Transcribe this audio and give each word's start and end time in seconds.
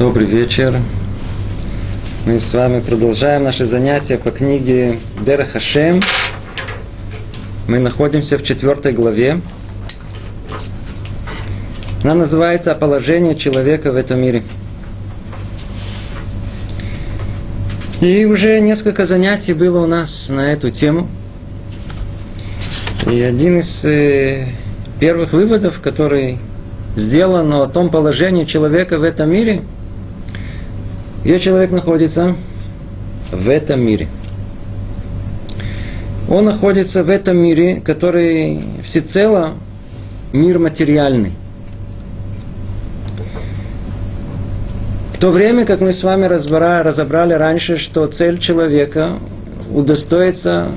Добрый 0.00 0.24
вечер. 0.24 0.74
Мы 2.24 2.40
с 2.40 2.54
вами 2.54 2.80
продолжаем 2.80 3.44
наши 3.44 3.66
занятия 3.66 4.16
по 4.16 4.30
книге 4.30 4.98
Дера 5.20 5.44
Хашем. 5.44 6.00
Мы 7.68 7.80
находимся 7.80 8.38
в 8.38 8.42
четвертой 8.42 8.94
главе. 8.94 9.42
Она 12.02 12.14
называется 12.14 12.72
«О 12.72 12.76
положении 12.76 13.34
человека 13.34 13.92
в 13.92 13.96
этом 13.96 14.22
мире». 14.22 14.42
И 18.00 18.24
уже 18.24 18.58
несколько 18.60 19.04
занятий 19.04 19.52
было 19.52 19.84
у 19.84 19.86
нас 19.86 20.30
на 20.30 20.50
эту 20.50 20.70
тему. 20.70 21.08
И 23.06 23.20
один 23.20 23.58
из 23.58 23.84
э, 23.84 24.46
первых 24.98 25.34
выводов, 25.34 25.78
который 25.82 26.38
сделан 26.96 27.52
о 27.52 27.66
том 27.66 27.90
положении 27.90 28.46
человека 28.46 28.98
в 28.98 29.02
этом 29.02 29.30
мире, 29.30 29.60
где 31.24 31.38
человек 31.38 31.70
находится 31.70 32.34
в 33.30 33.48
этом 33.48 33.80
мире. 33.80 34.08
Он 36.28 36.44
находится 36.44 37.02
в 37.02 37.10
этом 37.10 37.36
мире, 37.38 37.80
который 37.84 38.60
всецело 38.82 39.54
мир 40.32 40.58
материальный. 40.58 41.32
В 45.12 45.18
то 45.18 45.30
время, 45.30 45.66
как 45.66 45.80
мы 45.80 45.92
с 45.92 46.02
вами 46.02 46.24
разбирали, 46.24 46.82
разобрали 46.82 47.34
раньше, 47.34 47.76
что 47.76 48.06
цель 48.06 48.38
человека 48.38 49.14
удостоится 49.74 50.68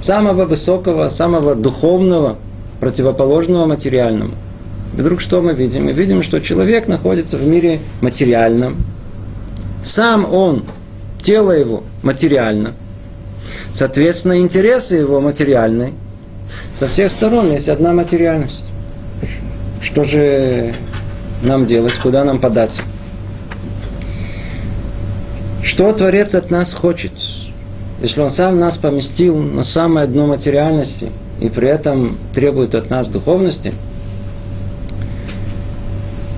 самого 0.00 0.46
высокого, 0.46 1.08
самого 1.08 1.54
духовного, 1.54 2.38
противоположного 2.80 3.66
материальному. 3.66 4.32
Вдруг 4.94 5.20
что 5.20 5.42
мы 5.42 5.52
видим? 5.52 5.84
Мы 5.84 5.92
видим, 5.92 6.22
что 6.22 6.40
человек 6.40 6.86
находится 6.86 7.36
в 7.36 7.46
мире 7.46 7.80
материальном. 8.00 8.76
Сам 9.82 10.24
он, 10.32 10.64
тело 11.22 11.50
его 11.50 11.82
материально. 12.02 12.74
Соответственно, 13.72 14.38
интересы 14.40 14.96
его 14.96 15.20
материальны. 15.20 15.94
Со 16.74 16.86
всех 16.86 17.10
сторон 17.10 17.50
есть 17.50 17.68
одна 17.68 17.92
материальность. 17.92 18.70
Что 19.80 20.04
же 20.04 20.74
нам 21.42 21.66
делать? 21.66 21.94
Куда 21.94 22.24
нам 22.24 22.38
податься? 22.38 22.82
Что 25.62 25.92
Творец 25.92 26.34
от 26.34 26.50
нас 26.50 26.72
хочет? 26.72 27.12
Если 28.00 28.20
Он 28.20 28.30
сам 28.30 28.58
нас 28.58 28.76
поместил 28.76 29.38
на 29.38 29.62
самое 29.62 30.06
дно 30.06 30.26
материальности 30.26 31.10
и 31.40 31.48
при 31.48 31.68
этом 31.68 32.16
требует 32.34 32.74
от 32.74 32.90
нас 32.90 33.08
духовности, 33.08 33.72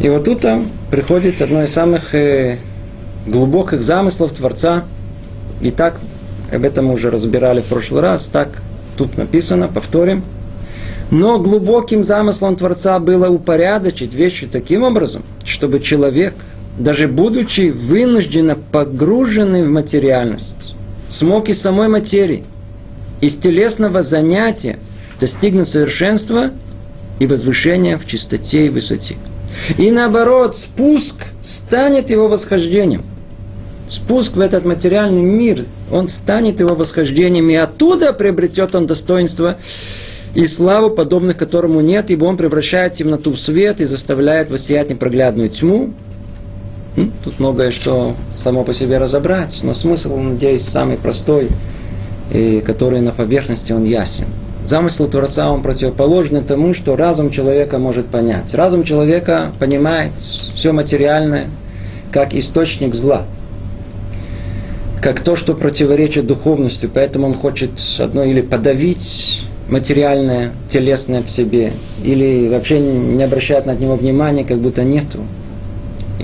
и 0.01 0.09
вот 0.09 0.25
тут 0.25 0.41
там 0.41 0.67
приходит 0.91 1.41
одно 1.41 1.63
из 1.63 1.73
самых 1.73 2.15
э, 2.15 2.59
глубоких 3.27 3.83
замыслов 3.83 4.33
Творца. 4.33 4.85
И 5.61 5.71
так, 5.71 5.99
об 6.53 6.65
этом 6.65 6.87
мы 6.87 6.95
уже 6.95 7.11
разбирали 7.11 7.61
в 7.61 7.65
прошлый 7.65 8.03
раз, 8.03 8.29
так 8.29 8.49
тут 8.97 9.17
написано, 9.17 9.69
повторим. 9.69 10.25
Но 11.11 11.39
глубоким 11.39 12.05
замыслом 12.05 12.57
Творца 12.57 12.99
было 12.99 13.29
упорядочить 13.29 14.15
вещи 14.15 14.47
таким 14.47 14.83
образом, 14.83 15.23
чтобы 15.45 15.81
человек, 15.81 16.35
даже 16.79 17.09
будучи 17.09 17.71
вынужденно 17.71 18.57
погруженный 18.57 19.65
в 19.65 19.71
материальность, 19.71 20.75
смог 21.09 21.49
из 21.49 21.61
самой 21.61 21.89
материи, 21.89 22.45
из 23.21 23.37
телесного 23.37 24.03
занятия 24.03 24.79
достигнуть 25.21 25.69
совершенства 25.69 26.51
и 27.19 27.27
возвышения 27.27 27.97
в 27.97 28.07
чистоте 28.07 28.67
и 28.67 28.71
высоте. 28.71 29.17
И 29.79 29.91
наоборот, 29.91 30.57
спуск 30.57 31.27
станет 31.41 32.11
его 32.11 32.29
восхождением. 32.29 33.05
Спуск 33.87 34.37
в 34.37 34.41
этот 34.41 34.65
материальный 34.65 35.23
мир, 35.23 35.65
он 35.91 36.09
станет 36.09 36.61
его 36.61 36.75
восхождением, 36.75 37.51
и 37.51 37.55
оттуда 37.55 38.13
приобретет 38.13 38.75
он 38.75 38.87
достоинство 38.87 39.59
и 40.35 40.47
славу, 40.47 40.91
подобных 40.91 41.37
которому 41.37 41.81
нет, 41.81 42.11
ибо 42.11 42.25
он 42.25 42.37
превращает 42.37 42.95
темноту 42.95 43.33
в 43.33 43.39
свет 43.39 43.81
и 43.81 43.85
заставляет 43.85 44.51
воссиять 44.51 44.91
непроглядную 44.91 45.51
тьму. 45.51 45.93
Тут 47.23 47.41
многое 47.41 47.71
что 47.71 48.15
само 48.37 48.65
по 48.65 48.73
себе 48.73 48.99
разобрать, 48.99 49.61
но 49.65 49.75
смысл, 49.75 50.17
надеюсь, 50.17 50.63
самый 50.63 50.97
простой, 50.97 51.49
и 52.33 52.63
который 52.65 53.01
на 53.01 53.13
поверхности 53.13 53.73
он 53.73 53.85
ясен. 53.85 54.27
Замысел 54.65 55.09
Творца, 55.09 55.51
он 55.51 55.63
противоположен 55.63 56.43
тому, 56.43 56.73
что 56.73 56.97
разум 56.97 57.31
человека 57.31 57.79
может 57.79 58.07
понять. 58.07 58.55
Разум 58.55 58.83
человека 58.83 59.53
понимает 59.59 60.13
все 60.19 60.73
материальное 60.73 61.49
как 62.11 62.33
источник 62.33 62.95
зла, 62.95 63.27
как 65.05 65.21
то, 65.21 65.37
что 65.37 65.53
противоречит 65.53 66.27
духовности, 66.27 66.89
поэтому 66.93 67.27
он 67.27 67.35
хочет 67.35 67.73
одно 67.99 68.25
или 68.25 68.41
подавить 68.41 69.43
материальное, 69.69 70.53
телесное 70.71 71.21
в 71.21 71.31
себе, 71.31 71.73
или 72.03 72.49
вообще 72.49 72.81
не 72.81 73.23
обращать 73.23 73.67
на 73.67 73.75
него 73.75 73.97
внимания, 73.97 74.45
как 74.45 74.57
будто 74.61 74.83
нету, 74.83 75.19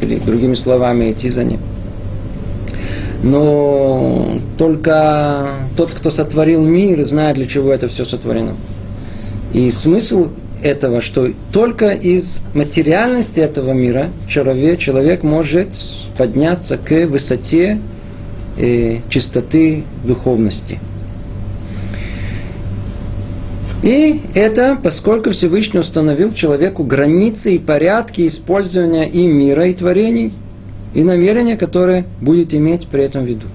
или 0.00 0.18
другими 0.18 0.54
словами 0.54 1.12
идти 1.12 1.28
за 1.28 1.44
ним. 1.44 1.60
Но 3.22 4.38
только 4.56 5.48
тот, 5.76 5.90
кто 5.90 6.08
сотворил 6.08 6.62
мир, 6.62 7.04
знает, 7.04 7.36
для 7.36 7.46
чего 7.46 7.70
это 7.72 7.86
все 7.86 8.06
сотворено. 8.06 8.56
И 9.52 9.70
смысл 9.70 10.28
этого, 10.62 11.02
что 11.02 11.28
только 11.52 11.90
из 11.90 12.40
материальности 12.54 13.40
этого 13.40 13.72
мира 13.72 14.08
человек, 14.26 14.78
человек 14.78 15.22
может 15.22 15.76
подняться 16.16 16.78
к 16.78 17.06
высоте 17.06 17.78
э, 18.60 18.98
чистоты 19.08 19.84
духовности. 20.04 20.78
И 23.82 24.20
это, 24.34 24.78
поскольку 24.82 25.30
Всевышний 25.30 25.80
установил 25.80 26.34
человеку 26.34 26.84
границы 26.84 27.54
и 27.54 27.58
порядки 27.58 28.26
использования 28.26 29.08
и 29.08 29.26
мира, 29.26 29.66
и 29.66 29.74
творений– 29.74 30.32
и 30.94 31.02
намерение, 31.02 31.56
которое 31.56 32.04
будет 32.20 32.54
иметь 32.54 32.88
при 32.88 33.04
этом 33.04 33.24
в 33.24 33.26
виду. 33.26 33.46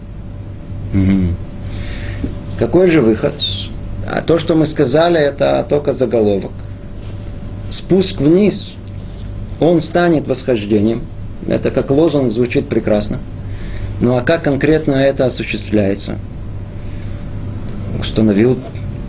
Угу. 0.94 1.33
Какой 2.59 2.88
же 2.88 3.01
выход? 3.01 3.33
А 4.07 4.21
то, 4.21 4.38
что 4.38 4.55
мы 4.55 4.65
сказали, 4.65 5.19
это 5.19 5.65
только 5.67 5.91
заголовок. 5.91 6.51
Спуск 7.69 8.21
вниз, 8.21 8.75
он 9.59 9.81
станет 9.81 10.27
восхождением. 10.27 11.01
Это 11.47 11.71
как 11.71 11.91
лозунг 11.91 12.31
звучит 12.31 12.67
прекрасно. 12.67 13.19
Ну 14.01 14.17
а 14.17 14.22
как 14.22 14.44
конкретно 14.44 14.94
это 14.95 15.25
осуществляется? 15.25 16.17
Установил 18.00 18.57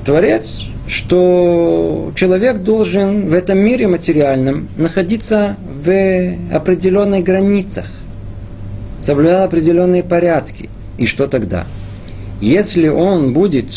Творец, 0.04 0.64
что 0.86 2.12
человек 2.14 2.58
должен 2.58 3.28
в 3.28 3.34
этом 3.34 3.58
мире 3.58 3.88
материальном 3.88 4.68
находиться 4.76 5.56
в 5.84 6.36
определенных 6.52 7.24
границах– 7.24 7.86
соблюдал 9.00 9.44
определенные 9.44 10.02
порядки. 10.02 10.68
И 10.98 11.06
что 11.06 11.26
тогда? 11.26 11.66
Если 12.40 12.88
он 12.88 13.32
будет 13.32 13.72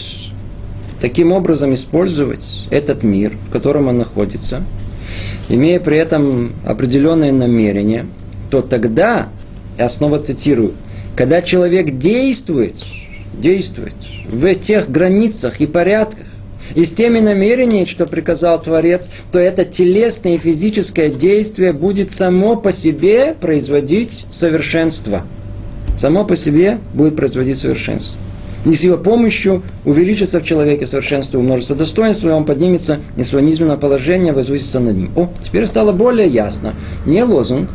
таким 1.00 1.32
образом 1.32 1.74
использовать 1.74 2.68
этот 2.72 3.04
мир, 3.04 3.38
в 3.48 3.52
котором 3.52 3.88
он 3.88 3.98
находится, 3.98 4.64
имея 5.48 5.80
при 5.80 5.98
этом 5.98 6.54
определенные 6.66 7.32
намерения, 7.32 8.06
то 8.50 8.62
тогда, 8.62 9.30
я 9.78 9.88
снова 9.88 10.20
цитирую, 10.20 10.74
когда 11.20 11.42
человек 11.42 11.98
действует, 11.98 12.76
действует 13.34 13.94
в 14.32 14.56
тех 14.56 14.90
границах 14.90 15.60
и 15.60 15.68
порядках, 15.68 16.26
и 16.76 16.86
с 16.86 16.94
теми 16.94 17.20
намерениями, 17.20 17.84
что 17.84 18.06
приказал 18.06 18.62
Творец, 18.62 19.12
то 19.30 19.38
это 19.38 19.66
телесное 19.66 20.36
и 20.36 20.38
физическое 20.38 21.10
действие 21.10 21.74
будет 21.74 22.14
само 22.14 22.56
по 22.56 22.72
себе 22.72 23.36
производить 23.38 24.28
совершенство. 24.30 25.24
Само 25.98 26.24
по 26.24 26.38
себе 26.38 26.80
будет 26.94 27.18
производить 27.18 27.58
совершенство. 27.58 28.18
И 28.66 28.74
с 28.74 28.86
его 28.86 28.98
помощью 28.98 29.62
увеличится 29.84 30.40
в 30.40 30.46
человеке 30.46 30.88
совершенство 30.88 31.38
и 31.38 31.42
множество 31.42 31.76
достоинства, 31.76 32.30
и 32.30 32.32
он 32.32 32.46
поднимется 32.46 33.00
из 33.18 33.28
своего 33.28 33.46
низменного 33.46 33.78
положения, 33.78 34.32
возвысится 34.32 34.80
над 34.80 34.96
ним. 34.96 35.12
О, 35.18 35.30
теперь 35.44 35.66
стало 35.66 35.92
более 35.92 36.30
ясно. 36.30 36.76
Не 37.06 37.24
лозунг, 37.24 37.70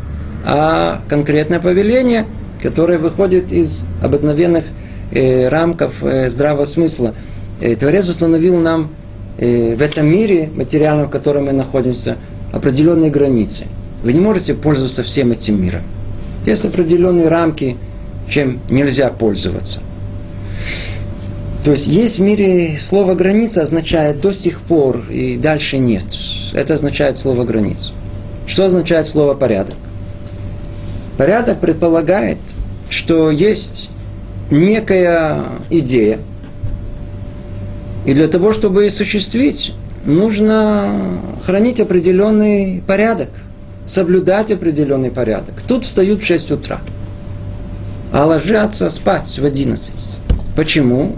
а 0.46 1.02
конкретное 1.10 1.60
повеление, 1.60 2.24
которое 2.64 2.98
выходит 2.98 3.52
из 3.52 3.84
обыкновенных 4.02 4.64
э, 5.12 5.46
рамков 5.46 6.02
э, 6.02 6.28
здравого 6.28 6.64
смысла– 6.64 7.14
и 7.60 7.74
Творец 7.76 8.08
установил 8.08 8.56
нам 8.58 8.90
э, 9.38 9.74
в 9.74 9.82
этом 9.82 10.06
мире 10.06 10.50
материальном, 10.54 11.06
в 11.06 11.10
котором 11.10 11.46
мы 11.46 11.52
находимся, 11.52 12.16
определенные 12.52 13.10
границы. 13.10 13.66
Вы 14.02 14.12
не 14.12 14.20
можете 14.20 14.54
пользоваться 14.54 15.02
всем 15.02 15.32
этим 15.32 15.62
миром. 15.62 15.82
Есть 16.44 16.64
определенные 16.64 17.28
рамки, 17.28 17.76
чем 18.28 18.60
нельзя 18.68 19.08
пользоваться. 19.10 19.80
То 21.64 21.70
есть 21.70 21.86
есть 21.86 22.18
в 22.18 22.22
мире 22.22 22.76
слово 22.78 23.14
граница 23.14 23.62
означает 23.62 24.20
до 24.20 24.32
сих 24.32 24.60
пор 24.60 25.02
и 25.08 25.36
дальше 25.36 25.78
нет. 25.78 26.04
Это 26.52 26.74
означает 26.74 27.16
слово 27.16 27.44
граница. 27.44 27.92
Что 28.46 28.66
означает 28.66 29.06
слово 29.06 29.32
порядок? 29.32 29.76
Порядок 31.16 31.60
предполагает, 31.60 32.38
что 32.94 33.30
есть 33.30 33.90
некая 34.50 35.44
идея, 35.68 36.20
и 38.06 38.14
для 38.14 38.28
того, 38.28 38.52
чтобы 38.52 38.84
ее 38.84 38.88
осуществить, 38.88 39.74
нужно 40.04 41.18
хранить 41.42 41.80
определенный 41.80 42.82
порядок, 42.86 43.30
соблюдать 43.84 44.50
определенный 44.50 45.10
порядок. 45.10 45.54
Тут 45.66 45.84
встают 45.84 46.22
в 46.22 46.24
6 46.24 46.52
утра, 46.52 46.80
а 48.12 48.26
ложатся 48.26 48.88
спать 48.90 49.38
в 49.38 49.44
11. 49.44 50.18
Почему? 50.54 51.16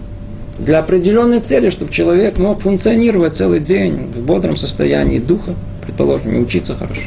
Для 0.58 0.78
определенной 0.78 1.40
цели, 1.40 1.68
чтобы 1.68 1.92
человек 1.92 2.38
мог 2.38 2.62
функционировать 2.62 3.34
целый 3.34 3.60
день 3.60 4.10
в 4.14 4.20
бодром 4.20 4.56
состоянии 4.56 5.18
духа, 5.18 5.52
предположим, 5.84 6.36
и 6.36 6.38
учиться 6.38 6.74
хорошо. 6.74 7.02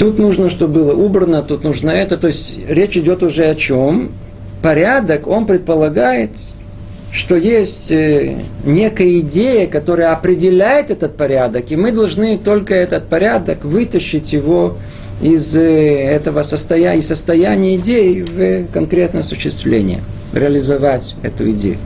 Тут 0.00 0.18
нужно, 0.18 0.48
чтобы 0.48 0.72
было 0.82 0.94
убрано, 0.94 1.42
тут 1.42 1.62
нужно 1.62 1.90
это. 1.90 2.16
То 2.16 2.28
есть 2.28 2.56
речь 2.66 2.96
идет 2.96 3.22
уже 3.22 3.44
о 3.44 3.54
чем? 3.54 4.12
Порядок, 4.62 5.26
он 5.26 5.44
предполагает, 5.44 6.30
что 7.12 7.36
есть 7.36 7.92
э, 7.92 8.38
некая 8.64 9.20
идея, 9.20 9.66
которая 9.66 10.12
определяет 10.12 10.90
этот 10.90 11.18
порядок, 11.18 11.70
и 11.70 11.76
мы 11.76 11.92
должны 11.92 12.38
только 12.38 12.74
этот 12.74 13.10
порядок 13.10 13.66
вытащить 13.66 14.32
его 14.32 14.78
из 15.20 15.54
э, 15.54 15.60
этого 15.60 16.40
состояния, 16.44 17.00
из 17.00 17.06
состояния 17.06 17.76
идеи 17.76 18.22
в 18.22 18.72
конкретное 18.72 19.20
осуществление, 19.20 20.00
реализовать 20.32 21.14
эту 21.22 21.50
идею. 21.50 21.76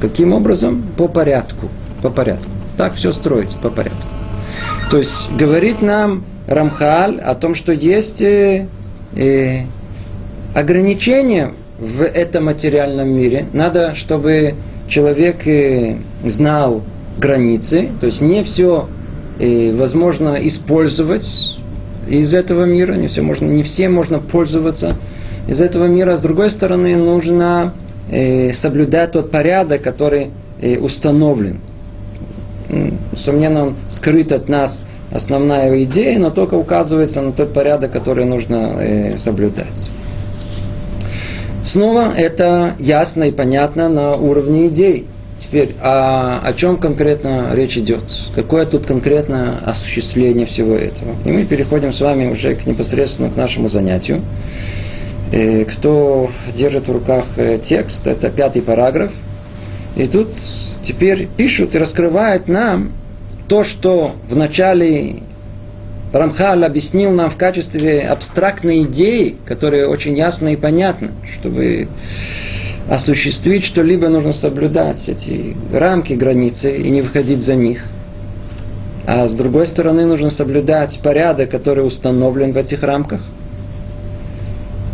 Каким 0.00 0.32
образом? 0.32 0.82
По 0.96 1.06
порядку. 1.06 1.68
По 2.02 2.10
порядку. 2.10 2.50
Так 2.76 2.94
все 2.94 3.12
строится 3.12 3.58
по 3.58 3.70
порядку. 3.70 4.02
То 4.90 4.98
есть 4.98 5.30
говорит 5.38 5.82
нам 5.82 6.24
Рамхаль 6.46 7.20
о 7.20 7.34
том, 7.34 7.54
что 7.54 7.72
есть 7.72 8.22
э, 8.22 8.66
э, 9.14 9.60
ограничения 10.54 11.52
в 11.78 12.04
этом 12.04 12.44
материальном 12.44 13.08
мире. 13.08 13.46
Надо, 13.52 13.94
чтобы 13.94 14.54
человек 14.88 15.46
э, 15.46 15.96
знал 16.24 16.82
границы, 17.18 17.88
то 18.00 18.06
есть 18.06 18.20
не 18.20 18.44
все 18.44 18.88
э, 19.38 19.72
возможно 19.74 20.36
использовать 20.46 21.58
из 22.08 22.34
этого 22.34 22.64
мира, 22.64 22.94
не 22.94 23.08
все 23.08 23.22
можно, 23.22 23.46
не 23.46 23.62
всем 23.62 23.92
можно 23.92 24.18
пользоваться 24.18 24.96
из 25.48 25.60
этого 25.60 25.86
мира. 25.86 26.16
С 26.16 26.20
другой 26.20 26.50
стороны, 26.50 26.96
нужно 26.96 27.74
э, 28.10 28.52
соблюдать 28.52 29.12
тот 29.12 29.30
порядок, 29.30 29.82
который 29.82 30.30
установлен. 30.80 31.58
Несомненно, 32.68 33.64
он 33.64 33.74
скрыт 33.88 34.30
от 34.30 34.48
нас 34.48 34.84
основная 35.14 35.82
идея, 35.84 36.18
но 36.18 36.30
только 36.30 36.54
указывается 36.54 37.20
на 37.20 37.32
тот 37.32 37.52
порядок, 37.52 37.92
который 37.92 38.24
нужно 38.24 39.16
соблюдать. 39.16 39.90
Снова 41.64 42.12
это 42.16 42.74
ясно 42.78 43.24
и 43.24 43.30
понятно 43.30 43.88
на 43.88 44.16
уровне 44.16 44.68
идей. 44.68 45.06
Теперь, 45.38 45.74
а 45.80 46.40
о 46.44 46.52
чем 46.52 46.76
конкретно 46.76 47.50
речь 47.52 47.76
идет? 47.76 48.04
Какое 48.34 48.64
тут 48.64 48.86
конкретно 48.86 49.58
осуществление 49.64 50.46
всего 50.46 50.76
этого? 50.76 51.14
И 51.24 51.32
мы 51.32 51.44
переходим 51.44 51.92
с 51.92 52.00
вами 52.00 52.32
уже 52.32 52.54
к 52.54 52.64
непосредственно 52.66 53.28
к 53.28 53.36
нашему 53.36 53.68
занятию. 53.68 54.20
И 55.32 55.36
э, 55.36 55.64
кто 55.64 56.30
держит 56.56 56.86
в 56.86 56.92
руках 56.92 57.24
э, 57.36 57.58
текст, 57.62 58.06
это 58.06 58.30
пятый 58.30 58.62
параграф. 58.62 59.10
И 59.96 60.06
тут 60.06 60.28
теперь 60.82 61.28
пишут 61.36 61.74
и 61.74 61.78
раскрывают 61.78 62.48
нам 62.48 62.92
то, 63.52 63.64
что 63.64 64.12
в 64.26 64.34
начале 64.34 65.16
Рамхаль 66.10 66.64
объяснил 66.64 67.10
нам 67.10 67.28
в 67.28 67.36
качестве 67.36 68.00
абстрактной 68.00 68.84
идеи, 68.84 69.36
которая 69.44 69.88
очень 69.88 70.16
ясна 70.16 70.54
и 70.54 70.56
понятна, 70.56 71.10
чтобы 71.30 71.88
осуществить 72.88 73.62
что-либо, 73.62 74.08
нужно 74.08 74.32
соблюдать 74.32 75.06
эти 75.10 75.54
рамки, 75.70 76.14
границы 76.14 76.74
и 76.78 76.88
не 76.88 77.02
выходить 77.02 77.42
за 77.42 77.54
них. 77.54 77.84
А 79.06 79.28
с 79.28 79.34
другой 79.34 79.66
стороны, 79.66 80.06
нужно 80.06 80.30
соблюдать 80.30 80.98
порядок, 81.00 81.50
который 81.50 81.86
установлен 81.86 82.54
в 82.54 82.56
этих 82.56 82.82
рамках. 82.82 83.20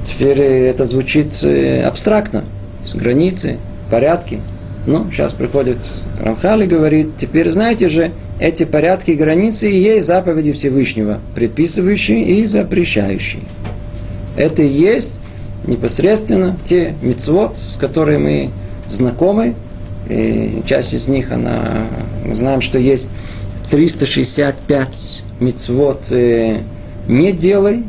Теперь 0.04 0.40
это 0.40 0.84
звучит 0.84 1.44
э, 1.44 1.84
абстрактно. 1.84 2.44
Границы, 2.92 3.58
порядки. 3.88 4.40
Ну, 4.88 5.06
сейчас 5.12 5.32
приходит 5.34 5.76
Рамхали 6.18 6.64
и 6.64 6.66
говорит, 6.66 7.18
теперь 7.18 7.50
знаете 7.50 7.88
же, 7.88 8.12
эти 8.40 8.64
порядки 8.64 9.10
границы 9.10 9.70
и 9.70 9.76
есть 9.76 10.06
заповеди 10.06 10.52
Всевышнего, 10.52 11.20
предписывающие 11.34 12.22
и 12.22 12.46
запрещающие. 12.46 13.42
Это 14.34 14.62
и 14.62 14.66
есть 14.66 15.20
непосредственно 15.66 16.56
те 16.64 16.94
мицвод, 17.02 17.58
с 17.58 17.76
которыми 17.76 18.44
мы 18.44 18.50
знакомы. 18.88 19.56
И 20.08 20.62
часть 20.64 20.94
из 20.94 21.06
них, 21.06 21.32
она, 21.32 21.82
мы 22.24 22.34
знаем, 22.34 22.62
что 22.62 22.78
есть 22.78 23.10
365 23.70 25.22
мицвод 25.38 26.10
э, 26.12 26.60
«не 27.06 27.32
делай» 27.32 27.84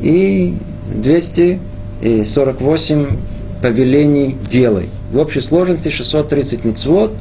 и 0.00 0.54
248 0.94 3.06
повелений 3.60 4.34
«делай». 4.48 4.88
В 5.10 5.18
общей 5.18 5.40
сложности 5.40 5.88
630 5.88 6.64
мицвод. 6.64 7.12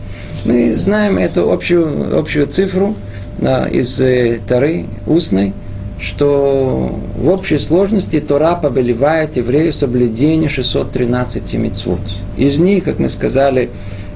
Мы 0.45 0.75
знаем 0.75 1.18
эту 1.18 1.51
общую, 1.51 2.18
общую 2.18 2.48
цифру 2.48 2.95
да, 3.38 3.68
из 3.68 4.00
э, 4.01 4.39
Тары 4.45 4.86
устной, 5.06 5.54
что 6.00 7.00
в 7.18 7.30
общей 7.30 7.57
сложности 7.57 8.19
Тора 8.19 8.56
повелевает 8.56 9.38
еврею 9.38 9.72
соблюдение 9.72 10.50
613 10.50 11.54
мицвод. 11.56 12.01
Из 12.36 12.60
них, 12.60 12.84
как 12.84 13.00
мы 13.00 13.07
сказали, 13.07 13.69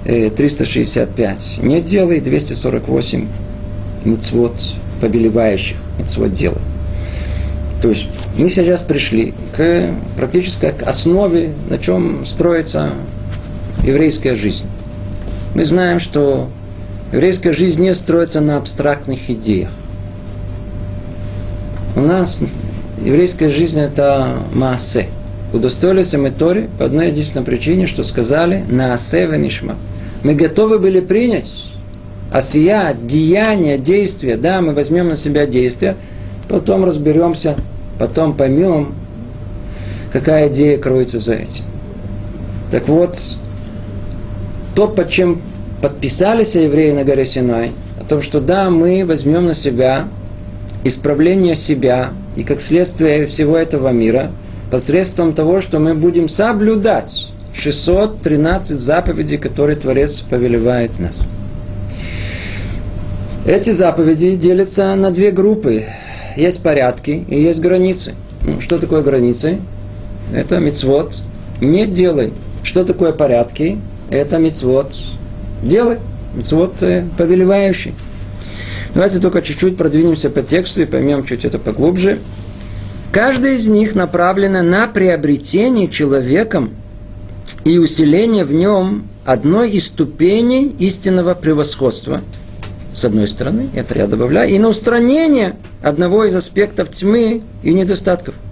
365 0.03 1.59
э, 1.61 1.65
не 1.65 1.81
делай, 1.81 2.19
248 2.19 3.27
мицвод 4.03 4.53
повелевающих 4.99 5.77
мицвод 5.97 6.33
делай. 6.33 6.61
То 7.81 7.89
есть 7.89 8.05
мы 8.37 8.49
сейчас 8.49 8.81
пришли 8.81 9.33
к 9.55 9.89
практически 10.15 10.71
к 10.77 10.83
основе, 10.83 11.51
на 11.69 11.77
чем 11.77 12.25
строится 12.25 12.91
еврейская 13.83 14.35
жизнь. 14.35 14.65
Мы 15.55 15.65
знаем, 15.65 15.99
что 15.99 16.47
еврейская 17.11 17.53
жизнь 17.53 17.81
не 17.81 17.93
строится 17.93 18.41
на 18.41 18.57
абстрактных 18.57 19.29
идеях. 19.29 19.69
У 21.95 22.01
нас 22.01 22.41
еврейская 23.03 23.49
жизнь– 23.49 23.79
это 23.81 24.37
маасе. 24.53 25.07
Удостоились 25.53 26.13
мы 26.13 26.31
Торе 26.31 26.69
по 26.77 26.85
одной 26.85 27.09
единственной 27.09 27.43
причине, 27.43 27.85
что 27.85 28.03
сказали 28.03 28.63
«наасе 28.69 29.25
венишма». 29.25 29.75
Мы 30.23 30.35
готовы 30.35 30.79
были 30.79 31.01
принять 31.01 31.71
осия, 32.31 32.93
деяние, 32.93 33.77
действие. 33.77 34.37
Да, 34.37 34.61
мы 34.61 34.73
возьмем 34.73 35.09
на 35.09 35.15
себя 35.17 35.45
действие, 35.45 35.97
потом 36.47 36.85
разберемся, 36.85 37.55
потом 37.99 38.33
поймем, 38.33 38.93
какая 40.13 40.49
идея 40.49 40.77
кроется 40.77 41.19
за 41.19 41.33
этим. 41.35 41.65
Так 42.71 42.87
вот, 42.87 43.19
то, 44.75 44.87
под 44.87 45.09
чем 45.09 45.41
подписались 45.81 46.55
евреи 46.55 46.91
на 46.91 47.03
горе 47.03 47.25
Синай, 47.25 47.71
о 47.99 48.03
том, 48.03 48.21
что 48.21 48.39
да, 48.39 48.69
мы 48.69 49.03
возьмем 49.05 49.45
на 49.45 49.53
себя 49.53 50.07
исправление 50.83 51.55
себя 51.55 52.11
и 52.35 52.43
как 52.43 52.61
следствие 52.61 53.27
всего 53.27 53.57
этого 53.57 53.89
мира 53.89 54.31
посредством 54.69 55.33
того, 55.33 55.61
что 55.61 55.79
мы 55.79 55.93
будем 55.93 56.27
соблюдать 56.27 57.27
613 57.53 58.77
заповедей, 58.77 59.37
которые 59.37 59.75
Творец 59.75 60.21
повелевает 60.21 60.97
нас. 60.99 61.15
Эти 63.45 63.71
заповеди 63.71 64.35
делятся 64.35 64.95
на 64.95 65.11
две 65.11 65.31
группы. 65.31 65.85
Есть 66.37 66.63
порядки 66.63 67.25
и 67.27 67.41
есть 67.41 67.59
границы. 67.59 68.13
Ну, 68.45 68.61
что 68.61 68.77
такое 68.77 69.01
границы? 69.01 69.57
Это 70.33 70.59
мицвод. 70.59 71.21
Не 71.59 71.85
делай. 71.85 72.31
Что 72.63 72.85
такое 72.85 73.11
порядки? 73.11 73.77
Это 74.11 74.37
мицвод 74.37 74.93
делай, 75.63 75.97
мицвод 76.35 76.83
э, 76.83 77.05
повелевающий. 77.17 77.95
Давайте 78.93 79.19
только 79.19 79.41
чуть-чуть 79.41 79.77
продвинемся 79.77 80.29
по 80.29 80.41
тексту 80.41 80.81
и 80.81 80.85
поймем 80.85 81.23
чуть 81.23 81.45
это 81.45 81.57
поглубже. 81.57 82.19
Каждая 83.11 83.55
из 83.55 83.67
них 83.67 83.95
направлена 83.95 84.61
на 84.61 84.87
приобретение 84.87 85.87
человеком 85.89 86.71
и 87.63 87.77
усиление 87.77 88.45
в 88.45 88.53
нем 88.53 89.07
одной 89.25 89.71
из 89.71 89.87
ступеней 89.87 90.75
истинного 90.79 91.33
превосходства. 91.33 92.21
С 92.93 93.05
одной 93.05 93.27
стороны, 93.27 93.69
это 93.73 93.97
я 93.97 94.07
добавляю, 94.07 94.49
и 94.49 94.59
на 94.59 94.67
устранение 94.67 95.55
одного 95.81 96.25
из 96.25 96.35
аспектов 96.35 96.89
тьмы 96.89 97.41
и 97.63 97.73
недостатков– 97.73 98.35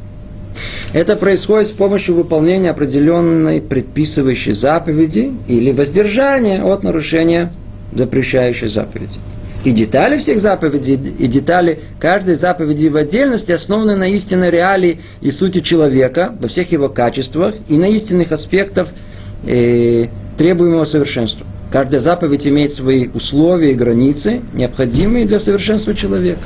это 0.93 1.15
происходит 1.15 1.67
с 1.67 1.72
помощью 1.72 2.15
выполнения 2.15 2.72
определенной 2.72 3.62
предписывающей 3.62 4.53
заповеди 4.53 5.34
или 5.48 5.72
воздержания 5.72 6.63
от 6.63 6.84
нарушения 6.84 7.53
запрещающей 7.93 8.67
заповеди. 8.67 9.17
И 9.65 9.72
детали 9.72 10.17
всех 10.17 10.39
заповедей, 10.39 10.93
и 10.93 11.27
детали 11.27 11.81
каждой 12.00 12.36
заповеди 12.36 12.88
в 12.88 12.96
отдельности 12.96 13.51
основаны 13.51 13.96
на 13.96 14.08
истинной 14.08 14.50
реалии 14.50 15.01
и 15.22 15.31
сути 15.31 15.60
человека, 15.60 16.34
во 16.39 16.48
всех 16.48 16.72
его 16.72 16.88
качествах 16.88 17.55
и 17.67 17.77
на 17.77 17.86
истинных 17.86 18.31
аспектах 18.31 18.88
э, 19.43 20.08
требуемого 20.38 20.86
совершенства. 20.86 21.46
Каждая 21.72 22.00
заповедь 22.00 22.48
имеет 22.48 22.72
свои 22.72 23.10
условия 23.13 23.72
и 23.72 23.75
границы, 23.75 24.41
необходимые 24.53 25.25
для 25.25 25.39
совершенства 25.39 25.93
человека. 25.93 26.39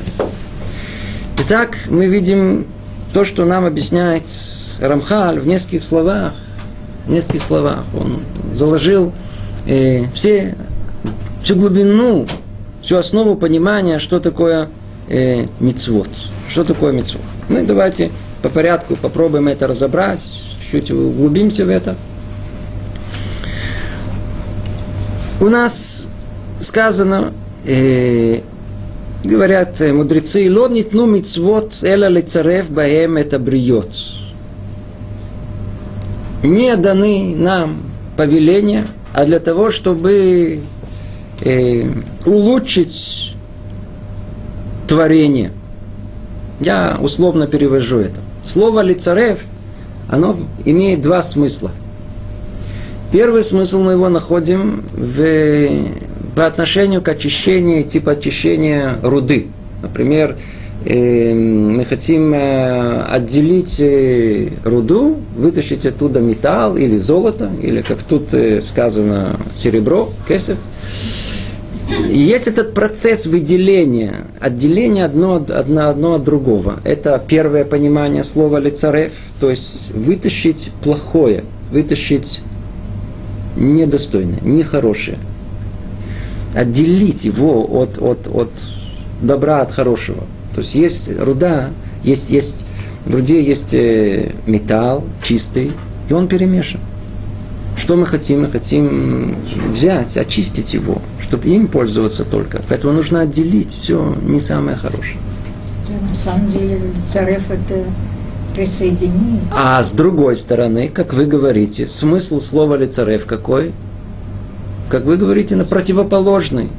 Итак, 1.39 1.77
мы 1.87 2.07
видим 2.07 2.65
то, 3.13 3.23
что 3.23 3.45
нам 3.45 3.65
объясняет 3.65 4.23
Рамхаль 4.79 5.39
в 5.39 5.47
нескольких 5.47 5.83
словах. 5.83 6.33
В 7.05 7.11
нескольких 7.11 7.43
словах. 7.43 7.85
Он 7.93 8.19
заложил 8.53 9.13
э, 9.67 10.05
все, 10.13 10.55
всю 11.41 11.55
глубину 11.55 12.25
всю 12.83 12.97
основу 12.97 13.35
понимания, 13.35 13.97
что 13.97 14.19
такое 14.19 14.69
э, 15.07 15.45
мицвод. 15.59 16.09
Что 16.49 16.63
такое 16.63 16.91
мицвод. 16.91 17.23
Ну 17.49 17.65
давайте 17.65 18.11
по 18.41 18.49
порядку 18.49 18.95
попробуем 18.97 19.47
это 19.47 19.67
разобрать, 19.67 20.21
чуть 20.69 20.91
углубимся 20.91 21.65
в 21.65 21.69
это. 21.69 21.95
У 25.39 25.47
нас 25.47 26.07
сказано, 26.59 27.33
э, 27.65 28.41
говорят 29.23 29.81
э, 29.81 29.93
мудрецы, 29.93 30.51
ло 30.51 30.67
нитну 30.67 31.05
мицвод 31.05 31.83
эла 31.83 32.07
лицарев 32.07 32.69
баем 32.71 33.17
это 33.17 33.39
бриот. 33.39 33.95
Не 36.43 36.75
даны 36.75 37.35
нам 37.35 37.83
повеления, 38.17 38.85
а 39.13 39.25
для 39.25 39.39
того, 39.39 39.71
чтобы 39.71 40.59
э, 41.41 41.89
улучшить 42.25 43.35
творение. 44.87 45.51
Я 46.59 46.97
условно 47.01 47.47
перевожу 47.47 47.99
это. 47.99 48.19
Слово 48.43 48.81
лицарев, 48.81 49.45
оно 50.09 50.37
имеет 50.65 51.01
два 51.01 51.21
смысла. 51.21 51.71
Первый 53.11 53.43
смысл 53.43 53.81
мы 53.81 53.93
его 53.93 54.09
находим 54.09 54.83
в, 54.91 55.17
по 56.35 56.45
отношению 56.45 57.01
к 57.01 57.09
очищению, 57.09 57.83
типа 57.83 58.13
очищения 58.13 58.97
руды. 59.01 59.47
Например, 59.81 60.37
э, 60.85 61.33
мы 61.33 61.85
хотим 61.85 62.33
э, 62.33 63.03
отделить 63.03 63.79
э, 63.79 64.49
руду, 64.63 65.17
вытащить 65.35 65.85
оттуда 65.85 66.19
металл 66.19 66.77
или 66.77 66.97
золото, 66.97 67.51
или 67.61 67.81
как 67.81 68.03
тут 68.03 68.33
э, 68.33 68.61
сказано 68.61 69.37
серебро, 69.53 70.09
кесов. 70.27 70.57
И 72.09 72.17
есть 72.17 72.47
этот 72.47 72.73
процесс 72.73 73.25
выделения, 73.25 74.25
отделения 74.39 75.05
одно, 75.05 75.35
одно, 75.35 75.89
одно 75.89 76.13
от 76.15 76.23
другого. 76.23 76.79
Это 76.83 77.21
первое 77.27 77.65
понимание 77.65 78.23
слова 78.23 78.57
лицарев, 78.57 79.11
то 79.39 79.49
есть 79.49 79.91
вытащить 79.91 80.71
плохое, 80.81 81.43
вытащить 81.71 82.41
недостойное, 83.55 84.39
нехорошее. 84.41 85.17
Отделить 86.53 87.25
его 87.25 87.65
от, 87.81 87.97
от, 87.97 88.27
от 88.27 88.51
добра, 89.21 89.61
от 89.61 89.71
хорошего. 89.71 90.23
То 90.53 90.61
есть 90.61 90.75
есть 90.75 91.09
руда, 91.19 91.69
есть, 92.03 92.29
есть, 92.29 92.65
в 93.05 93.13
руде 93.13 93.43
есть 93.43 93.73
э, 93.73 94.33
металл 94.45 95.03
чистый, 95.23 95.71
и 96.09 96.13
он 96.13 96.27
перемешан. 96.27 96.79
Что 97.75 97.95
мы 97.95 98.05
хотим? 98.05 98.41
Мы 98.41 98.47
хотим 98.47 99.35
взять, 99.73 100.15
очистить 100.17 100.73
его, 100.73 101.01
чтобы 101.19 101.47
им 101.47 101.67
пользоваться 101.67 102.23
только. 102.23 102.61
Поэтому 102.69 102.93
нужно 102.93 103.21
отделить 103.21 103.71
все 103.71 104.15
не 104.21 104.39
самое 104.39 104.77
хорошее. 104.77 105.17
Да, 105.87 106.07
на 106.07 106.15
самом 106.15 106.51
деле 106.51 106.79
царев 107.11 107.41
это 107.49 107.83
присоединение. 108.53 109.41
А 109.51 109.81
с 109.81 109.91
другой 109.91 110.35
стороны, 110.35 110.87
как 110.87 111.13
вы 111.13 111.25
говорите, 111.25 111.87
смысл 111.87 112.39
слова 112.39 112.75
лицарев 112.75 113.25
какой? 113.25 113.73
Как 114.89 115.05
вы 115.05 115.17
говорите, 115.17 115.55
на 115.55 115.65
противоположный. 115.65 116.69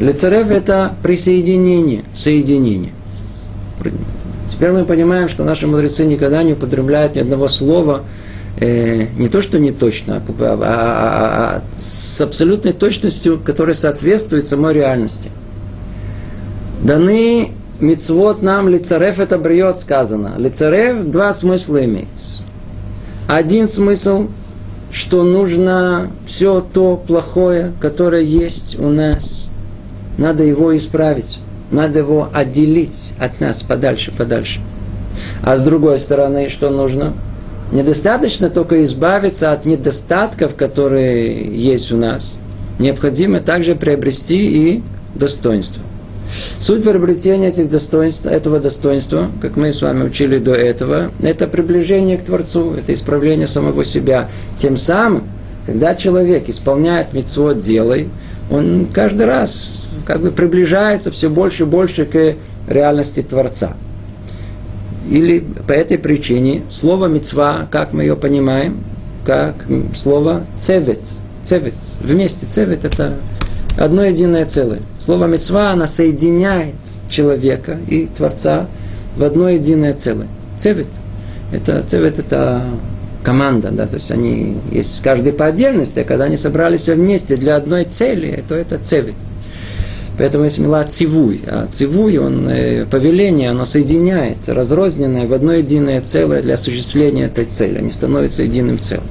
Лицарев 0.00 0.50
это 0.50 0.94
присоединение, 1.02 2.02
соединение. 2.14 2.92
Теперь 4.50 4.70
мы 4.70 4.84
понимаем, 4.84 5.28
что 5.28 5.44
наши 5.44 5.66
мудрецы 5.66 6.04
никогда 6.04 6.42
не 6.42 6.52
употребляют 6.52 7.16
ни 7.16 7.20
одного 7.20 7.48
слова, 7.48 8.04
э, 8.58 9.06
не 9.16 9.28
то, 9.28 9.42
что 9.42 9.58
не 9.58 9.72
точно, 9.72 10.16
а, 10.16 10.22
а, 10.40 10.58
а, 10.62 11.56
а 11.56 11.62
с 11.72 12.20
абсолютной 12.20 12.72
точностью, 12.72 13.40
которая 13.40 13.74
соответствует 13.74 14.46
самой 14.46 14.74
реальности. 14.74 15.30
Даны 16.82 17.52
мицвод 17.80 18.42
нам 18.42 18.68
лицарев 18.68 19.20
это 19.20 19.38
бриет 19.38 19.78
сказано. 19.78 20.34
Лицарев 20.38 21.04
два 21.04 21.32
смысла 21.32 21.84
имеет. 21.84 22.08
Один 23.28 23.68
смысл, 23.68 24.28
что 24.92 25.24
нужно 25.24 26.10
все 26.26 26.60
то 26.60 26.96
плохое, 26.96 27.72
которое 27.80 28.22
есть 28.22 28.78
у 28.78 28.90
нас, 28.90 29.48
надо 30.18 30.44
его 30.44 30.76
исправить. 30.76 31.38
Надо 31.70 32.00
его 32.00 32.28
отделить 32.34 33.14
от 33.18 33.40
нас 33.40 33.62
подальше, 33.62 34.12
подальше. 34.12 34.60
А 35.42 35.56
с 35.56 35.64
другой 35.64 35.98
стороны, 35.98 36.50
что 36.50 36.68
нужно? 36.68 37.14
Недостаточно 37.72 38.50
только 38.50 38.84
избавиться 38.84 39.52
от 39.52 39.64
недостатков, 39.64 40.54
которые 40.54 41.42
есть 41.56 41.90
у 41.90 41.96
нас. 41.96 42.34
Необходимо 42.78 43.40
также 43.40 43.74
приобрести 43.74 44.72
и 44.74 44.82
достоинство. 45.14 45.82
Суть 46.58 46.82
приобретения 46.82 47.48
этих 47.48 47.70
достоинств, 47.70 48.26
этого 48.26 48.60
достоинства, 48.60 49.30
как 49.40 49.56
мы 49.56 49.72
с 49.72 49.82
вами 49.82 50.04
учили 50.04 50.38
до 50.38 50.54
этого, 50.54 51.10
это 51.22 51.46
приближение 51.46 52.16
к 52.16 52.24
Творцу, 52.24 52.74
это 52.74 52.94
исправление 52.94 53.46
самого 53.46 53.84
себя. 53.84 54.28
Тем 54.56 54.76
самым, 54.76 55.24
когда 55.66 55.94
человек 55.94 56.48
исполняет 56.48 57.12
митцвот 57.12 57.58
делай, 57.58 58.08
он 58.50 58.86
каждый 58.92 59.26
раз 59.26 59.88
как 60.06 60.20
бы 60.20 60.30
приближается 60.30 61.10
все 61.10 61.28
больше 61.28 61.62
и 61.62 61.66
больше 61.66 62.04
к 62.04 62.34
реальности 62.68 63.22
Творца. 63.22 63.74
Или 65.10 65.40
по 65.66 65.72
этой 65.72 65.98
причине 65.98 66.62
слово 66.68 67.06
мецва, 67.06 67.66
как 67.70 67.92
мы 67.92 68.02
ее 68.02 68.16
понимаем, 68.16 68.84
как 69.26 69.54
слово 69.94 70.44
цевет. 70.60 71.00
Цевет. 71.42 71.74
Вместе 72.00 72.46
цевет 72.46 72.84
это 72.84 73.14
одно 73.76 74.04
единое 74.04 74.44
целое. 74.44 74.80
Слово 74.98 75.26
мецва, 75.26 75.70
она 75.70 75.86
соединяет 75.86 76.74
человека 77.08 77.78
и 77.88 78.06
Творца 78.06 78.66
в 79.16 79.24
одно 79.24 79.48
единое 79.48 79.94
целое. 79.94 80.28
Цевет. 80.58 80.88
Это, 81.52 81.82
цевет 81.86 82.18
это 82.18 82.64
команда, 83.22 83.70
да, 83.70 83.86
то 83.86 83.94
есть 83.94 84.10
они 84.10 84.58
есть 84.70 85.00
каждый 85.02 85.32
по 85.32 85.46
отдельности, 85.46 86.00
а 86.00 86.04
когда 86.04 86.24
они 86.24 86.36
собрались 86.36 86.80
все 86.80 86.94
вместе 86.94 87.36
для 87.36 87.56
одной 87.56 87.84
цели, 87.84 88.42
то 88.48 88.54
это 88.54 88.78
цевет. 88.78 89.14
Поэтому 90.18 90.44
есть 90.44 90.58
мила 90.58 90.84
цивуй. 90.84 91.40
А 91.46 91.66
цивуй, 91.70 92.18
он, 92.18 92.48
э, 92.48 92.84
повеление, 92.86 93.50
оно 93.50 93.64
соединяет 93.64 94.46
разрозненное 94.46 95.26
в 95.26 95.32
одно 95.32 95.54
единое 95.54 96.00
целое 96.00 96.42
для 96.42 96.54
осуществления 96.54 97.24
этой 97.24 97.46
цели. 97.46 97.78
Они 97.78 97.90
становятся 97.90 98.42
единым 98.42 98.78
целым. 98.78 99.04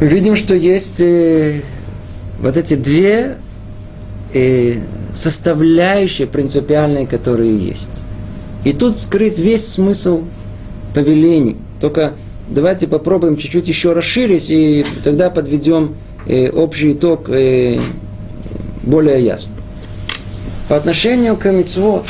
Мы 0.00 0.06
видим, 0.06 0.36
что 0.36 0.54
есть 0.54 1.00
э, 1.00 1.62
вот 2.42 2.56
эти 2.56 2.74
две 2.74 3.38
э, 4.34 4.80
составляющие 5.14 6.26
принципиальные, 6.26 7.06
которые 7.06 7.56
есть. 7.56 8.00
И 8.64 8.72
тут 8.72 8.98
скрыт 8.98 9.38
весь 9.38 9.66
смысл 9.66 10.22
повелений. 10.94 11.56
Только 11.80 12.14
давайте 12.48 12.86
попробуем 12.86 13.36
чуть-чуть 13.36 13.68
еще 13.68 13.92
расширить, 13.92 14.50
и 14.50 14.84
тогда 15.02 15.30
подведем 15.30 15.96
э, 16.26 16.50
общий 16.50 16.92
итог 16.92 17.28
э, 17.28 17.80
более 18.82 19.24
ясно. 19.24 19.54
По 20.68 20.76
отношению 20.76 21.36
к 21.36 21.50
мицвод, 21.50 22.06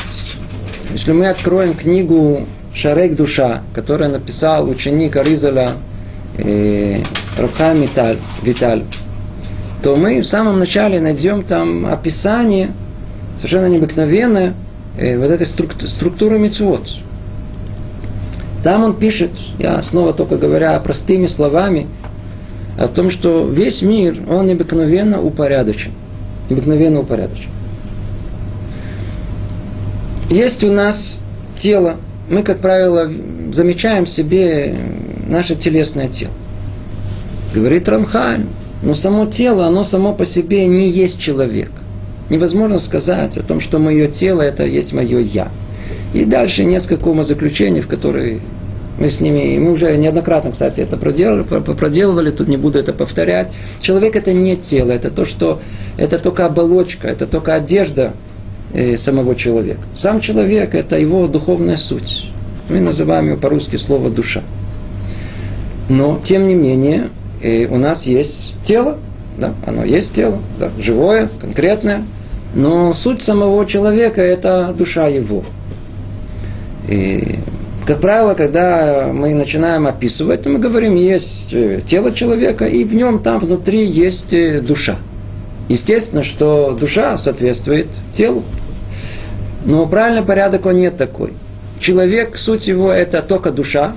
если 0.91 1.11
мы 1.11 1.27
откроем 1.27 1.73
книгу 1.73 2.45
Шарек 2.73 3.15
Душа, 3.15 3.61
которую 3.73 4.11
написал 4.11 4.69
ученик 4.69 5.15
Аризаля 5.15 5.71
э, 6.37 7.01
Виталь, 7.37 8.17
Виталь, 8.41 8.83
то 9.83 9.95
мы 9.95 10.21
в 10.21 10.25
самом 10.25 10.59
начале 10.59 10.99
найдем 11.01 11.43
там 11.43 11.85
описание 11.85 12.71
совершенно 13.37 13.67
необыкновенное 13.67 14.53
э, 14.97 15.17
вот 15.17 15.29
этой 15.29 15.45
структуры, 15.45 15.87
структуры 15.87 16.39
мицвод. 16.39 16.87
Там 18.63 18.83
он 18.83 18.95
пишет, 18.95 19.31
я 19.59 19.81
снова 19.81 20.13
только 20.13 20.37
говоря 20.37 20.79
простыми 20.79 21.27
словами, 21.27 21.87
о 22.79 22.87
том, 22.87 23.11
что 23.11 23.45
весь 23.47 23.81
мир, 23.81 24.17
он 24.29 24.47
необыкновенно 24.47 25.21
упорядочен 25.21 25.91
необыкновенно 26.49 26.99
упорядочен. 26.99 27.49
Есть 30.29 30.63
у 30.63 30.71
нас 30.71 31.21
тело. 31.55 31.97
Мы, 32.29 32.43
как 32.43 32.59
правило, 32.59 33.11
замечаем 33.51 34.05
в 34.05 34.09
себе 34.09 34.75
наше 35.27 35.55
телесное 35.55 36.07
тело. 36.07 36.31
Говорит 37.53 37.87
Рамхаль, 37.87 38.45
но 38.83 38.93
само 38.93 39.25
тело, 39.25 39.65
оно 39.65 39.83
само 39.83 40.13
по 40.13 40.25
себе 40.25 40.65
не 40.67 40.89
есть 40.89 41.19
человек. 41.19 41.71
невозможно 42.29 42.79
сказать 42.79 43.37
о 43.37 43.43
том, 43.43 43.59
что 43.59 43.79
мое 43.79 44.07
тело 44.07 44.41
это 44.41 44.65
есть 44.65 44.93
мое 44.93 45.19
я. 45.19 45.49
И 46.13 46.25
дальше 46.25 46.63
несколько 46.63 47.07
умозаключений, 47.07 47.81
в 47.81 47.87
которые 47.87 48.39
мы 48.99 49.09
с 49.09 49.21
ними, 49.21 49.57
мы 49.57 49.71
уже 49.71 49.95
неоднократно, 49.97 50.51
кстати, 50.51 50.81
это 50.81 50.97
проделали, 50.97 51.43
проделывали, 51.43 52.31
тут 52.31 52.47
не 52.47 52.57
буду 52.57 52.77
это 52.77 52.93
повторять. 52.93 53.51
Человек 53.81 54.15
это 54.15 54.33
не 54.33 54.55
тело, 54.55 54.91
это 54.91 55.09
то, 55.11 55.25
что 55.25 55.59
это 55.97 56.19
только 56.19 56.45
оболочка, 56.45 57.07
это 57.07 57.25
только 57.25 57.55
одежда 57.55 58.13
э, 58.73 58.97
самого 58.97 59.35
человека. 59.35 59.81
Сам 59.95 60.21
человек 60.21 60.75
это 60.75 60.97
его 60.97 61.27
духовная 61.27 61.77
суть. 61.77 62.31
Мы 62.69 62.79
называем 62.79 63.27
его 63.27 63.37
по-русски 63.37 63.77
слово 63.77 64.09
душа. 64.09 64.41
Но, 65.89 66.19
тем 66.23 66.47
не 66.47 66.55
менее, 66.55 67.09
э, 67.43 67.67
у 67.67 67.77
нас 67.77 68.07
есть 68.07 68.55
тело, 68.63 68.97
да, 69.37 69.53
оно 69.65 69.83
есть 69.83 70.15
тело, 70.15 70.39
да, 70.59 70.69
живое, 70.79 71.29
конкретное, 71.39 72.03
но 72.55 72.93
суть 72.93 73.21
самого 73.21 73.65
человека– 73.65 74.21
это 74.23 74.73
душа 74.77 75.07
его. 75.07 75.43
И, 76.87 77.39
как 77.85 77.99
правило, 77.99 78.33
когда 78.33 79.09
мы 79.13 79.33
начинаем 79.33 79.87
описывать, 79.87 80.45
мы 80.45 80.59
говорим, 80.59 80.95
есть 80.95 81.53
э, 81.53 81.81
тело 81.85 82.11
человека, 82.11 82.65
и 82.65 82.83
в 82.83 82.93
нем 82.93 83.19
там 83.19 83.39
внутри 83.39 83.85
есть 83.85 84.33
э, 84.33 84.59
душа. 84.59 84.97
Естественно, 85.69 86.23
что 86.23 86.77
душа 86.79 87.17
соответствует 87.17 87.87
телу. 88.13 88.43
Но 89.65 89.87
правильный 89.87 90.23
порядок 90.23 90.65
он 90.65 90.75
нет 90.75 90.97
такой. 90.97 91.33
Человек, 91.79 92.37
суть 92.37 92.67
его, 92.67 92.91
это 92.91 93.21
только 93.21 93.51
душа, 93.51 93.93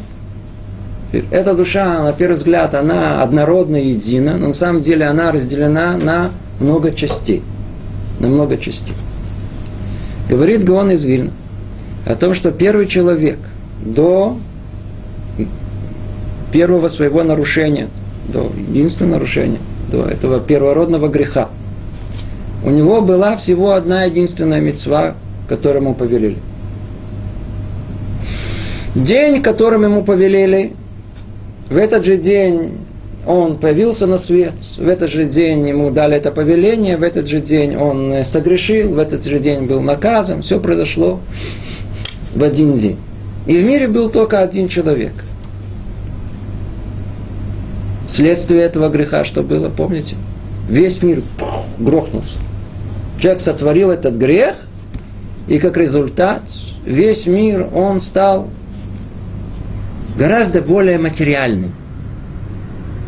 эта 1.30 1.54
душа, 1.54 2.02
на 2.02 2.12
первый 2.12 2.34
взгляд, 2.34 2.74
она 2.74 3.22
однородна 3.22 3.76
и 3.76 3.90
едина, 3.90 4.36
но 4.36 4.48
на 4.48 4.52
самом 4.52 4.80
деле 4.80 5.06
она 5.06 5.32
разделена 5.32 5.96
на 5.96 6.30
много 6.60 6.92
частей. 6.92 7.42
На 8.18 8.28
много 8.28 8.56
частей. 8.56 8.94
Говорит 10.28 10.64
Гаон 10.64 10.90
из 10.90 11.04
Вильна 11.04 11.30
о 12.06 12.14
том, 12.14 12.34
что 12.34 12.50
первый 12.50 12.86
человек 12.86 13.38
до 13.84 14.36
первого 16.52 16.88
своего 16.88 17.22
нарушения, 17.22 17.88
до 18.28 18.50
единственного 18.56 19.14
нарушения, 19.14 19.58
до 19.90 20.04
этого 20.06 20.40
первородного 20.40 21.08
греха, 21.08 21.48
у 22.64 22.70
него 22.70 23.00
была 23.00 23.36
всего 23.36 23.72
одна 23.72 24.04
единственная 24.04 24.60
мецва, 24.60 25.14
которому 25.48 25.94
повелели. 25.94 26.38
День, 28.94 29.42
которым 29.42 29.84
ему 29.84 30.02
повелели, 30.02 30.72
в 31.68 31.76
этот 31.76 32.04
же 32.04 32.16
день 32.16 32.78
он 33.26 33.56
появился 33.56 34.06
на 34.06 34.18
свет, 34.18 34.54
в 34.78 34.86
этот 34.86 35.10
же 35.10 35.24
день 35.24 35.66
ему 35.68 35.90
дали 35.90 36.16
это 36.16 36.30
повеление, 36.30 36.96
в 36.96 37.02
этот 37.02 37.26
же 37.26 37.40
день 37.40 37.76
он 37.76 38.24
согрешил, 38.24 38.94
в 38.94 38.98
этот 38.98 39.24
же 39.24 39.38
день 39.38 39.66
был 39.66 39.80
наказан, 39.80 40.42
все 40.42 40.60
произошло 40.60 41.20
в 42.34 42.44
один 42.44 42.74
день. 42.74 42.98
И 43.46 43.56
в 43.58 43.64
мире 43.64 43.88
был 43.88 44.10
только 44.10 44.40
один 44.40 44.68
человек. 44.68 45.12
Следствие 48.06 48.62
этого 48.62 48.88
греха, 48.88 49.24
что 49.24 49.42
было, 49.42 49.68
помните? 49.68 50.14
Весь 50.68 51.02
мир 51.02 51.22
пух, 51.38 51.64
грохнулся. 51.78 52.38
Человек 53.18 53.40
сотворил 53.40 53.90
этот 53.90 54.14
грех, 54.14 54.54
и 55.48 55.58
как 55.58 55.76
результат 55.76 56.42
весь 56.84 57.26
мир, 57.26 57.68
он 57.74 58.00
стал 58.00 58.48
гораздо 60.16 60.62
более 60.62 60.98
материальным. 60.98 61.72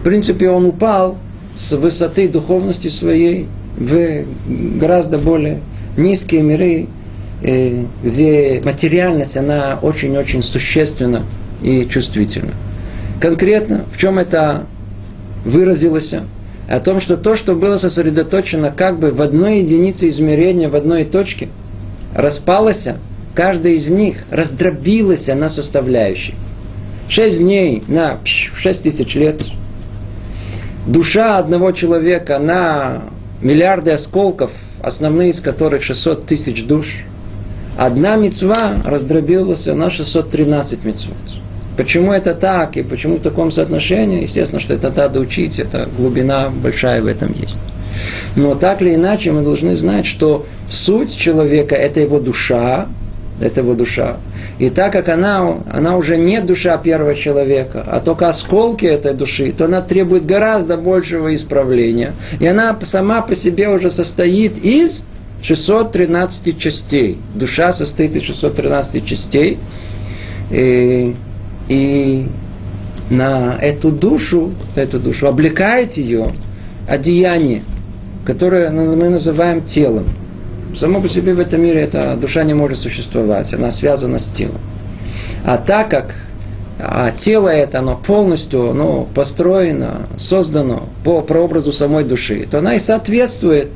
В 0.00 0.04
принципе, 0.04 0.50
он 0.50 0.66
упал 0.66 1.18
с 1.54 1.72
высоты 1.72 2.28
духовности 2.28 2.88
своей 2.88 3.48
в 3.76 4.24
гораздо 4.78 5.18
более 5.18 5.60
низкие 5.96 6.42
миры, 6.42 6.86
э, 7.42 7.84
где 8.02 8.60
материальность, 8.64 9.36
она 9.36 9.78
очень-очень 9.80 10.42
существенна 10.42 11.22
и 11.62 11.86
чувствительна. 11.90 12.52
Конкретно, 13.20 13.84
в 13.92 13.98
чем 13.98 14.18
это 14.18 14.66
выразилось? 15.44 16.14
О 16.68 16.80
том, 16.80 17.00
что 17.00 17.16
то, 17.16 17.34
что 17.34 17.54
было 17.54 17.78
сосредоточено 17.78 18.70
как 18.70 18.98
бы 18.98 19.10
в 19.10 19.22
одной 19.22 19.60
единице 19.60 20.08
измерения, 20.08 20.68
в 20.68 20.76
одной 20.76 21.04
точке, 21.04 21.48
распалось, 22.14 22.88
каждая 23.34 23.72
из 23.72 23.88
них 23.88 24.24
раздробилась 24.30 25.28
на 25.28 25.48
составляющие. 25.48 26.36
Шесть 27.08 27.38
дней 27.38 27.82
на 27.88 28.18
шесть 28.24 28.82
тысяч 28.82 29.14
лет. 29.14 29.42
Душа 30.86 31.38
одного 31.38 31.72
человека 31.72 32.38
на 32.38 33.04
миллиарды 33.40 33.92
осколков, 33.92 34.50
основные 34.82 35.30
из 35.30 35.40
которых 35.40 35.82
600 35.82 36.26
тысяч 36.26 36.64
душ. 36.64 37.04
Одна 37.78 38.16
мецва 38.16 38.74
раздробилась 38.84 39.64
на 39.66 39.88
613 39.88 40.84
мецвод. 40.84 41.16
Почему 41.78 42.12
это 42.12 42.34
так 42.34 42.76
и 42.76 42.82
почему 42.82 43.16
в 43.16 43.22
таком 43.22 43.50
соотношении? 43.50 44.22
Естественно, 44.22 44.60
что 44.60 44.74
это 44.74 44.92
надо 44.94 45.20
учить, 45.20 45.58
это 45.58 45.88
глубина 45.96 46.50
большая 46.50 47.00
в 47.00 47.06
этом 47.06 47.32
есть. 47.40 47.60
Но 48.36 48.54
так 48.54 48.82
или 48.82 48.96
иначе 48.96 49.32
мы 49.32 49.42
должны 49.42 49.76
знать, 49.76 50.04
что 50.04 50.44
суть 50.68 51.16
человека– 51.16 51.74
это 51.76 52.00
его 52.00 52.20
душа, 52.20 52.86
это 53.40 53.62
его 53.62 53.74
душа. 53.74 54.18
И 54.58 54.70
так 54.70 54.92
как 54.92 55.08
она, 55.08 55.58
она 55.70 55.96
уже 55.96 56.16
не 56.16 56.40
душа 56.40 56.76
первого 56.78 57.14
человека, 57.14 57.84
а 57.86 58.00
только 58.00 58.28
осколки 58.28 58.86
этой 58.86 59.14
души, 59.14 59.52
то 59.52 59.66
она 59.66 59.80
требует 59.80 60.26
гораздо 60.26 60.76
большего 60.76 61.34
исправления. 61.34 62.12
И 62.40 62.46
она 62.46 62.76
сама 62.82 63.22
по 63.22 63.36
себе 63.36 63.68
уже 63.68 63.90
состоит 63.90 64.58
из 64.58 65.06
613 65.42 66.58
частей. 66.58 67.18
Душа 67.34 67.72
состоит 67.72 68.16
из 68.16 68.22
613 68.22 69.04
частей. 69.04 69.58
И, 70.50 71.14
и 71.68 72.26
на 73.10 73.56
эту 73.60 73.92
душу, 73.92 74.52
эту 74.74 74.98
душу 74.98 75.28
облекает 75.28 75.96
ее 75.96 76.28
одеяние, 76.88 77.62
которое 78.24 78.70
мы 78.70 79.08
называем 79.08 79.62
телом. 79.62 80.04
Само 80.76 81.00
по 81.00 81.08
себе 81.08 81.34
в 81.34 81.40
этом 81.40 81.62
мире 81.62 81.82
эта 81.82 82.16
душа 82.16 82.44
не 82.44 82.54
может 82.54 82.78
существовать, 82.78 83.52
она 83.54 83.70
связана 83.70 84.18
с 84.18 84.28
телом. 84.28 84.60
А 85.44 85.56
так 85.56 85.90
как 85.90 86.14
а 86.80 87.10
тело 87.10 87.48
это, 87.48 87.80
оно 87.80 87.96
полностью 87.96 88.70
оно 88.70 89.08
построено, 89.12 90.06
создано 90.16 90.88
по 91.02 91.20
прообразу 91.20 91.72
самой 91.72 92.04
души, 92.04 92.46
то 92.48 92.58
она 92.58 92.74
и 92.74 92.78
соответствует 92.78 93.68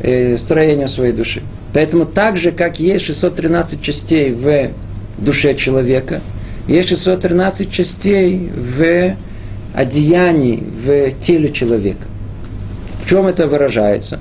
э, 0.00 0.38
строению 0.38 0.88
своей 0.88 1.12
души. 1.12 1.42
Поэтому 1.74 2.06
так 2.06 2.38
же, 2.38 2.50
как 2.50 2.80
есть 2.80 3.04
613 3.04 3.82
частей 3.82 4.32
в 4.32 4.70
душе 5.18 5.54
человека, 5.54 6.20
есть 6.66 6.88
613 6.88 7.70
частей 7.70 8.50
в 8.54 9.14
одеянии, 9.74 10.62
в 10.62 11.10
теле 11.20 11.52
человека. 11.52 12.06
В 13.02 13.08
чем 13.08 13.26
это 13.26 13.46
выражается? 13.46 14.20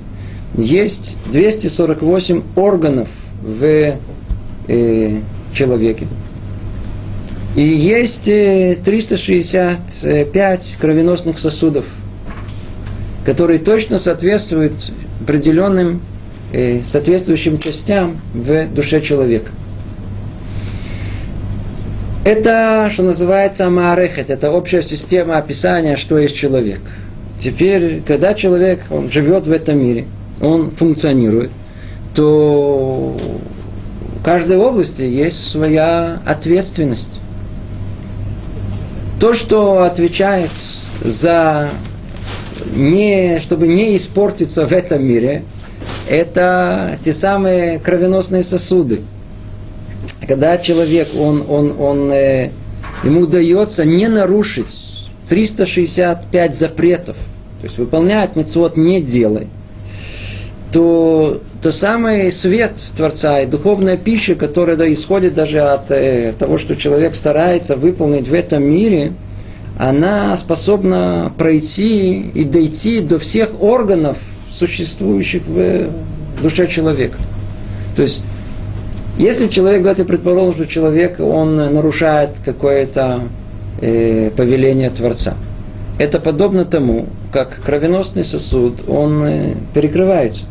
Есть 0.55 1.17
248 1.31 2.43
органов 2.55 3.09
в 3.41 3.97
э, 4.67 5.19
человеке. 5.53 6.07
И 7.55 7.61
есть 7.61 8.25
365 8.25 10.03
э, 10.03 10.57
кровеносных 10.79 11.39
сосудов, 11.39 11.85
которые 13.25 13.59
точно 13.59 13.97
соответствуют 13.97 14.91
определенным 15.21 16.01
э, 16.53 16.81
соответствующим 16.83 17.57
частям 17.57 18.19
в 18.33 18.67
душе 18.67 19.01
человека. 19.01 19.51
Это, 22.25 22.89
что 22.91 23.03
называется, 23.03 23.67
амарехет, 23.67 24.29
это 24.29 24.51
общая 24.51 24.81
система 24.81 25.37
описания, 25.37 25.95
что 25.95 26.17
есть 26.17 26.35
человек. 26.35 26.81
Теперь, 27.39 28.01
когда 28.05 28.33
человек, 28.33 28.81
он 28.89 29.09
живет 29.09 29.45
в 29.47 29.51
этом 29.51 29.79
мире– 29.79 30.05
он 30.41 30.71
функционирует, 30.71 31.51
то 32.13 33.15
в 34.19 34.23
каждой 34.23 34.57
области 34.57 35.01
есть 35.01 35.49
своя 35.49 36.21
ответственность. 36.25 37.19
То, 39.19 39.33
что 39.33 39.83
отвечает 39.83 40.51
за 41.01 41.69
не, 42.75 43.39
чтобы 43.39 43.67
не 43.67 43.95
испортиться 43.95 44.65
в 44.67 44.73
этом 44.73 45.03
мире, 45.03 45.43
это 46.07 46.97
те 47.03 47.13
самые 47.13 47.79
кровеносные 47.79 48.43
сосуды. 48.43 49.01
Когда 50.27 50.57
человек, 50.57 51.09
он, 51.17 51.43
он, 51.47 51.75
он, 51.79 52.11
э, 52.11 52.51
ему 53.03 53.21
удается 53.21 53.85
не 53.85 54.07
нарушить 54.07 55.09
365 55.29 56.55
запретов, 56.55 57.15
то 57.61 57.65
есть 57.65 57.77
выполнять 57.77 58.35
мецвод 58.35 58.77
не 58.77 59.01
делай, 59.01 59.47
то, 60.77 61.41
то 61.59 61.71
самый 61.71 62.31
свет 62.31 62.73
Творца 62.95 63.39
и 63.39 63.47
духовная 63.47 63.97
пища, 63.97 64.35
которая 64.35 64.77
да, 64.77 64.93
исходит 64.93 65.33
даже 65.33 65.61
от 65.61 65.89
э, 65.89 66.33
того, 66.37 66.59
что 66.59 66.75
человек 66.75 67.15
старается 67.15 67.75
выполнить 67.75 68.27
в 68.27 68.33
этом 68.35 68.61
мире, 68.61 69.13
она 69.79 70.37
способна 70.37 71.33
пройти 71.35 72.19
и 72.21 72.43
дойти 72.43 72.99
до 72.99 73.17
всех 73.17 73.59
органов, 73.59 74.19
существующих 74.51 75.47
в, 75.47 75.87
в 76.37 76.43
душе 76.43 76.67
человека. 76.67 77.17
То 77.95 78.03
есть, 78.03 78.21
если 79.17 79.47
человек, 79.47 79.81
давайте 79.81 80.03
предположим, 80.05 80.53
что 80.53 80.67
человек, 80.67 81.19
он 81.19 81.55
нарушает 81.55 82.33
какое-то 82.45 83.23
э, 83.81 84.29
повеление 84.37 84.91
Творца, 84.91 85.33
это 85.97 86.19
подобно 86.19 86.65
тому, 86.65 87.07
как 87.33 87.63
кровеносный 87.65 88.23
сосуд, 88.23 88.87
он 88.87 89.23
э, 89.23 89.53
перекрывается. 89.73 90.45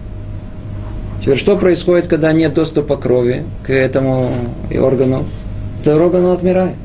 Теперь 1.27 1.39
что 1.39 1.57
происходит, 1.57 2.07
когда 2.07 2.33
нет 2.33 2.55
доступа 2.55 2.97
крови 2.97 3.43
к 3.65 3.71
этому 3.71 4.31
органу? 4.73 5.25
Этот 5.81 6.01
орган 6.01 6.27
отмирает. 6.27 6.77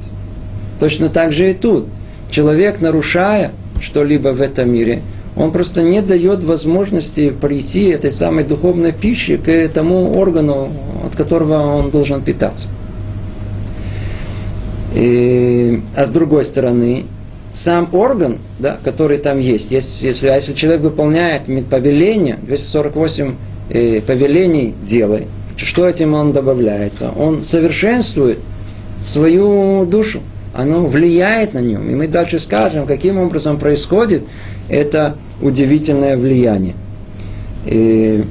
Точно 0.79 1.09
так 1.09 1.31
же 1.31 1.51
и 1.51 1.53
тут. 1.53 1.85
Человек, 2.31 2.81
нарушая 2.81 3.51
что-либо 3.79 4.29
в 4.29 4.41
этом 4.41 4.73
мире, 4.73 5.03
он 5.35 5.51
просто 5.51 5.83
не 5.83 6.01
дает 6.01 6.43
возможности 6.43 7.29
прийти 7.29 7.89
этой 7.89 8.09
самой 8.09 8.43
духовной 8.43 8.93
пищи 8.93 9.37
к 9.37 9.69
тому 9.71 10.17
органу, 10.17 10.71
от 11.05 11.15
которого 11.15 11.75
он 11.75 11.91
должен 11.91 12.23
питаться. 12.23 12.67
И, 14.95 15.83
а 15.95 16.03
с 16.03 16.09
другой 16.09 16.45
стороны, 16.45 17.05
сам 17.53 17.89
орган, 17.93 18.39
да, 18.57 18.79
который 18.83 19.19
там 19.19 19.39
есть, 19.39 19.69
если, 19.69 20.07
если, 20.07 20.29
а 20.29 20.33
если 20.33 20.53
человек 20.53 20.81
выполняет 20.81 21.43
повеление, 21.69 22.39
248 22.41 23.27
э, 23.27 23.50
повелений 24.05 24.73
делай, 24.83 25.27
что 25.57 25.87
этим 25.87 26.13
он 26.13 26.33
добавляется? 26.33 27.11
Он 27.11 27.43
совершенствует 27.43 28.39
свою 29.03 29.85
душу, 29.85 30.21
оно 30.53 30.85
влияет 30.85 31.53
на 31.53 31.59
нем. 31.59 31.89
И 31.89 31.95
мы 31.95 32.07
дальше 32.07 32.39
скажем, 32.39 32.85
каким 32.85 33.17
образом 33.17 33.57
происходит 33.57 34.23
это 34.69 35.15
удивительное 35.41 36.17
влияние. 36.17 36.75
И, 37.65 38.23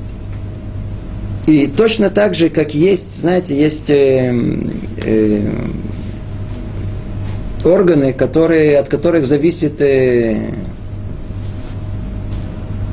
и 1.47 1.67
точно 1.67 2.11
так 2.11 2.35
же, 2.35 2.49
как 2.49 2.75
есть, 2.75 3.21
знаете, 3.21 3.57
есть 3.57 3.91
э, 3.91 4.35
э, 5.05 5.51
органы, 7.65 8.13
которые, 8.13 8.79
от 8.79 8.89
которых 8.89 9.27
зависит 9.27 9.81
э, 9.81 10.53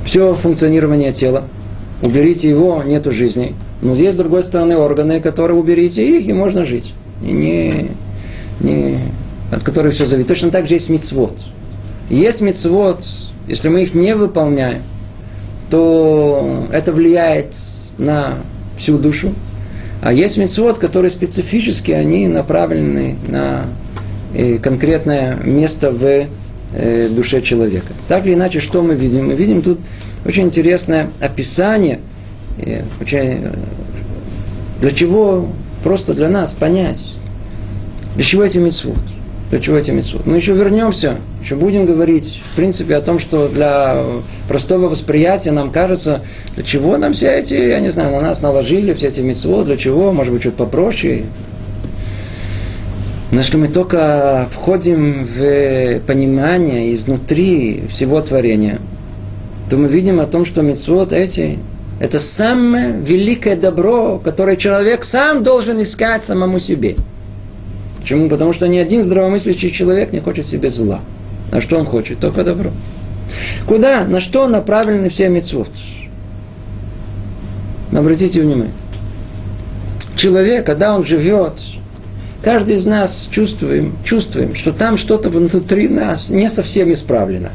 все 0.04 0.34
функционирование 0.36 1.12
тела. 1.12 1.46
Уберите 2.02 2.50
его, 2.50 2.84
нету 2.84 3.12
жизни. 3.12 3.56
Но 3.82 3.96
есть, 3.96 4.14
с 4.14 4.18
другой 4.18 4.44
стороны, 4.44 4.78
органы, 4.78 5.20
которые 5.20 5.58
уберите 5.58 6.06
их, 6.18 6.28
и 6.28 6.34
можно 6.34 6.66
жить. 6.66 6.94
И 7.22 7.32
не, 7.32 7.92
не, 8.60 9.00
от 9.52 9.64
которых 9.64 9.94
все 9.94 10.06
зависит. 10.06 10.28
Точно 10.28 10.52
так 10.52 10.68
же 10.68 10.76
есть 10.76 10.90
мицвод. 10.90 11.34
Есть 12.10 12.42
мицвод, 12.42 13.04
если 13.48 13.70
мы 13.70 13.84
их 13.84 13.94
не 13.94 14.16
выполняем, 14.16 14.82
то 15.70 16.68
это 16.72 16.92
влияет 16.92 17.58
на 17.98 18.36
всю 18.78 18.98
душу. 18.98 19.34
А 20.02 20.14
есть 20.14 20.38
мицвод, 20.38 20.78
которые 20.78 21.10
специфически, 21.10 21.92
они 21.92 22.28
направлены 22.28 23.16
на 23.28 23.66
э, 24.34 24.58
конкретное 24.60 25.36
место 25.36 25.92
в 25.92 26.28
э, 26.74 27.10
душе 27.10 27.42
человека. 27.42 27.88
Так 28.08 28.26
или 28.26 28.36
иначе, 28.36 28.60
что 28.60 28.82
мы 28.82 28.94
видим? 28.94 29.28
Мы 29.28 29.34
видим 29.34 29.62
тут 29.62 29.80
очень 30.28 30.44
интересное 30.44 31.10
описание, 31.22 32.02
э, 32.58 32.84
для 34.82 34.92
чего 34.92 35.48
просто 35.84 36.14
для 36.14 36.28
нас 36.28 36.52
понять, 36.52 37.18
для 38.16 38.24
чего 38.24 38.44
эти 38.44 38.58
митцвот. 38.58 38.98
Для 39.50 39.62
чего 39.62 39.78
эти 39.78 39.92
митцвот? 39.92 40.26
Мы 40.26 40.36
еще 40.36 40.52
вернемся, 40.52 41.20
еще 41.42 41.56
будем 41.56 41.86
говорить, 41.86 42.42
в 42.52 42.56
принципе, 42.58 42.98
о 42.98 43.02
том, 43.02 43.20
что 43.20 43.48
для 43.48 44.04
простого 44.50 44.90
восприятия 44.90 45.52
нам 45.52 45.72
кажется, 45.72 46.22
для 46.56 46.64
чего 46.66 46.98
нам 46.98 47.14
все 47.14 47.32
эти, 47.32 47.54
я 47.54 47.80
не 47.80 47.90
знаю, 47.90 48.12
на 48.12 48.20
нас 48.20 48.42
наложили 48.42 48.94
все 48.94 49.08
эти 49.08 49.22
митцвот, 49.22 49.66
для 49.66 49.78
чего, 49.78 50.12
может 50.12 50.34
быть, 50.34 50.42
что-то 50.42 50.58
попроще. 50.66 51.24
Но 53.32 53.40
если 53.40 53.56
мы 53.56 53.70
только 53.70 54.50
входим 54.52 55.26
в 55.26 56.00
понимание 56.02 56.94
изнутри 56.94 57.84
всего 57.90 58.20
творения, 58.20 58.80
то 59.70 59.78
мы 59.78 59.88
видим 59.88 60.20
о 60.20 60.28
том, 60.28 60.46
что 60.46 60.62
митцвот 60.62 61.14
эти– 61.14 61.60
это 62.00 62.20
самое 62.20 62.92
великое 62.92 63.56
добро, 63.56 64.20
которое 64.24 64.56
человек 64.56 65.04
сам 65.04 65.44
должен 65.44 65.82
искать 65.82 66.26
самому 66.26 66.60
себе– 66.60 66.96
Почему? 68.08 68.30
Потому 68.30 68.54
что 68.54 68.70
ни 68.70 68.78
один 68.78 69.04
здравомыслящий 69.04 69.70
человек 69.70 70.14
не 70.14 70.22
хочет 70.22 70.46
себе 70.46 70.70
зла. 70.70 71.02
А 71.52 71.60
что 71.60 71.78
он 71.78 71.84
хочет? 71.84 72.22
Только 72.22 72.46
добро. 72.46 72.72
Куда? 73.68 74.06
На 74.06 74.22
что 74.22 74.48
направлены 74.48 75.10
все 75.10 75.28
митцвот? 75.28 75.70
Обратите 77.92 78.40
внимание. 78.40 78.72
Человек, 80.16 80.66
когда 80.66 80.96
он 80.96 81.04
живет, 81.04 81.60
каждый 82.42 82.78
из 82.78 82.86
нас 82.86 83.28
чувствуем, 83.30 83.98
чувствуем, 84.06 84.56
что 84.56 84.72
там 84.72 84.96
что-то 84.96 85.30
внутри 85.30 85.90
нас 85.90 86.30
не 86.30 86.48
совсем 86.48 86.90
исправлено. 86.94 87.52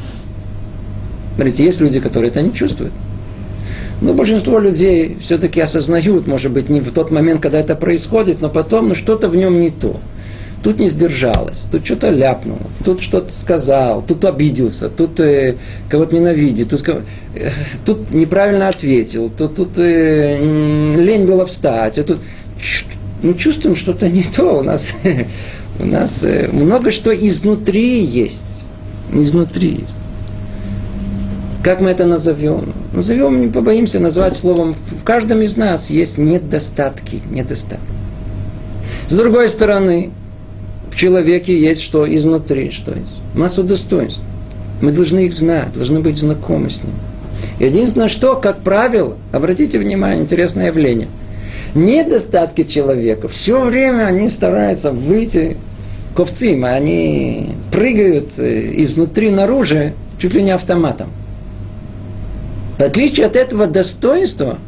Смотрите, 1.34 1.64
есть 1.64 1.80
люди, 1.80 2.00
которые 2.00 2.30
это 2.30 2.42
не 2.42 2.52
чувствуют. 2.52 2.92
Но 4.00 4.14
большинство 4.14 4.58
людей 4.58 5.16
все-таки 5.20 5.60
осознают, 5.60 6.26
может 6.26 6.50
быть, 6.50 6.68
не 6.68 6.80
в 6.80 6.90
тот 6.90 7.10
момент, 7.10 7.40
когда 7.40 7.60
это 7.60 7.76
происходит, 7.76 8.40
но 8.40 8.48
потом 8.48 8.88
ну, 8.88 8.94
что-то 8.94 9.28
в 9.28 9.36
нем 9.36 9.60
не 9.60 9.70
то 9.70 10.00
тут 10.62 10.78
не 10.78 10.88
сдержалась, 10.88 11.66
тут 11.70 11.84
что-то 11.84 12.10
ляпнул, 12.10 12.58
тут 12.84 13.02
что-то 13.02 13.32
сказал, 13.32 14.02
тут 14.02 14.24
обиделся, 14.24 14.88
тут 14.88 15.18
э, 15.20 15.56
кого-то 15.88 16.14
ненавидит, 16.14 16.70
тут, 16.70 16.88
э, 16.88 17.02
тут 17.84 18.12
неправильно 18.12 18.68
ответил, 18.68 19.28
тут, 19.28 19.56
тут 19.56 19.78
э, 19.78 20.96
лень 20.98 21.26
было 21.26 21.46
встать, 21.46 21.98
а 21.98 22.04
тут 22.04 22.20
мы 23.22 23.34
чувствуем 23.34 23.76
что-то 23.76 24.08
не 24.08 24.22
то, 24.22 24.58
у 24.58 24.62
нас, 24.62 24.94
у 25.80 25.84
нас 25.84 26.22
э, 26.22 26.48
много 26.52 26.92
что 26.92 27.12
изнутри 27.12 28.00
есть, 28.04 28.62
изнутри 29.12 29.80
есть. 29.80 29.96
Как 31.62 31.80
мы 31.80 31.90
это 31.90 32.06
назовем? 32.06 32.74
Назовем, 32.92 33.40
не 33.40 33.46
побоимся 33.46 34.00
назвать 34.00 34.36
словом, 34.36 34.72
в 34.72 35.04
каждом 35.04 35.42
из 35.42 35.56
нас 35.56 35.90
есть 35.90 36.18
недостатки, 36.18 37.22
недостатки. 37.30 37.86
С 39.06 39.14
другой 39.16 39.48
стороны, 39.48 40.10
в 40.90 40.96
человеке 40.96 41.56
есть 41.56 41.80
что 41.82 42.12
изнутри, 42.12 42.70
что 42.72 42.92
есть. 42.92 43.20
Массу 43.34 43.62
достоинств. 43.62 44.20
Мы 44.80 44.90
должны 44.90 45.26
их 45.26 45.32
знать, 45.32 45.72
должны 45.72 46.00
быть 46.00 46.16
знакомы 46.16 46.68
с 46.68 46.82
ним. 46.82 46.94
Единственное, 47.60 48.08
что, 48.08 48.34
как 48.34 48.62
правило, 48.62 49.16
обратите 49.30 49.78
внимание, 49.78 50.22
интересное 50.22 50.66
явление. 50.66 51.06
Недостатки 51.76 52.64
человека, 52.64 53.28
все 53.28 53.64
время 53.64 54.06
они 54.06 54.28
стараются 54.28 54.90
выйти 54.90 55.56
ковцим, 56.16 56.64
они 56.64 57.54
прыгают 57.70 58.38
э, 58.38 58.82
изнутри 58.82 59.30
наружу 59.30 59.92
чуть 60.18 60.34
ли 60.34 60.42
не 60.42 60.50
автоматом. 60.50 61.08
В 62.82 62.84
отличие 62.84 63.26
от 63.26 63.36
этого 63.36 63.68
достоинства, 63.68 64.58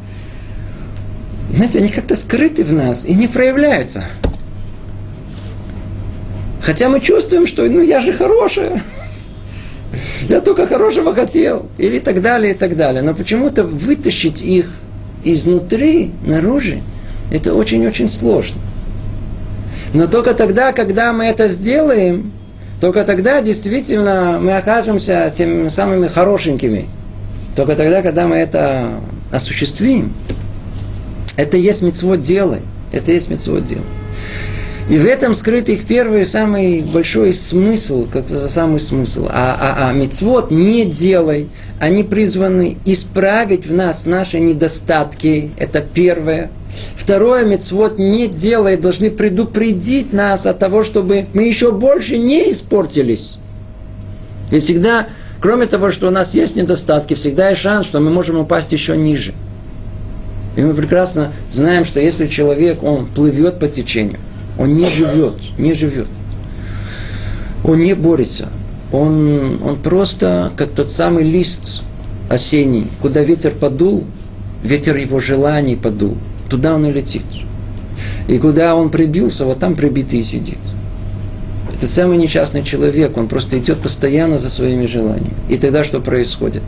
знаете, 1.53 1.81
они 1.81 1.89
как-то 1.89 2.15
скрыты 2.15 2.63
в 2.63 2.73
нас 2.73 3.05
и 3.05 3.13
не 3.13 3.27
проявляются. 3.27 4.05
Хотя 6.63 6.89
мы 6.89 7.01
чувствуем, 7.01 7.49
что 7.49 7.65
ну 7.65 7.83
я 7.83 8.01
же 8.01 8.13
хорошая. 8.13 8.81
Я 10.29 10.41
только 10.41 10.69
хорошего 10.69 11.13
хотел. 11.13 11.67
Или 11.77 11.99
так 11.99 12.23
далее, 12.23 12.53
и 12.53 12.55
так 12.55 12.77
далее. 12.77 13.03
Но 13.03 13.15
почему-то 13.15 13.65
вытащить 13.65 14.43
их 14.43 14.67
изнутри, 15.25 16.13
наружу, 16.25 16.83
это 17.33 17.53
очень-очень 17.53 18.09
сложно. 18.09 18.61
Но 19.93 20.07
только 20.07 20.35
тогда, 20.35 20.73
когда 20.73 21.13
мы 21.13 21.25
это 21.25 21.49
сделаем, 21.49 22.31
только 22.81 23.03
тогда 23.03 23.41
действительно 23.41 24.39
мы 24.41 24.57
окажемся 24.57 25.33
теми 25.35 25.69
самыми 25.69 26.07
хорошенькими. 26.07 26.89
Только 27.57 27.77
тогда, 27.77 28.03
когда 28.03 28.27
мы 28.27 28.37
это 28.37 29.01
осуществим. 29.31 30.13
Это 31.37 31.57
есть 31.57 31.83
мецвод 31.83 32.21
делай. 32.21 32.61
Это 32.93 33.13
есть 33.13 33.31
мецвод 33.31 33.65
делай. 33.65 33.85
И 34.89 34.99
в 34.99 35.07
этом 35.07 35.33
скрыт 35.33 35.71
их 35.71 35.87
первый, 35.87 36.27
самый 36.27 36.83
большой 36.83 37.33
смысл, 37.33 38.07
как 38.11 38.29
самый 38.29 38.81
смысл. 38.81 39.29
А, 39.31 39.57
а, 39.59 39.89
а 39.89 39.93
мецвод 39.93 40.51
не 40.51 40.85
делай. 40.85 41.49
Они 41.81 42.03
призваны 42.03 42.77
исправить 42.85 43.67
в 43.67 43.73
нас 43.73 44.05
наши 44.05 44.41
недостатки. 44.41 45.51
Это 45.57 45.81
первое. 45.81 46.51
Второе, 46.97 47.45
мецвод 47.45 47.99
не 47.99 48.27
делай, 48.27 48.77
должны 48.77 49.11
предупредить 49.11 50.13
нас 50.13 50.45
от 50.45 50.59
того, 50.59 50.85
чтобы 50.85 51.27
мы 51.33 51.45
еще 51.45 51.73
больше 51.73 52.19
не 52.19 52.51
испортились. 52.51 53.39
Ведь 54.51 54.65
всегда, 54.65 55.09
кроме 55.45 55.67
того, 55.67 55.93
что 55.93 56.09
у 56.09 56.11
нас 56.11 56.35
есть 56.35 56.57
недостатки, 56.57 57.15
всегда 57.15 57.51
есть 57.51 57.61
шанс, 57.61 57.87
что 57.87 58.01
мы 58.01 58.11
можем 58.11 58.39
упасть 58.39 58.73
еще 58.73 58.97
ниже. 58.97 59.35
И 60.57 60.63
мы 60.63 60.75
прекрасно 60.75 61.33
знаем, 61.49 61.85
что 61.85 62.01
если 62.01 62.27
человек, 62.27 62.83
он 62.83 63.07
плывет 63.07 63.61
по 63.61 63.69
течению– 63.69 64.19
он 64.59 64.77
не 64.77 64.89
живет, 64.89 65.35
не 65.59 65.75
живет. 65.75 66.07
Он 67.65 67.81
не 67.81 67.95
борется. 67.95 68.49
Он, 68.93 69.61
он 69.63 69.77
просто 69.77 70.53
как 70.57 70.71
тот 70.71 70.91
самый 70.91 71.25
лист 71.25 71.83
осенний, 72.29 72.87
куда 73.01 73.23
ветер 73.23 73.53
подул, 73.53 74.05
ветер 74.63 74.97
его 74.97 75.21
желаний 75.21 75.77
подул, 75.77 76.17
туда 76.49 76.75
он 76.75 76.87
и 76.87 76.93
летит. 76.93 77.25
И 78.29 78.39
куда 78.39 78.77
он 78.77 78.91
прибился, 78.91 79.45
вот 79.45 79.59
там 79.59 79.75
прибитый 79.75 80.23
сидит. 80.23 80.59
Это 81.75 81.89
самый 81.89 82.19
несчастный 82.19 82.63
человек, 82.63 83.17
он 83.17 83.27
просто 83.27 83.59
идет 83.59 83.79
постоянно 83.79 84.39
за 84.39 84.49
своими 84.49 84.87
желаниями. 84.87 85.35
И 85.49 85.57
тогда 85.57 85.83
что 85.83 86.01
происходит? 86.01 86.63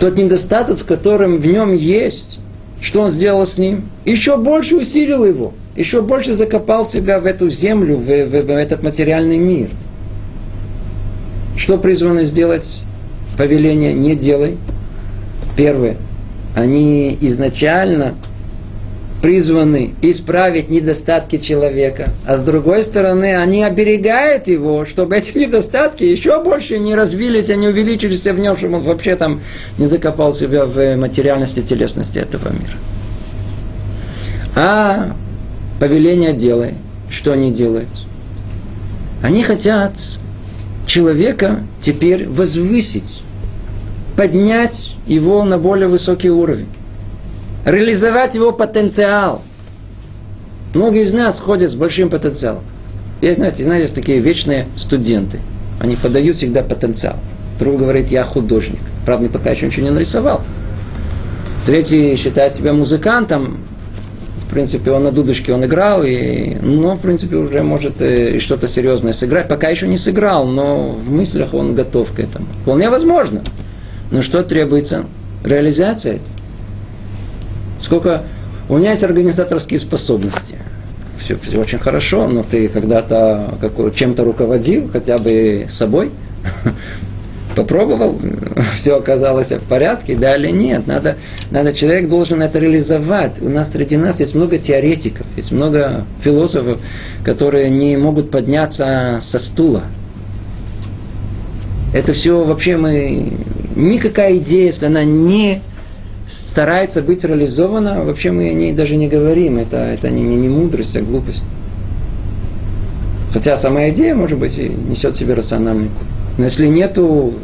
Тот 0.00 0.18
недостаток, 0.18 0.78
с 0.78 0.82
которым 0.82 1.38
в 1.38 1.46
нем 1.46 1.74
есть, 1.74 2.40
что 2.80 3.02
он 3.02 3.10
сделал 3.10 3.46
с 3.46 3.56
ним? 3.56 3.88
Еще 4.04 4.36
больше 4.36 4.76
усилил 4.76 5.24
его, 5.24 5.52
еще 5.76 6.02
больше 6.02 6.34
закопал 6.34 6.84
себя 6.84 7.20
в 7.20 7.26
эту 7.26 7.50
землю, 7.50 7.96
в, 7.96 8.04
в, 8.04 8.30
в 8.30 8.50
этот 8.50 8.82
материальный 8.82 9.38
мир. 9.38 9.68
Что 11.56 11.78
призвано 11.78 12.24
сделать 12.24 12.84
повеление 13.38 13.92
«не 13.92 14.16
делай»? 14.16 14.56
Первое. 15.56 15.98
Они 16.56 17.16
изначально 17.20 18.16
призваны 19.22 19.94
исправить 20.02 20.68
недостатки 20.68 21.38
человека, 21.38 22.10
а 22.26 22.36
с 22.36 22.42
другой 22.42 22.82
стороны, 22.82 23.36
они 23.36 23.62
оберегают 23.62 24.48
его, 24.48 24.84
чтобы 24.84 25.16
эти 25.16 25.38
недостатки 25.38 26.02
еще 26.02 26.42
больше 26.42 26.80
не 26.80 26.96
развились, 26.96 27.48
а 27.48 27.54
увеличились 27.54 28.26
в 28.26 28.38
нем, 28.38 28.56
чтобы 28.56 28.78
он 28.78 28.82
вообще 28.82 29.14
там 29.14 29.40
не 29.78 29.86
закопал 29.86 30.32
себя 30.32 30.66
в 30.66 30.96
материальности 30.96 31.60
телесности 31.62 32.18
этого 32.18 32.48
мира. 32.48 32.74
А 34.56 35.16
повеление 35.78 36.32
делай, 36.32 36.74
что 37.08 37.32
они 37.32 37.52
делают? 37.52 37.88
Они 39.22 39.44
хотят 39.44 39.92
человека 40.84 41.60
теперь 41.80 42.28
возвысить, 42.28 43.22
поднять 44.16 44.96
его 45.06 45.44
на 45.44 45.58
более 45.58 45.86
высокий 45.86 46.30
уровень 46.30 46.66
реализовать 47.64 48.34
его 48.34 48.52
потенциал. 48.52 49.42
Многие 50.74 51.04
из 51.04 51.12
нас 51.12 51.40
ходят 51.40 51.70
с 51.70 51.74
большим 51.74 52.08
потенциалом. 52.08 52.62
И 53.20 53.32
знаете, 53.32 53.64
знаете, 53.64 53.82
есть 53.82 53.94
такие 53.94 54.18
вечные 54.18 54.66
студенты. 54.76 55.40
Они 55.78 55.96
подают 55.96 56.36
всегда 56.36 56.62
потенциал. 56.62 57.16
Другой 57.58 57.80
говорит, 57.80 58.10
я 58.10 58.24
художник. 58.24 58.80
Правда, 59.04 59.28
пока 59.28 59.50
еще 59.50 59.66
ничего 59.66 59.86
не 59.86 59.92
нарисовал. 59.92 60.40
Третий 61.66 62.16
считает 62.16 62.54
себя 62.54 62.72
музыкантом. 62.72 63.58
В 64.46 64.50
принципе, 64.50 64.90
он 64.90 65.04
на 65.04 65.12
дудочке 65.12 65.54
он 65.54 65.64
играл, 65.64 66.02
и, 66.02 66.56
но, 66.60 66.96
в 66.96 67.00
принципе, 67.00 67.36
уже 67.36 67.62
может 67.62 68.02
э, 68.02 68.38
что-то 68.38 68.66
серьезное 68.66 69.12
сыграть. 69.12 69.48
Пока 69.48 69.68
еще 69.68 69.88
не 69.88 69.96
сыграл, 69.96 70.46
но 70.46 70.90
в 70.90 71.10
мыслях 71.10 71.54
он 71.54 71.74
готов 71.74 72.12
к 72.12 72.18
этому. 72.18 72.46
Вполне 72.62 72.90
возможно. 72.90 73.42
Но 74.10 74.20
что 74.20 74.42
требуется? 74.42 75.06
Реализация 75.44 76.16
этого 76.16 76.41
сколько 77.82 78.22
у 78.68 78.78
меня 78.78 78.90
есть 78.90 79.04
организаторские 79.04 79.78
способности. 79.78 80.56
Все, 81.18 81.36
все 81.36 81.58
очень 81.60 81.78
хорошо, 81.78 82.26
но 82.26 82.42
ты 82.42 82.68
когда-то 82.68 83.54
чем-то 83.94 84.24
руководил, 84.24 84.88
хотя 84.90 85.18
бы 85.18 85.66
собой, 85.68 86.10
попробовал, 87.54 88.18
все 88.74 88.96
оказалось 88.96 89.52
в 89.52 89.62
порядке, 89.62 90.16
да 90.16 90.36
или 90.36 90.48
нет. 90.48 90.86
Надо, 90.86 91.16
надо, 91.50 91.74
человек 91.74 92.08
должен 92.08 92.42
это 92.42 92.58
реализовать. 92.58 93.40
У 93.40 93.48
нас 93.48 93.72
среди 93.72 93.96
нас 93.96 94.20
есть 94.20 94.34
много 94.34 94.58
теоретиков, 94.58 95.26
есть 95.36 95.52
много 95.52 96.04
философов, 96.20 96.78
которые 97.24 97.70
не 97.70 97.96
могут 97.96 98.30
подняться 98.30 99.18
со 99.20 99.38
стула. 99.38 99.82
Это 101.92 102.12
все 102.14 102.42
вообще 102.42 102.76
мы... 102.76 103.32
Никакая 103.74 104.36
идея, 104.36 104.66
если 104.66 104.86
она 104.86 105.04
не 105.04 105.62
старается 106.26 107.02
быть 107.02 107.24
реализована, 107.24 108.04
вообще 108.04 108.30
мы 108.30 108.50
о 108.50 108.52
ней 108.52 108.72
даже 108.72 108.96
не 108.96 109.08
говорим. 109.08 109.58
Это, 109.58 109.78
это 109.78 110.10
не, 110.10 110.22
не, 110.22 110.48
мудрость, 110.48 110.96
а 110.96 111.02
глупость. 111.02 111.44
Хотя 113.32 113.56
сама 113.56 113.88
идея, 113.88 114.14
может 114.14 114.38
быть, 114.38 114.56
несет 114.58 115.14
в 115.14 115.18
себе 115.18 115.34
рациональный. 115.34 115.90
Но 116.38 116.44
если 116.44 116.66
нету 116.66 117.34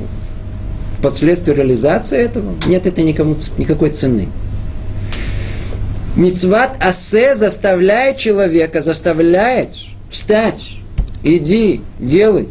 впоследствии 0.99 1.55
реализации 1.55 2.19
этого, 2.19 2.55
нет 2.67 2.87
это 2.87 3.03
никому, 3.03 3.37
никакой 3.57 3.91
цены. 3.91 4.29
Мицват 6.17 6.77
асе 6.81 7.35
заставляет 7.35 8.19
человека, 8.19 8.83
заставляет 8.83 9.71
встать, 10.11 10.77
иди, 11.23 11.81
делай. 11.99 12.49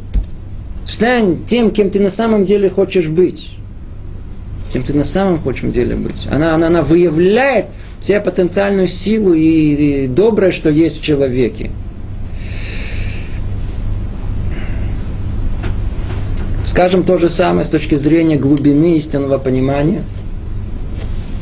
Стань 0.85 1.43
тем, 1.45 1.71
кем 1.71 1.89
ты 1.89 1.99
на 1.99 2.09
самом 2.09 2.45
деле 2.45 2.69
хочешь 2.69 3.09
быть 3.09 3.56
кем 4.73 4.83
ты 4.83 4.93
на 4.93 5.03
самом 5.03 5.39
хочешь 5.39 5.71
деле 5.71 5.95
быть. 5.95 6.27
Она, 6.29 6.53
она, 6.53 6.67
она 6.67 6.81
выявляет 6.81 7.65
вся 7.99 8.19
потенциальную 8.19 8.87
силу 8.87 9.33
и, 9.33 10.03
и 10.03 10.07
доброе, 10.07 10.51
что 10.51 10.69
есть 10.69 10.99
в 10.99 11.03
человеке. 11.03 11.71
Скажем 16.65 17.03
то 17.03 17.17
же 17.17 17.27
самое 17.27 17.63
с 17.63 17.69
точки 17.69 17.95
зрения 17.95 18.37
глубины 18.37 18.97
истинного 18.97 19.39
понимания. 19.39 20.03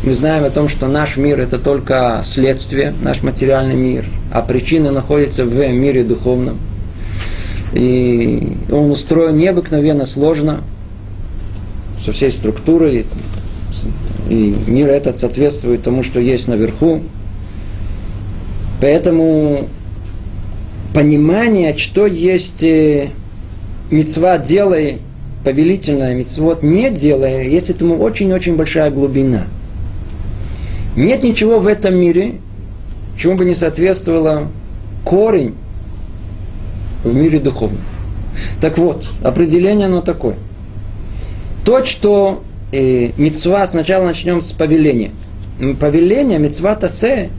Мы 0.04 0.14
знаем 0.14 0.46
о 0.46 0.50
том, 0.50 0.70
что 0.70 0.88
наш 0.88 1.18
мир 1.18 1.42
это 1.42 1.58
только 1.58 2.22
следствие, 2.24 2.94
наш 3.02 3.24
материальный 3.24 3.76
мир, 3.76 4.06
а 4.32 4.42
причина 4.42 4.92
находится 4.92 5.44
в 5.44 5.56
мире 5.56 6.04
духовном. 6.04 6.58
И 7.74 8.56
он 8.72 8.92
устроен 8.92 9.36
необыкновенно 9.36 10.06
сложно, 10.06 10.62
со 12.06 12.12
всей 12.12 12.30
структурой, 12.30 13.06
и 14.30 14.56
мир 14.68 14.90
этот 14.90 15.20
соответствует 15.20 15.82
тому, 15.82 16.04
что 16.04 16.20
есть 16.20 16.48
наверху. 16.48 17.02
Поэтому 18.80 19.68
понимание, 20.94 21.76
что 21.76 22.06
есть 22.06 22.64
э, 22.64 23.10
мецва 23.90 24.38
делай, 24.38 25.00
повелительная 25.44 26.14
мецвод 26.14 26.62
не 26.62 26.92
делая, 26.92 27.44
есть 27.44 27.72
этому 27.72 27.98
очень-очень 27.98 28.56
большая 28.56 28.92
глубина. 28.92 29.48
Нет 30.96 31.24
ничего 31.24 31.60
в 31.60 31.66
этом 31.66 31.96
мире, 31.96 32.36
чему 33.18 33.36
бы 33.36 33.46
не 33.46 33.56
соответствовало 33.56 34.48
корень 35.04 35.56
в 37.04 37.16
мире 37.16 37.40
духовном. 37.40 37.82
Так 38.62 38.78
вот, 38.78 39.06
определение 39.24 39.88
оно 39.88 40.02
такое– 40.02 40.36
то, 41.66 41.84
что 41.84 42.44
э, 42.72 43.10
мецва, 43.18 43.66
сначала 43.66 44.06
начнем 44.06 44.42
с 44.42 44.52
повеления. 44.52 45.12
Повеление, 45.80 46.38
мецва 46.38 46.76
тасе, 46.76 47.30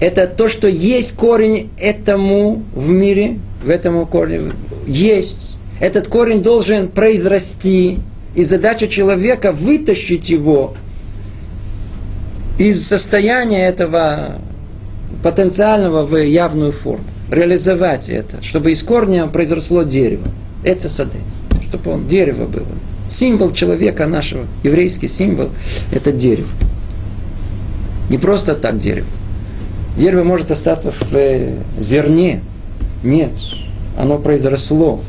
это 0.00 0.26
то, 0.26 0.48
что 0.48 0.66
есть 0.66 1.14
корень 1.14 1.70
этому 1.78 2.64
в 2.74 2.90
мире, 2.90 3.38
в 3.64 3.70
этом 3.70 4.04
корне 4.06 4.50
есть. 4.86 5.56
Этот 5.80 6.08
корень 6.08 6.42
должен 6.42 6.88
произрасти, 6.88 7.98
и 8.34 8.44
задача 8.44 8.88
человека 8.88 9.52
вытащить 9.52 10.28
его 10.28 10.74
из 12.58 12.84
состояния 12.86 13.68
этого 13.68 14.38
потенциального 15.22 16.04
в 16.04 16.16
явную 16.16 16.72
форму, 16.72 17.04
реализовать 17.30 18.08
это, 18.08 18.42
чтобы 18.42 18.72
из 18.72 18.82
корня 18.82 19.26
произросло 19.28 19.84
дерево. 19.84 20.26
Это 20.64 20.88
сады, 20.88 21.18
чтобы 21.68 21.92
он 21.92 22.08
дерево 22.08 22.46
было. 22.46 22.66
Символ 23.08 23.50
человека 23.52 24.06
нашего, 24.06 24.46
еврейский 24.62 25.08
символ, 25.08 25.50
это 25.90 26.12
дерево. 26.12 26.48
Не 28.10 28.18
просто 28.18 28.54
так 28.54 28.78
дерево. 28.78 29.06
Дерево 29.96 30.24
может 30.24 30.50
остаться 30.50 30.90
в 30.92 31.14
э, 31.14 31.58
зерне. 31.78 32.42
Нет, 33.02 33.32
оно 33.98 34.18
произросло, 34.18 35.02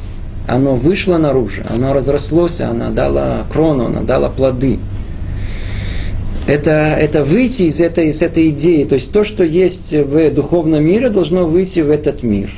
оно 0.47 0.75
вышло 0.75 1.17
наружу, 1.17 1.61
оно 1.69 1.93
разрослось, 1.93 2.59
оно 2.59 2.91
дало 2.91 3.45
крону, 3.51 3.85
оно 3.85 4.03
дало 4.03 4.29
плоды. 4.29 4.79
Это, 6.47 6.71
это 6.71 7.23
выйти 7.23 7.63
из 7.63 7.79
этой, 7.79 8.09
из 8.09 8.21
этой 8.21 8.49
идеи. 8.49 8.83
То 8.83 8.95
есть 8.95 9.13
то, 9.13 9.23
что 9.23 9.45
есть 9.45 9.93
в 9.93 10.31
духовном 10.31 10.83
мире, 10.83 11.09
должно 11.09 11.45
выйти 11.45 11.79
в 11.79 11.89
этот 11.89 12.23
мир. 12.23 12.49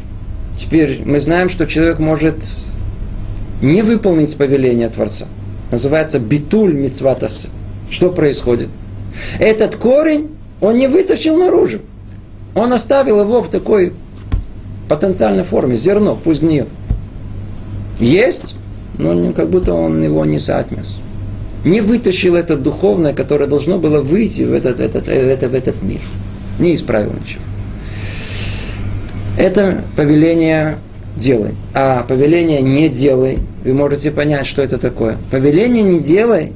Теперь 0.57 1.01
мы 1.05 1.19
знаем, 1.19 1.49
что 1.49 1.67
человек 1.67 1.99
может 1.99 2.37
не 3.61 3.81
выполнить 3.81 4.35
повеление 4.35 4.89
Творца. 4.89 5.27
Называется 5.71 6.19
битуль 6.19 6.73
мицватас. 6.73 7.47
Что 7.89 8.09
происходит? 8.11 8.69
Этот 9.39 9.75
корень 9.75 10.31
он 10.61 10.77
не 10.77 10.87
вытащил 10.87 11.37
наружу. 11.37 11.79
Он 12.53 12.71
оставил 12.73 13.21
его 13.21 13.41
в 13.41 13.49
такой 13.49 13.93
потенциальной 14.87 15.43
форме, 15.43 15.75
зерно, 15.75 16.17
пусть 16.21 16.41
гниет. 16.41 16.67
Есть, 17.99 18.55
но 18.97 19.31
как 19.33 19.49
будто 19.49 19.73
он 19.73 20.03
его 20.03 20.23
не 20.25 20.39
соотнес. 20.39 20.95
Не 21.63 21.81
вытащил 21.81 22.35
это 22.35 22.55
духовное, 22.55 23.13
которое 23.13 23.47
должно 23.47 23.79
было 23.79 24.01
выйти 24.01 24.43
в 24.43 24.53
этот, 24.53 24.79
этот, 24.79 25.09
этот, 25.09 25.51
в 25.51 25.55
этот 25.55 25.81
мир. 25.81 25.99
Не 26.59 26.75
исправил 26.75 27.11
ничего. 27.13 27.41
Это 29.37 29.83
повеление 29.95 30.77
делай. 31.15 31.55
А 31.73 32.03
повеление 32.03 32.61
не 32.61 32.89
делай, 32.89 33.39
вы 33.63 33.73
можете 33.73 34.11
понять, 34.11 34.47
что 34.47 34.61
это 34.61 34.77
такое. 34.77 35.17
Повеление 35.31 35.83
не 35.83 35.99
делай, 35.99 36.51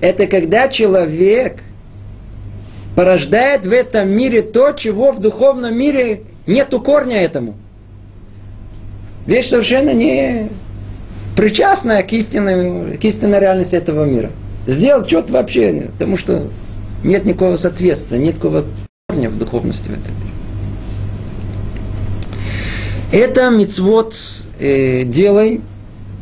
это 0.00 0.26
когда 0.26 0.68
человек 0.68 1.62
порождает 2.94 3.66
в 3.66 3.72
этом 3.72 4.10
мире 4.10 4.42
то, 4.42 4.72
чего 4.72 5.12
в 5.12 5.20
духовном 5.20 5.76
мире 5.76 6.22
нету 6.46 6.80
корня 6.80 7.22
этому. 7.22 7.54
Вещь 9.26 9.48
совершенно 9.48 9.92
не 9.92 10.48
причастная 11.36 12.02
к 12.02 12.12
истинной, 12.12 12.96
к 12.98 13.04
истинной 13.04 13.40
реальности 13.40 13.74
этого 13.74 14.04
мира. 14.04 14.30
Сделал 14.66 15.06
что-то 15.06 15.32
вообще, 15.32 15.88
потому 15.92 16.16
что 16.16 16.48
нет 17.02 17.24
никакого 17.24 17.56
соответствия, 17.56 18.18
нет 18.18 18.36
никакого 18.36 18.64
корня 19.08 19.30
в 19.30 19.38
духовности 19.38 19.88
в 19.88 19.92
этом 19.92 20.14
мире. 20.14 20.33
Это 23.14 23.48
мицвод 23.48 24.16
э, 24.58 25.04
делай 25.04 25.60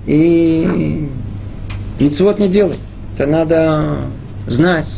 и 0.05 1.09
мицвод 1.99 2.39
не 2.39 2.49
делай. 2.49 2.77
Это 3.15 3.27
надо 3.27 3.97
знать, 4.47 4.93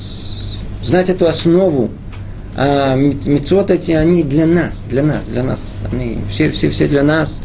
знать 0.83 1.09
эту 1.09 1.29
основу. 1.29 1.91
А 2.57 2.97
мицвод 2.97 3.71
эти, 3.71 3.93
они 3.93 4.25
для 4.25 4.45
нас, 4.45 4.87
для 4.91 5.05
нас, 5.05 5.29
для 5.29 5.45
нас. 5.45 5.83
Они 5.93 6.19
все, 6.29 6.51
все, 6.51 6.69
все 6.69 6.89
для 6.89 7.05
нас. 7.05 7.41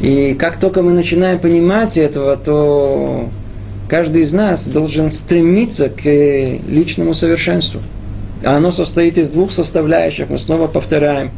И 0.00 0.32
как 0.32 0.56
только 0.56 0.80
мы 0.80 0.92
начинаем 0.92 1.38
понимать 1.38 1.98
этого, 1.98 2.38
то 2.38 3.28
каждый 3.86 4.22
из 4.22 4.32
нас 4.32 4.66
должен 4.66 5.10
стремиться 5.10 5.90
к 5.90 6.04
личному 6.04 7.12
совершенству. 7.12 7.82
А 8.46 8.56
оно 8.56 8.70
состоит 8.70 9.18
из 9.18 9.28
двух 9.28 9.52
составляющих, 9.52 10.30
мы 10.30 10.38
снова 10.38 10.68
повторяем. 10.68 11.32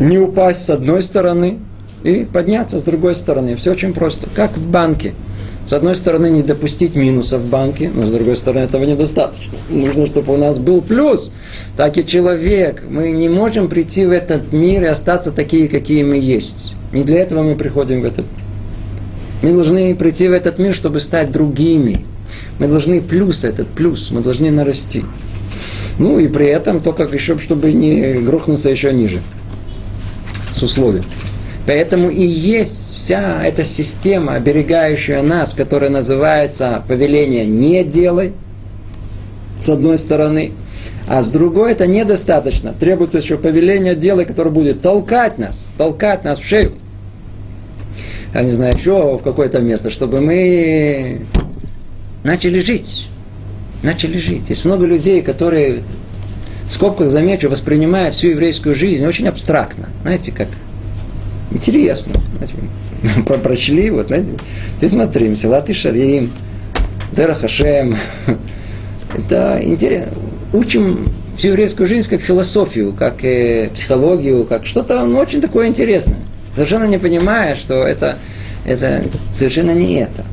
Не 0.00 0.18
упасть 0.18 0.64
с 0.64 0.70
одной 0.70 1.02
стороны 1.02 1.58
и 2.02 2.26
подняться 2.30 2.78
с 2.78 2.82
другой 2.82 3.14
стороны. 3.14 3.56
Все 3.56 3.72
очень 3.72 3.92
просто, 3.92 4.28
как 4.34 4.56
в 4.56 4.68
банке. 4.68 5.14
С 5.66 5.72
одной 5.72 5.94
стороны, 5.94 6.28
не 6.28 6.42
допустить 6.42 6.96
минуса 6.96 7.38
в 7.38 7.48
банке, 7.48 7.88
но 7.94 8.04
с 8.04 8.10
другой 8.10 8.36
стороны, 8.36 8.64
этого 8.64 8.84
недостаточно. 8.84 9.52
Нужно, 9.70 10.06
чтобы 10.06 10.34
у 10.34 10.36
нас 10.36 10.58
был 10.58 10.82
плюс. 10.82 11.30
Так 11.76 11.96
и 11.98 12.04
человек. 12.04 12.82
Мы 12.88 13.12
не 13.12 13.28
можем 13.28 13.68
прийти 13.68 14.04
в 14.04 14.10
этот 14.10 14.52
мир 14.52 14.82
и 14.82 14.86
остаться 14.86 15.30
такие, 15.30 15.68
какие 15.68 16.02
мы 16.02 16.16
есть. 16.16 16.74
Не 16.92 17.04
для 17.04 17.20
этого 17.20 17.42
мы 17.42 17.54
приходим 17.54 18.02
в 18.02 18.04
этот 18.04 18.26
мир. 18.26 19.52
Мы 19.52 19.52
должны 19.54 19.94
прийти 19.94 20.28
в 20.28 20.32
этот 20.32 20.58
мир, 20.58 20.74
чтобы 20.74 21.00
стать 21.00 21.30
другими. 21.30 22.04
Мы 22.58 22.68
должны 22.68 23.00
плюс 23.00 23.44
этот 23.44 23.68
плюс, 23.68 24.10
мы 24.10 24.20
должны 24.20 24.50
нарасти. 24.50 25.04
Ну 25.98 26.18
и 26.18 26.28
при 26.28 26.46
этом 26.46 26.80
только 26.80 27.04
еще, 27.04 27.38
чтобы 27.38 27.72
не 27.72 28.14
грохнуться 28.14 28.68
еще 28.68 28.92
ниже. 28.92 29.20
С 30.62 30.64
условием. 30.64 31.04
Поэтому 31.66 32.08
и 32.08 32.22
есть 32.22 32.96
вся 32.96 33.44
эта 33.44 33.64
система, 33.64 34.34
оберегающая 34.34 35.20
нас, 35.20 35.54
которая 35.54 35.90
называется 35.90 36.84
повеление 36.86 37.44
«не 37.44 37.82
делай», 37.82 38.32
с 39.58 39.68
одной 39.68 39.98
стороны, 39.98 40.52
а 41.08 41.20
с 41.20 41.30
другой 41.30 41.72
это 41.72 41.88
недостаточно. 41.88 42.72
Требуется 42.78 43.18
еще 43.18 43.38
повеление 43.38 43.96
«делай», 43.96 44.24
которое 44.24 44.50
будет 44.50 44.82
толкать 44.82 45.36
нас, 45.36 45.66
толкать 45.76 46.22
нас 46.22 46.38
в 46.38 46.46
шею. 46.46 46.74
Я 48.32 48.44
не 48.44 48.52
знаю, 48.52 48.76
еще 48.76 49.18
в 49.18 49.22
какое-то 49.24 49.58
место, 49.58 49.90
чтобы 49.90 50.20
мы 50.20 51.22
начали 52.22 52.60
жить. 52.60 53.08
Начали 53.82 54.16
жить. 54.16 54.48
Есть 54.48 54.64
много 54.64 54.86
людей, 54.86 55.22
которые, 55.22 55.82
в 56.72 56.74
скобках 56.74 57.10
замечу, 57.10 57.50
воспринимают 57.50 58.14
всю 58.14 58.28
еврейскую 58.30 58.74
жизнь 58.74 59.04
очень 59.04 59.28
абстрактно. 59.28 59.90
Знаете, 60.02 60.32
как 60.32 60.48
Интересно. 61.50 62.14
Знаете, 62.38 63.32
прочли, 63.42 63.90
вот, 63.90 64.06
знаете, 64.06 64.30
ты 64.80 64.88
смотри, 64.88 65.28
Мсилат 65.28 65.68
и 65.68 65.74
Шарим, 65.74 66.32
Дера. 67.12 67.36
Это 69.18 69.60
интересно. 69.62 70.12
Учим 70.54 71.08
всю 71.36 71.48
еврейскую 71.48 71.86
жизнь 71.86 72.08
как 72.08 72.22
философию, 72.22 72.94
как 72.94 73.22
э, 73.22 73.68
психологию, 73.74 74.44
как 74.44 74.64
что-то 74.64 75.04
ну, 75.04 75.18
очень 75.18 75.42
такое 75.42 75.68
интересное. 75.68 76.20
Совершенно 76.54 76.84
не 76.84 76.98
понимая, 76.98 77.54
что 77.54 77.86
это, 77.86 78.16
это 78.64 79.04
совершенно 79.30 79.74
не 79.74 79.96
это. 79.96 80.24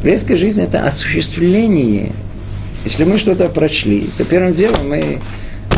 Еврейская 0.00 0.36
жизнь– 0.36 0.60
это 0.62 0.84
осуществление. 0.84 2.12
Если 2.84 3.04
мы 3.04 3.18
что-то 3.18 3.48
прочли, 3.48 4.06
то 4.16 4.24
первым 4.24 4.54
делом 4.54 4.88
мы, 4.88 5.18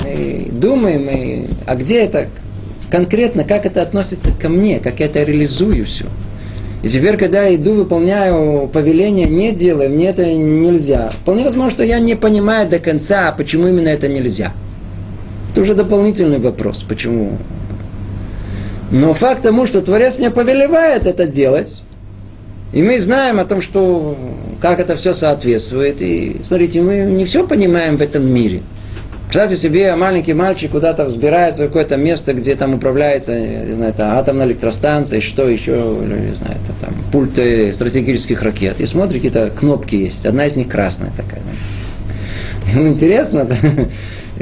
мы 0.05 0.49
думаем, 0.53 1.05
мы, 1.05 1.49
а 1.67 1.75
где 1.75 2.03
это, 2.03 2.29
конкретно, 2.91 3.45
как 3.45 3.67
это 3.67 3.83
относится 3.83 4.31
ко 4.33 4.49
мне, 4.49 4.79
как 4.79 5.01
я 5.01 5.07
это 5.07 5.23
реализую 5.23 5.85
все. 5.85 6.07
И 6.83 6.89
теперь, 6.89 7.17
когда 7.17 7.45
я 7.45 7.55
иду, 7.55 7.75
выполняю 7.75 8.69
повеление, 8.69 9.27
не 9.27 9.53
делаю, 9.53 9.91
мне 9.91 10.09
это 10.09 10.27
нельзя. 10.27 11.11
Вполне 11.11 11.45
возможно, 11.45 11.71
что 11.71 11.85
я 11.85 12.01
не 12.01 12.17
понимаю 12.17 12.69
до 12.69 12.81
конца, 12.81 13.31
почему 13.33 13.69
именно 13.69 13.89
это 13.89 14.09
нельзя. 14.09 14.53
Это 15.51 15.61
уже 15.61 15.75
дополнительный 15.75 16.39
вопрос, 16.39 16.83
почему. 16.83 17.39
Но 18.91 19.15
факт 19.15 19.43
тому, 19.43 19.67
что 19.67 19.81
Творец 19.81 20.19
мне 20.19 20.31
повелевает 20.31 21.07
это 21.07 21.27
делать, 21.27 21.83
и 22.73 22.83
мы 22.83 22.99
знаем 23.01 23.39
о 23.39 23.45
том, 23.45 23.61
что 23.61 24.17
как 24.63 24.81
это 24.81 24.97
все 24.97 25.13
соответствует. 25.13 26.01
И 26.01 26.41
смотрите, 26.47 26.81
мы 26.81 27.01
не 27.01 27.27
все 27.27 27.47
понимаем 27.47 27.99
в 27.99 28.01
этом 28.01 28.27
мире– 28.27 28.63
Представьте 29.33 29.57
себе, 29.57 29.97
маленький 29.97 30.35
мальчик 30.35 30.73
куда-то 30.73 31.07
взбирается 31.07 31.63
в 31.63 31.69
какое-то 31.69 31.97
место, 31.97 32.35
где 32.35 32.55
там 32.55 32.75
управляется, 32.75 33.35
не 33.41 33.73
знаю, 33.73 33.95
это 33.95 34.19
атомная 34.19 34.45
электростанция, 34.45 35.23
что 35.23 35.49
еще, 35.49 35.73
не 35.73 36.35
знаю, 36.35 36.57
это 36.63 36.75
там 36.79 36.95
пульты 37.11 37.73
стратегических 37.73 38.43
ракет. 38.43 38.79
И 38.83 38.85
смотрит, 38.85 39.23
какие-то 39.23 39.49
кнопки 39.49 39.95
есть. 39.95 40.27
Одна 40.27 40.45
из 40.45 40.55
них 40.55 40.69
красная 40.69 41.13
такая. 41.17 41.41
Ему 42.75 42.89
интересно, 42.89 43.49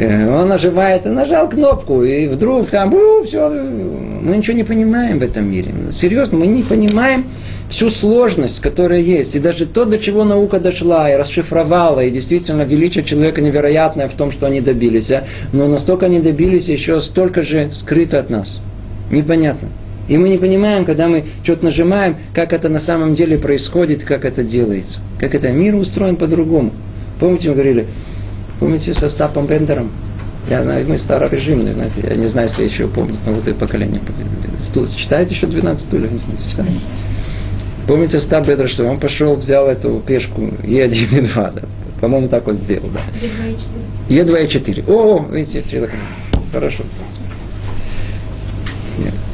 он 0.05 0.49
нажимает, 0.49 1.05
нажал 1.05 1.49
кнопку, 1.49 2.03
и 2.03 2.27
вдруг 2.27 2.69
там, 2.69 2.95
у, 2.95 3.23
все, 3.23 3.49
мы 3.49 4.37
ничего 4.37 4.57
не 4.57 4.65
понимаем 4.65 5.19
в 5.19 5.23
этом 5.23 5.51
мире. 5.51 5.73
Серьезно, 5.93 6.39
мы 6.39 6.47
не 6.47 6.63
понимаем, 6.63 7.25
всю 7.71 7.89
сложность, 7.89 8.61
которая 8.61 9.01
есть, 9.01 9.37
и 9.37 9.39
даже 9.39 9.65
то, 9.65 9.85
до 9.85 9.99
чего 9.99 10.25
наука 10.25 10.59
дошла 10.59 11.11
и 11.11 11.17
расшифровала, 11.17 12.01
и 12.01 12.11
действительно 12.11 12.63
величие 12.63 13.05
человека 13.05 13.41
невероятное 13.41 14.09
в 14.09 14.13
том, 14.13 14.33
что 14.33 14.47
они 14.47 14.61
добились, 14.61 15.11
а? 15.11 15.25
но 15.53 15.69
настолько 15.69 16.07
они 16.07 16.21
добились, 16.21 16.69
еще 16.69 17.01
столько 17.01 17.43
же 17.43 17.71
скрыто 17.73 18.19
от 18.19 18.29
нас. 18.29 18.61
Непонятно. 19.11 19.69
И 20.09 20.19
мы 20.19 20.29
не 20.29 20.39
понимаем, 20.39 20.85
когда 20.85 21.07
мы 21.07 21.25
что-то 21.45 21.65
нажимаем, 21.65 22.17
как 22.35 22.53
это 22.53 22.69
на 22.69 22.81
самом 22.81 23.15
деле 23.15 23.39
происходит, 23.39 24.03
как 24.03 24.25
это 24.25 24.43
делается. 24.43 24.99
Как 25.21 25.37
это 25.37 25.53
мир 25.53 25.77
устроен 25.77 26.17
по-другому. 26.17 26.73
Помните, 27.21 27.51
мы 27.51 27.55
говорили, 27.55 27.87
помните 28.61 28.95
со 28.95 29.09
Стапом 29.09 29.47
Бендером? 29.47 29.91
Я 30.49 30.63
знаю, 30.63 30.87
мы 30.89 30.97
старорежимные, 30.99 31.75
знаете, 31.75 32.05
я 32.09 32.15
не 32.15 32.27
знаю, 32.27 32.49
если 32.49 32.65
еще 32.65 32.87
помнят, 32.87 33.19
но 33.27 33.33
вот 33.33 33.47
и 33.49 33.53
поколение. 33.53 34.01
Читаете 34.97 35.35
еще 35.35 35.47
12 35.47 35.81
стульев? 35.81 36.13
Не 36.13 36.19
знаю, 36.19 36.39
читаете? 36.39 36.73
Помните 37.87 38.21
Стаб 38.21 38.47
Бедра, 38.47 38.69
что 38.69 38.85
он 38.85 38.99
пошел, 39.01 39.35
взял 39.35 39.67
эту 39.67 40.01
пешку 40.07 40.43
Е1 40.63 41.19
и 41.19 41.21
2, 41.23 41.51
да? 41.51 41.63
По-моему, 42.01 42.29
так 42.29 42.47
вот 42.47 42.57
сделал, 42.57 42.89
да. 42.95 43.01
Е2 44.09 44.45
и 44.45 44.49
4. 44.49 44.85
О, 44.87 45.27
видите, 45.31 45.63
человек. 45.69 45.91
Хорошо. 46.53 46.85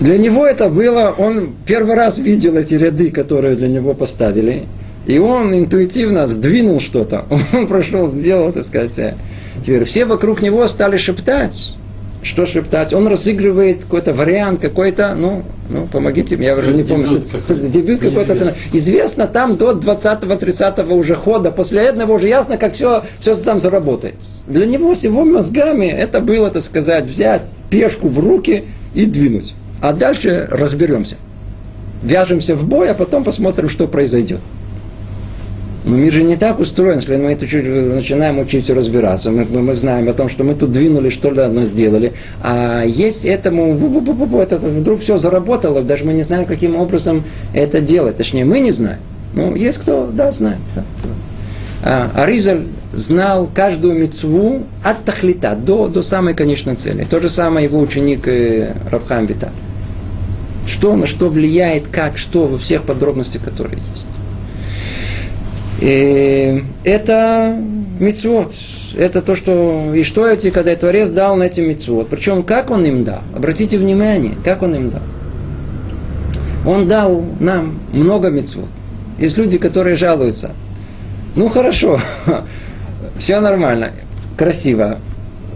Для 0.01 0.19
него 0.19 0.47
это 0.47 0.69
было, 0.69 1.15
он 1.17 1.55
первый 1.65 1.95
раз 1.95 2.19
видел 2.19 2.57
эти 2.57 2.75
ряды, 2.75 3.11
которые 3.11 3.57
для 3.57 3.69
него 3.69 3.95
поставили, 3.95 4.65
и 5.07 5.19
он 5.19 5.55
интуитивно 5.55 6.27
сдвинул 6.27 6.81
что-то. 6.81 7.27
Он 7.53 7.66
прошел, 7.66 8.09
сделал, 8.09 8.53
так 8.53 8.64
сказать. 8.64 9.16
Теперь 9.62 9.85
все 9.85 10.05
вокруг 10.05 10.42
него 10.42 10.66
стали 10.69 10.97
шептать 10.97 11.74
что 12.26 12.45
шептать. 12.45 12.93
Он 12.93 13.07
разыгрывает 13.07 13.85
какой-то 13.85 14.12
вариант, 14.12 14.61
какой-то, 14.61 15.14
ну, 15.14 15.45
ну, 15.70 15.87
помогите 15.87 16.37
мне, 16.37 16.49
я 16.49 16.57
уже 16.57 16.74
не 16.74 16.83
помню, 16.83 17.07
дебют, 17.07 17.70
дебют 17.70 18.01
какой-то. 18.01 18.55
Известно 18.72 19.26
там 19.26 19.57
до 19.57 19.72
20-30 19.72 20.93
уже 20.93 21.14
хода, 21.14 21.51
после 21.51 21.83
этого 21.83 22.12
уже 22.12 22.28
ясно, 22.28 22.59
как 22.59 22.74
все, 22.74 23.05
все 23.20 23.35
там 23.35 23.61
заработает. 23.61 24.16
Для 24.47 24.66
него 24.66 24.95
с 24.95 25.05
его 25.05 25.24
мозгами 25.24 25.87
это 25.87 26.20
было, 26.20 26.51
так 26.51 26.62
сказать, 26.62 27.05
взять 27.05 27.53
пешку 27.70 28.09
в 28.09 28.18
руки 28.18 28.64
и 28.95 29.07
двинуть. 29.07 29.55
А 29.81 29.93
дальше 29.93 30.49
разберемся. 30.51 31.16
Вяжемся 32.03 32.57
в 32.57 32.64
бой, 32.64 32.91
а 32.91 32.95
потом 32.95 33.24
посмотрим, 33.24 33.68
что 33.68 33.87
произойдет. 33.89 34.41
Но 35.87 35.95
мир 35.95 36.12
же 36.12 36.24
не 36.24 36.34
так 36.34 36.59
устроен, 36.59 36.97
если 36.97 37.14
мы 37.14 37.30
это 37.30 37.47
чуть 37.47 37.64
начинаем 37.64 38.41
учиться 38.41 38.74
разбираться. 38.74 39.30
Мы, 39.30 39.45
мы 39.45 39.72
знаем 39.76 40.09
о 40.09 40.14
том, 40.14 40.28
что 40.28 40.43
мы 40.43 40.57
тут 40.57 40.72
двинули, 40.72 41.11
что 41.11 41.30
ли 41.30 41.41
одно 41.41 41.62
сделали. 41.62 42.12
А 42.43 42.82
есть 42.82 43.24
этому, 43.24 43.78
это, 44.41 44.59
вдруг 44.59 45.01
все 45.01 45.16
заработало, 45.16 45.82
даже 45.82 46.05
мы 46.05 46.12
не 46.14 46.24
знаем, 46.24 46.45
каким 46.45 46.74
образом 46.74 47.22
это 47.55 47.80
делать. 47.80 48.16
Точнее, 48.16 48.45
мы 48.45 48.59
не 48.59 48.72
знаем. 48.72 48.99
Ну, 49.34 49.55
есть 49.55 49.78
кто, 49.78 50.11
да, 50.12 50.32
знает. 50.32 50.59
Да. 50.74 50.82
А, 51.84 52.11
Аризаль 52.16 52.62
знал 52.93 53.49
каждую 53.55 53.95
мецву 53.95 54.62
от 54.82 55.05
тахлита 55.05 55.55
до, 55.55 55.87
до 55.87 56.03
самой 56.03 56.34
конечной 56.34 56.74
цели. 56.74 57.05
То 57.05 57.20
же 57.20 57.28
самое 57.28 57.66
его 57.66 57.78
ученик 57.78 58.26
э, 58.26 58.74
Рабхам 58.91 59.26
Виталь. 59.26 59.51
Что 60.66 60.97
на 60.97 61.07
что 61.07 61.28
влияет, 61.28 61.87
как, 61.87 62.18
что, 62.18 62.47
во 62.47 62.59
всех 62.59 62.82
подробностях, 62.82 63.45
которые 63.45 63.78
есть. 63.95 64.09
И 65.81 66.64
это 66.85 67.61
мецвод. 68.01 68.55
это 68.97 69.22
то, 69.22 69.35
что... 69.35 69.95
И 69.95 70.03
что 70.03 70.27
эти, 70.27 70.51
когда 70.51 70.74
Творец 70.74 71.11
дал 71.11 71.37
на 71.37 71.45
эти 71.45 71.61
митцвот. 71.61 72.09
Причем, 72.09 72.43
как 72.43 72.70
он 72.70 72.85
им 72.85 73.05
дал? 73.05 73.20
Обратите 73.35 73.79
внимание, 73.79 74.35
как 74.45 74.62
он 74.62 74.74
им 74.74 74.91
дал. 74.91 75.03
Он 76.64 76.89
дал 76.89 77.24
нам 77.41 77.79
много 77.93 78.31
митцвот. 78.31 78.68
Есть 79.18 79.37
люди, 79.37 79.59
которые 79.59 79.97
жалуются. 79.97 80.51
Ну, 81.37 81.49
хорошо, 81.49 82.01
все 83.18 83.41
нормально, 83.41 83.93
красиво. 84.37 84.99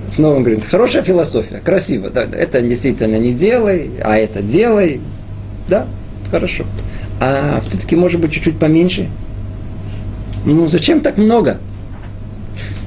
Снова 0.09 0.37
он 0.37 0.43
говорит, 0.43 0.65
хорошая 0.65 1.03
философия, 1.03 1.59
красиво. 1.59 2.11
Да, 2.11 2.25
это 2.25 2.61
действительно 2.61 3.17
не 3.17 3.33
делай, 3.33 3.91
а 4.03 4.19
это 4.19 4.43
делай. 4.43 5.01
Да, 5.69 5.87
хорошо. 6.31 6.65
А 7.21 7.61
все-таки 7.67 7.97
может 7.97 8.21
быть 8.21 8.33
чуть-чуть 8.33 8.59
поменьше. 8.59 9.09
Ну, 10.45 10.67
зачем 10.69 11.01
так 11.01 11.19
много? 11.19 11.59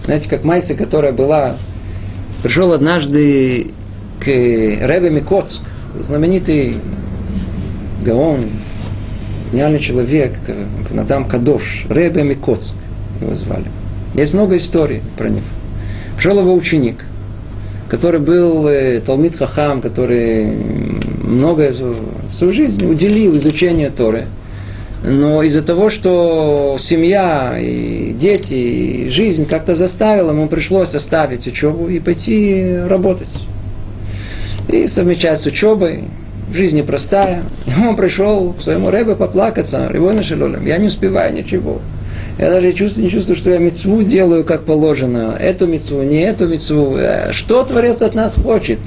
Знаете, 0.05 0.29
как 0.29 0.43
Майса, 0.43 0.73
которая 0.73 1.11
была... 1.11 1.55
Пришел 2.41 2.73
однажды 2.73 3.71
к 4.19 4.27
Ребе 4.27 5.09
Микоцк, 5.09 5.61
знаменитый 6.01 6.75
Гаон, 8.03 8.41
гениальный 9.53 9.79
человек, 9.79 10.33
Надам 10.91 11.25
Кадош, 11.25 11.85
Ребе 11.89 12.23
Микоцк 12.23 12.75
его 13.21 13.33
звали. 13.33 13.65
Есть 14.15 14.33
много 14.33 14.57
историй 14.57 15.01
про 15.17 15.29
него. 15.29 15.45
Пришел 16.17 16.37
его 16.37 16.53
ученик, 16.53 17.05
который 17.87 18.19
был 18.19 18.67
э, 18.67 18.99
Талмит 18.99 19.37
Хахам, 19.37 19.81
который 19.81 20.53
многое 21.23 21.73
свою 22.31 22.51
жизнь 22.51 22.85
уделил 22.85 23.37
изучению 23.37 23.91
Торы– 23.91 24.25
но 25.03 25.43
из-за 25.43 25.61
того, 25.61 25.89
что 25.89 26.77
семья 26.79 27.57
и 27.59 28.15
дети, 28.17 28.53
и 28.53 29.09
жизнь 29.09 29.45
как-то 29.45 29.75
заставила, 29.75 30.31
ему 30.31 30.47
пришлось 30.47 30.95
оставить 30.95 31.45
учебу 31.45 31.89
и 31.89 31.99
пойти 31.99 32.77
работать. 32.87 33.41
И 34.69 34.87
совмещать 34.87 35.41
с 35.41 35.45
учебой, 35.45 36.05
жизнь 36.53 36.77
непростая. 36.77 37.43
И 37.65 37.85
он 37.85 37.97
пришел 37.97 38.53
к 38.53 38.61
своему 38.61 38.91
рэбе 38.91 39.15
поплакаться, 39.15 39.89
Ревой 39.91 40.23
Шелолем, 40.23 40.65
я 40.65 40.77
не 40.77 40.87
успеваю 40.87 41.33
ничего. 41.33 41.81
Я 42.39 42.49
даже 42.49 42.71
чувствую, 42.71 43.03
не 43.03 43.11
чувствую, 43.11 43.35
что 43.35 43.51
я 43.51 43.57
мецву 43.57 44.01
делаю 44.01 44.45
как 44.45 44.63
положено. 44.63 45.35
Эту 45.37 45.67
мецву, 45.67 46.01
не 46.01 46.21
эту 46.21 46.47
мецву. 46.47 46.95
Э, 46.95 47.31
что 47.31 47.63
Творец 47.63 48.01
от 48.01 48.15
нас 48.15 48.37
хочет? 48.37 48.79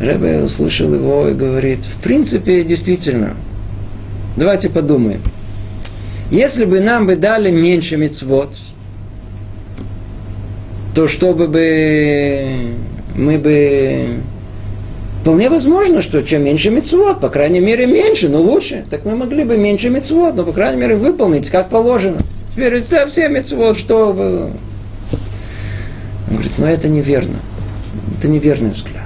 Рэбе 0.00 0.42
услышал 0.44 0.92
его 0.92 1.28
и 1.28 1.34
говорит, 1.34 1.80
в 1.80 2.00
принципе, 2.02 2.62
действительно, 2.62 3.34
Давайте 4.38 4.68
подумаем. 4.68 5.20
Если 6.30 6.64
бы 6.64 6.78
нам 6.80 7.08
бы 7.08 7.16
дали 7.16 7.50
меньше 7.50 7.96
мецвод, 7.96 8.56
то 10.94 11.08
чтобы 11.08 11.48
бы 11.48 12.74
мы 13.16 13.36
бы... 13.38 14.18
Вполне 15.22 15.50
возможно, 15.50 16.02
что 16.02 16.22
чем 16.22 16.44
меньше 16.44 16.70
мецвод, 16.70 17.20
по 17.20 17.30
крайней 17.30 17.58
мере 17.58 17.86
меньше, 17.86 18.28
но 18.28 18.40
лучше, 18.40 18.84
так 18.88 19.04
мы 19.04 19.16
могли 19.16 19.42
бы 19.42 19.56
меньше 19.56 19.90
мецвод, 19.90 20.36
но 20.36 20.44
по 20.44 20.52
крайней 20.52 20.80
мере 20.80 20.94
выполнить 20.94 21.50
как 21.50 21.68
положено. 21.68 22.18
Теперь 22.54 22.80
все, 22.82 23.06
все 23.08 23.28
мецвод, 23.28 23.76
что... 23.76 24.10
Он 26.30 26.32
говорит, 26.32 26.52
но 26.58 26.68
это 26.68 26.88
неверно. 26.88 27.40
Это 28.16 28.28
неверный 28.28 28.70
взгляд. 28.70 28.97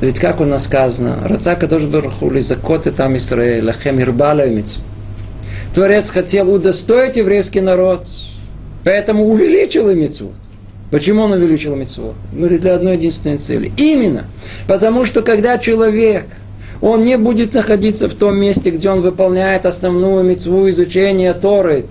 Ведь 0.00 0.18
как 0.18 0.40
у 0.40 0.44
нас 0.44 0.64
сказано, 0.64 1.18
Рацака 1.24 1.68
тоже 1.68 1.88
барахули 1.88 2.40
закоты 2.40 2.90
там 2.90 3.16
Израиль, 3.16 3.64
лахем 3.64 3.98
ирбалевец. 3.98 4.78
Творец 5.74 6.10
хотел 6.10 6.52
удостоить 6.52 7.16
еврейский 7.16 7.62
народ, 7.62 8.06
поэтому 8.84 9.24
увеличил 9.24 9.92
мецву. 9.94 10.32
Почему 10.90 11.22
он 11.22 11.32
увеличил 11.32 11.74
мецву? 11.76 12.14
Говорит, 12.32 12.60
для 12.60 12.74
одной 12.74 12.96
единственной 12.96 13.38
цели. 13.38 13.72
Именно 13.76 14.26
потому, 14.68 15.06
что 15.06 15.22
когда 15.22 15.58
человек, 15.58 16.26
он 16.82 17.04
не 17.04 17.16
будет 17.16 17.54
находиться 17.54 18.08
в 18.08 18.14
том 18.14 18.38
месте, 18.38 18.70
где 18.70 18.90
он 18.90 19.00
выполняет 19.00 19.64
основную 19.64 20.22
мецву 20.24 20.68
изучения 20.68 21.32
Торы, 21.32 21.86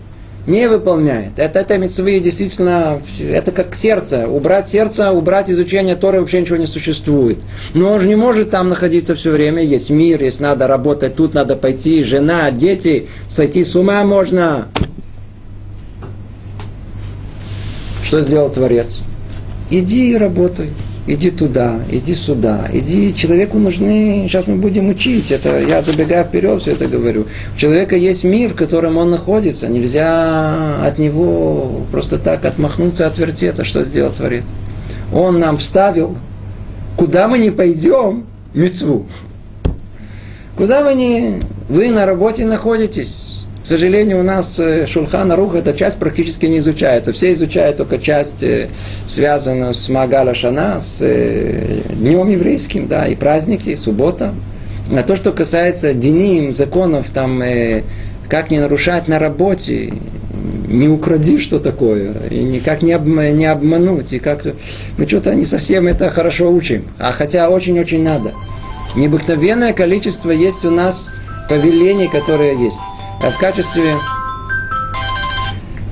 не 0.48 0.70
выполняет. 0.70 1.38
Это, 1.38 1.60
это 1.60 1.78
митцвы 1.78 2.20
действительно, 2.20 3.02
это 3.20 3.52
как 3.52 3.76
сердце. 3.76 4.28
Убрать 4.28 4.70
сердце, 4.70 5.12
убрать 5.12 5.50
изучение 5.50 5.96
Торы 5.96 6.20
вообще 6.20 6.42
ничего 6.42 6.58
не 6.58 6.68
существует. 6.68 7.40
Но 7.74 7.94
он 7.94 8.00
же 8.00 8.08
не 8.08 8.16
может 8.16 8.52
там 8.52 8.70
находиться 8.70 9.16
все 9.16 9.32
время. 9.32 9.64
Есть 9.64 9.90
мир, 9.90 10.24
есть 10.24 10.40
надо 10.40 10.68
работать, 10.68 11.16
тут 11.16 11.34
надо 11.34 11.56
пойти, 11.56 12.04
жена, 12.04 12.52
дети, 12.52 13.08
сойти 13.28 13.64
с 13.64 13.76
ума 13.76 14.04
можно. 14.04 14.68
Что 18.04 18.22
сделал 18.22 18.50
Творец? 18.50 19.02
Иди 19.72 20.12
и 20.12 20.18
работай 20.18 20.70
иди 21.08 21.30
туда, 21.30 21.80
иди 21.92 22.16
сюда, 22.16 22.68
иди, 22.72 23.14
человеку 23.16 23.60
нужны, 23.60 24.26
сейчас 24.28 24.48
мы 24.48 24.56
будем 24.56 24.90
учить, 24.90 25.32
это 25.32 25.60
я 25.60 25.82
забегаю 25.82 26.26
вперед, 26.26 26.62
все 26.62 26.72
это 26.72 26.88
говорю. 26.88 27.26
У 27.56 27.60
человека 27.60 27.96
есть 27.96 28.24
мир, 28.24 28.52
в 28.52 28.56
котором 28.56 28.98
он 28.98 29.12
находится, 29.12 29.68
нельзя 29.68 30.84
от 30.84 30.98
него 30.98 31.82
просто 31.92 32.18
так 32.18 32.46
отмахнуться, 32.46 33.08
отвертеться, 33.08 33.64
что 33.64 33.84
сделал 33.84 34.12
Творец. 34.12 34.46
Он 35.14 35.40
нам 35.40 35.58
вставил, 35.58 36.18
куда 36.98 37.28
мы 37.28 37.38
не 37.38 37.52
пойдем, 37.52 38.26
мецву. 38.54 39.06
Куда 40.58 40.84
вы 40.84 40.94
не, 40.96 41.42
вы 41.68 41.90
на 41.90 42.06
работе 42.06 42.46
находитесь, 42.46 43.35
к 43.66 43.68
сожалению, 43.68 44.20
у 44.20 44.24
нас 44.24 44.60
э, 44.60 44.86
Шулхана 44.86 45.36
Рух 45.36 45.56
эта 45.56 45.74
часть 45.74 45.98
практически 45.98 46.46
не 46.46 46.60
изучается. 46.60 47.12
Все 47.14 47.34
изучают 47.34 47.78
только 47.78 47.98
часть, 47.98 48.44
э, 48.44 48.68
связанную 49.08 49.74
с 49.74 49.90
Магала 49.90 50.36
Шана, 50.36 50.80
с 50.80 51.00
э, 51.02 51.80
днем 51.90 52.30
еврейским, 52.30 52.88
да, 52.88 53.08
и 53.08 53.16
праздники, 53.16 53.70
и 53.70 53.76
суббота. 53.76 54.36
А 54.96 55.02
то, 55.02 55.16
что 55.16 55.32
касается 55.32 55.96
деним, 55.96 56.54
законов, 56.54 57.08
там, 57.12 57.42
как 58.30 58.52
не 58.52 58.60
нарушать 58.60 59.08
на 59.08 59.18
работе, 59.18 59.96
не 60.68 60.88
укради, 60.88 61.40
что 61.40 61.58
такое, 61.58 62.12
и 62.30 62.44
никак 62.44 62.84
не, 62.84 62.92
об, 62.92 63.08
не 63.08 63.48
обмануть, 63.48 64.14
и 64.14 64.20
как 64.20 64.46
мы 65.00 65.08
что-то 65.08 65.34
не 65.34 65.44
совсем 65.44 65.88
это 65.88 66.12
хорошо 66.12 66.52
учим, 66.52 66.84
а 67.00 67.12
хотя 67.12 67.50
очень-очень 67.50 68.04
надо. 68.04 68.32
Необыкновенное 68.96 69.74
количество 69.74 70.30
есть 70.30 70.66
у 70.66 70.70
нас 70.70 71.14
повелений, 71.50 72.08
которые 72.08 72.64
есть. 72.64 72.78
А 73.22 73.30
в 73.30 73.40
качестве, 73.40 73.94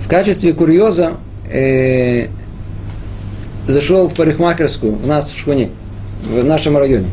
в 0.01 0.07
качестве 0.07 0.53
курьеза 0.53 1.17
э, 1.49 2.27
зашел 3.67 4.07
в 4.07 4.13
парикмахерскую 4.13 4.99
у 5.01 5.07
нас 5.07 5.29
в 5.29 5.37
Шхуне, 5.37 5.69
в 6.23 6.43
нашем 6.43 6.77
районе. 6.77 7.07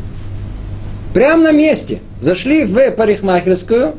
Прямо 1.13 1.43
на 1.43 1.51
месте. 1.51 1.99
Зашли 2.21 2.65
в 2.65 2.91
парикмахерскую. 2.91 3.95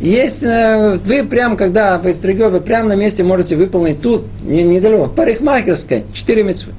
Есть, 0.00 0.42
э, 0.42 0.98
вы 1.04 1.24
прямо, 1.24 1.56
когда 1.56 1.98
вы 1.98 2.12
вы 2.12 2.60
прямо 2.60 2.90
на 2.90 2.96
месте 2.96 3.22
можете 3.22 3.56
выполнить 3.56 4.02
тут, 4.02 4.24
недалеко, 4.42 5.04
в 5.04 5.14
парикмахерской, 5.14 6.04
4 6.12 6.42
мецвы. 6.42 6.72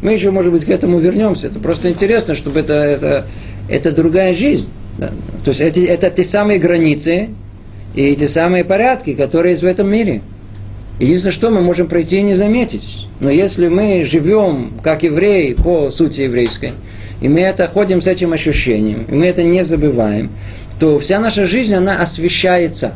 Мы 0.00 0.12
еще, 0.12 0.30
может 0.30 0.52
быть, 0.52 0.64
к 0.64 0.70
этому 0.70 0.98
вернемся. 0.98 1.48
Это 1.48 1.58
просто 1.58 1.90
интересно, 1.90 2.34
чтобы 2.34 2.60
это, 2.60 2.72
это, 2.72 3.26
это 3.68 3.92
другая 3.92 4.32
жизнь. 4.32 4.68
Да. 4.96 5.10
То 5.44 5.50
есть 5.50 5.60
это, 5.60 5.80
это 5.80 6.10
те 6.10 6.24
самые 6.24 6.58
границы, 6.58 7.30
и 7.94 8.02
эти 8.02 8.24
самые 8.24 8.64
порядки, 8.64 9.14
которые 9.14 9.52
есть 9.52 9.62
в 9.62 9.66
этом 9.66 9.90
мире. 9.90 10.22
Единственное, 10.98 11.32
что 11.32 11.50
мы 11.50 11.62
можем 11.62 11.88
пройти 11.88 12.18
и 12.18 12.22
не 12.22 12.34
заметить. 12.34 13.06
Но 13.20 13.30
если 13.30 13.68
мы 13.68 14.04
живем 14.04 14.72
как 14.82 15.02
евреи 15.02 15.54
по 15.54 15.90
сути 15.90 16.22
еврейской, 16.22 16.72
и 17.20 17.28
мы 17.28 17.40
это 17.40 17.66
ходим 17.66 18.00
с 18.00 18.06
этим 18.06 18.32
ощущением, 18.32 19.06
и 19.10 19.14
мы 19.14 19.26
это 19.26 19.42
не 19.42 19.64
забываем, 19.64 20.30
то 20.78 20.98
вся 20.98 21.18
наша 21.18 21.46
жизнь, 21.46 21.74
она 21.74 22.00
освещается. 22.00 22.94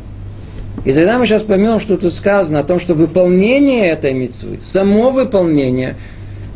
И 0.85 0.93
тогда 0.93 1.17
мы 1.17 1.25
сейчас 1.25 1.41
поймем, 1.43 1.79
что 1.79 1.97
тут 1.97 2.13
сказано 2.13 2.59
о 2.59 2.63
том, 2.63 2.79
что 2.79 2.93
выполнение 2.93 3.89
этой 3.89 4.13
митцвы, 4.13 4.59
само 4.61 5.11
выполнение, 5.11 5.95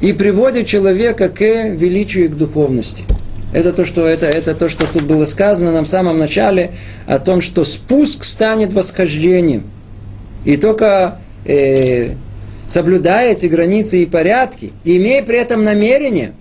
и 0.01 0.13
приводит 0.13 0.67
человека 0.67 1.29
к 1.29 1.41
величию 1.41 2.25
и 2.25 2.27
к 2.27 2.35
духовности. 2.35 3.03
Это 3.51 3.73
то, 3.73 3.83
что, 3.83 4.05
это, 4.05 4.27
это 4.27 4.53
то, 4.53 4.69
что 4.69 4.85
тут 4.91 5.03
было 5.03 5.25
сказано 5.25 5.71
нам 5.71 5.85
в 5.85 5.87
самом 5.87 6.19
начале, 6.19 6.71
о 7.07 7.17
том, 7.17 7.41
что 7.41 7.63
спуск 7.65 8.23
станет 8.23 8.73
восхождением. 8.73 9.63
И 10.45 10.55
только 10.55 11.19
э, 11.45 12.11
соблюдая 12.67 13.33
эти 13.33 13.47
границы 13.47 14.03
и 14.03 14.05
порядки, 14.05 14.71
имея 14.83 15.23
при 15.23 15.39
этом 15.39 15.63
намерение, 15.63 16.33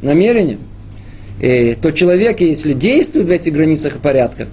намерение, 0.00 0.58
э, 1.40 1.74
то 1.74 1.90
человек, 1.90 2.40
если 2.40 2.72
действует 2.72 3.26
в 3.26 3.30
этих 3.30 3.52
границах 3.52 3.96
и 3.96 3.98
порядках, 3.98 4.48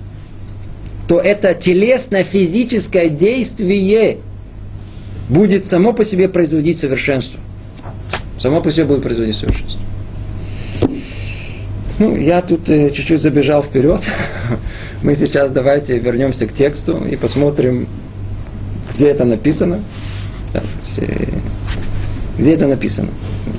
то 1.08 1.20
это 1.20 1.54
телесно-физическое 1.54 3.10
действие 3.10 4.18
будет 5.30 5.66
само 5.66 5.94
по 5.94 6.04
себе 6.04 6.28
производить 6.28 6.78
совершенство. 6.78 7.40
Само 8.38 8.62
по 8.62 8.70
себе 8.70 8.86
будет 8.86 9.02
производить 9.02 9.36
совершенство. 9.36 9.79
Ну, 12.00 12.16
я 12.16 12.41
тут 12.41 12.70
э, 12.70 12.89
чуть-чуть 12.91 13.22
забежал 13.22 13.62
вперед. 13.62 14.02
Мы 15.04 15.16
сейчас 15.16 15.52
давайте 15.52 16.00
вернемся 16.00 16.47
к 16.47 16.54
тексту 16.54 17.06
и 17.06 17.18
посмотрим, 17.18 17.88
где 18.95 19.10
это 19.10 19.26
написано. 19.26 19.82
Где 22.38 22.54
это 22.54 22.68
написано? 22.68 23.10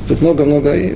Тут 0.09 0.23
много-много... 0.23 0.71
э, 0.71 0.95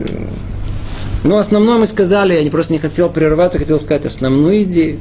Но 1.23 1.37
основное 1.37 1.77
мы 1.77 1.87
сказали, 1.87 2.43
я 2.43 2.51
просто 2.51 2.73
не 2.73 2.79
хотел 2.79 3.11
прерываться, 3.11 3.59
хотел 3.59 3.79
сказать 3.79 4.07
основную 4.07 4.63
идею. 4.63 5.01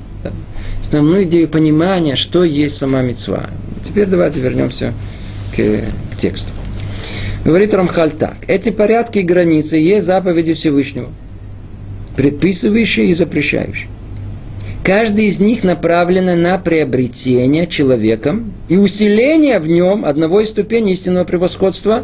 основную 0.81 1.23
идею 1.23 1.47
понимания, 1.47 2.17
что 2.17 2.43
есть 2.43 2.75
сама 2.75 3.01
мецва. 3.01 3.49
Теперь 3.85 4.07
давайте 4.07 4.41
вернемся 4.41 4.93
к, 5.55 5.57
к 6.11 6.17
тексту. 6.17 6.51
Говорит 7.45 7.73
Рамхаль 7.73 8.11
так. 8.11 8.35
Эти 8.47 8.69
порядки 8.69 9.19
и 9.19 9.23
границы 9.23 9.77
есть 9.77 10.05
заповеди 10.05 10.53
Всевышнего, 10.53 11.07
предписывающие 12.16 13.07
и 13.07 13.14
запрещающие. 13.14 13.88
Каждый 14.84 15.28
из 15.28 15.39
них 15.39 15.64
направлен 15.64 16.41
на 16.41 16.57
приобретение 16.57 17.68
человеком 17.68 18.51
и 18.68 18.76
усиление 18.76 19.59
в 19.59 19.68
нем 19.70 20.03
одного 20.03 20.41
из 20.41 20.49
ступеней 20.49 20.93
истинного 20.93 21.24
превосходства 21.24 22.03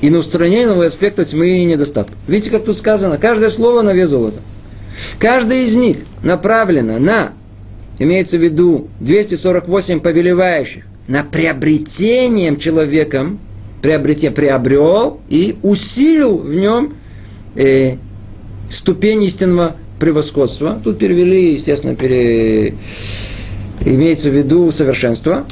и 0.00 0.10
на 0.10 0.18
устранение 0.18 0.66
нового 0.66 0.86
аспекта 0.86 1.24
тьмы 1.24 1.58
и 1.58 1.64
недостатков. 1.64 2.16
Видите, 2.26 2.50
как 2.50 2.64
тут 2.64 2.76
сказано? 2.76 3.16
Каждое 3.16 3.50
слово 3.50 3.82
на 3.82 3.92
вес 3.92 4.10
золота. 4.10 4.40
Каждое 5.20 5.62
из 5.62 5.76
них 5.76 5.98
направлено 6.24 6.98
на, 6.98 7.32
имеется 8.00 8.38
в 8.38 8.42
виду 8.42 8.88
248 8.98 10.00
повелевающих, 10.00 10.84
на 11.06 11.22
приобретением 11.22 12.56
человеком, 12.56 13.38
приобретение, 13.82 14.32
приобрел 14.32 15.20
и 15.28 15.56
усилил 15.62 16.38
в 16.38 16.54
нем 16.54 16.94
э, 17.54 17.96
ступень 18.70 19.22
истинного 19.24 19.76
превосходства. 19.98 20.80
Тут 20.82 20.98
перевели, 20.98 21.52
естественно, 21.52 21.94
пере... 21.94 22.74
имеется 23.84 24.30
в 24.30 24.34
виду 24.34 24.70
совершенство. 24.70 25.44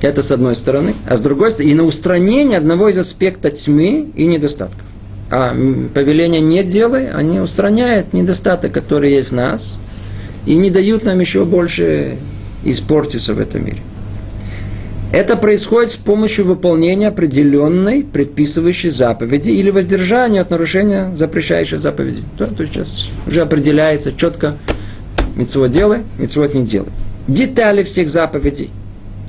Это 0.00 0.22
с 0.22 0.32
одной 0.32 0.54
стороны. 0.54 0.94
А 1.06 1.16
с 1.16 1.20
другой 1.20 1.50
стороны, 1.50 1.72
и 1.72 1.74
на 1.74 1.84
устранение 1.84 2.58
одного 2.58 2.88
из 2.88 2.96
аспектов 2.96 3.54
тьмы 3.54 4.10
и 4.14 4.24
недостатков. 4.24 4.82
А 5.30 5.52
м, 5.52 5.90
повеления 5.92 6.40
не 6.40 6.62
делай, 6.62 7.10
они 7.10 7.40
устраняют 7.40 8.12
недостаток, 8.12 8.72
который 8.72 9.12
есть 9.12 9.30
в 9.30 9.34
нас, 9.34 9.78
и 10.46 10.54
не 10.54 10.70
дают 10.70 11.04
нам 11.04 11.20
еще 11.20 11.44
больше 11.44 12.18
испортиться 12.64 13.34
в 13.34 13.40
этом 13.40 13.64
мире. 13.64 13.82
Это 15.14 15.36
происходит 15.36 15.92
с 15.92 15.96
помощью 15.96 16.44
выполнения 16.44 17.06
определенной 17.06 18.02
предписывающей 18.02 18.90
заповеди 18.90 19.50
или 19.50 19.70
воздержания 19.70 20.40
от 20.40 20.50
нарушения 20.50 21.14
запрещающей 21.14 21.78
заповеди. 21.78 22.24
То, 22.36 22.48
то 22.48 22.62
есть 22.64 22.74
сейчас 22.74 23.10
уже 23.24 23.42
определяется 23.42 24.12
четко, 24.12 24.56
митцвот 25.36 25.70
делай, 25.70 26.00
митцвот 26.18 26.54
не 26.54 26.66
делай. 26.66 26.88
Детали 27.28 27.84
всех 27.84 28.08
заповедей 28.08 28.70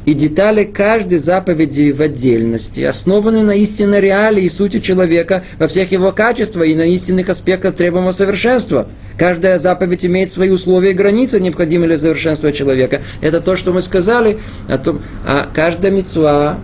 и 0.06 0.14
детали 0.14 0.64
каждой 0.64 1.18
заповеди 1.18 1.92
в 1.92 2.02
отдельности 2.02 2.82
основаны 2.82 3.44
на 3.44 3.56
истинной 3.56 4.02
реалии 4.02 4.44
и 4.44 4.50
сути 4.50 4.80
человека 4.80 5.44
во 5.58 5.68
всех 5.68 5.92
его 5.92 6.12
качествах 6.12 6.68
и 6.68 6.76
на 6.76 6.84
истинных 6.84 7.30
аспектах 7.30 7.76
требуемого 7.76 8.12
совершенства. 8.12 8.88
Каждая 9.18 9.58
заповедь 9.58 10.06
имеет 10.06 10.30
свои 10.30 10.50
условия 10.50 10.92
и 10.92 10.94
границы, 10.94 11.40
необходимые 11.40 11.90
для 11.90 11.98
совершенства 11.98 12.52
человека. 12.52 13.02
Это 13.22 13.42
то, 13.42 13.56
что 13.56 13.72
мы 13.72 13.82
сказали 13.82 14.40
о 14.68 14.78
том, 14.78 15.02
а 15.26 15.48
каждая 15.54 15.92
мецва, 15.92 16.60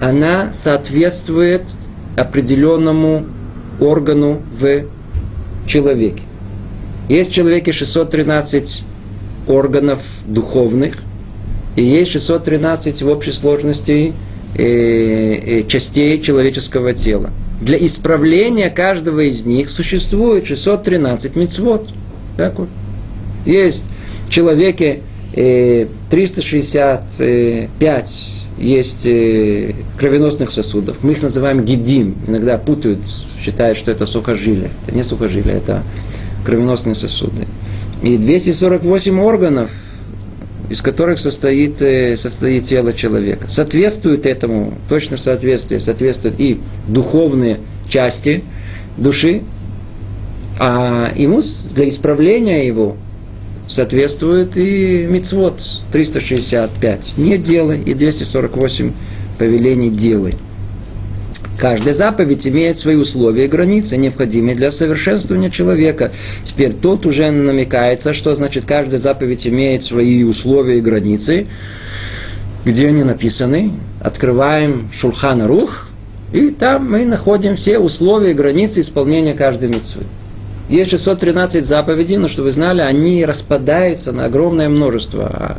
она 0.00 0.52
соответствует 0.52 1.62
определенному 2.16 3.26
органу 3.80 4.42
в 4.52 4.84
человеке. 5.66 6.22
Есть 7.08 7.30
в 7.30 7.34
человеке 7.34 7.72
613 7.72 8.84
органов 9.46 10.02
духовных, 10.26 10.98
и 11.78 11.82
есть 11.82 12.10
613 12.10 13.02
в 13.02 13.08
общей 13.08 13.30
сложности 13.30 14.12
э, 14.56 14.64
э, 14.64 15.62
частей 15.68 16.20
человеческого 16.20 16.92
тела. 16.92 17.30
Для 17.60 17.78
исправления 17.78 18.68
каждого 18.68 19.20
из 19.20 19.44
них 19.44 19.70
существует 19.70 20.48
613 20.48 21.36
мецвод. 21.36 21.88
Вот. 22.36 22.68
Есть 23.46 23.92
в 24.24 24.30
человеке 24.30 25.02
э, 25.34 25.86
365 26.10 28.18
есть 28.58 29.06
э, 29.06 29.76
кровеносных 29.96 30.50
сосудов. 30.50 30.96
Мы 31.02 31.12
их 31.12 31.22
называем 31.22 31.64
гидим. 31.64 32.16
Иногда 32.26 32.58
путают, 32.58 32.98
считают, 33.40 33.78
что 33.78 33.92
это 33.92 34.04
сухожилие. 34.04 34.70
Это 34.84 34.96
не 34.96 35.04
сухожилие, 35.04 35.58
это 35.58 35.84
кровеносные 36.44 36.96
сосуды. 36.96 37.46
И 38.02 38.16
248 38.16 39.20
органов, 39.20 39.70
из 40.68 40.82
которых 40.82 41.18
состоит, 41.18 41.80
э, 41.82 42.16
состоит 42.16 42.64
тело 42.64 42.92
человека. 42.92 43.48
Соответствует 43.48 44.26
этому, 44.26 44.74
точно 44.88 45.16
соответствие, 45.16 45.80
соответствуют 45.80 46.38
и 46.38 46.60
духовные 46.86 47.60
части 47.88 48.44
души, 48.96 49.42
а 50.58 51.12
ему 51.16 51.40
для 51.74 51.88
исправления 51.88 52.66
его 52.66 52.96
соответствует 53.68 54.56
и 54.56 55.06
мицвод 55.08 55.62
365. 55.92 57.14
Не 57.16 57.38
делай 57.38 57.80
и 57.80 57.94
248 57.94 58.92
повелений 59.38 59.90
делай. 59.90 60.34
Каждая 61.58 61.92
заповедь 61.92 62.46
имеет 62.46 62.78
свои 62.78 62.94
условия 62.94 63.46
и 63.46 63.48
границы, 63.48 63.96
необходимые 63.96 64.54
для 64.54 64.70
совершенствования 64.70 65.50
человека. 65.50 66.12
Теперь 66.44 66.72
тут 66.72 67.04
уже 67.04 67.32
намекается, 67.32 68.12
что 68.12 68.32
значит 68.36 68.64
каждая 68.64 68.98
заповедь 68.98 69.44
имеет 69.48 69.82
свои 69.82 70.22
условия 70.22 70.78
и 70.78 70.80
границы. 70.80 71.48
Где 72.64 72.86
они 72.86 73.02
написаны? 73.02 73.72
Открываем 74.00 74.88
Шулхан 74.94 75.44
Рух, 75.46 75.88
и 76.32 76.50
там 76.50 76.92
мы 76.92 77.04
находим 77.04 77.56
все 77.56 77.80
условия 77.80 78.30
и 78.30 78.34
границы 78.34 78.80
исполнения 78.80 79.34
каждой 79.34 79.70
митцвы. 79.70 80.04
Есть 80.68 80.90
613 80.92 81.66
заповедей, 81.66 82.18
но, 82.18 82.28
что 82.28 82.42
вы 82.42 82.52
знали, 82.52 82.82
они 82.82 83.24
распадаются 83.24 84.12
на 84.12 84.26
огромное 84.26 84.68
множество. 84.68 85.56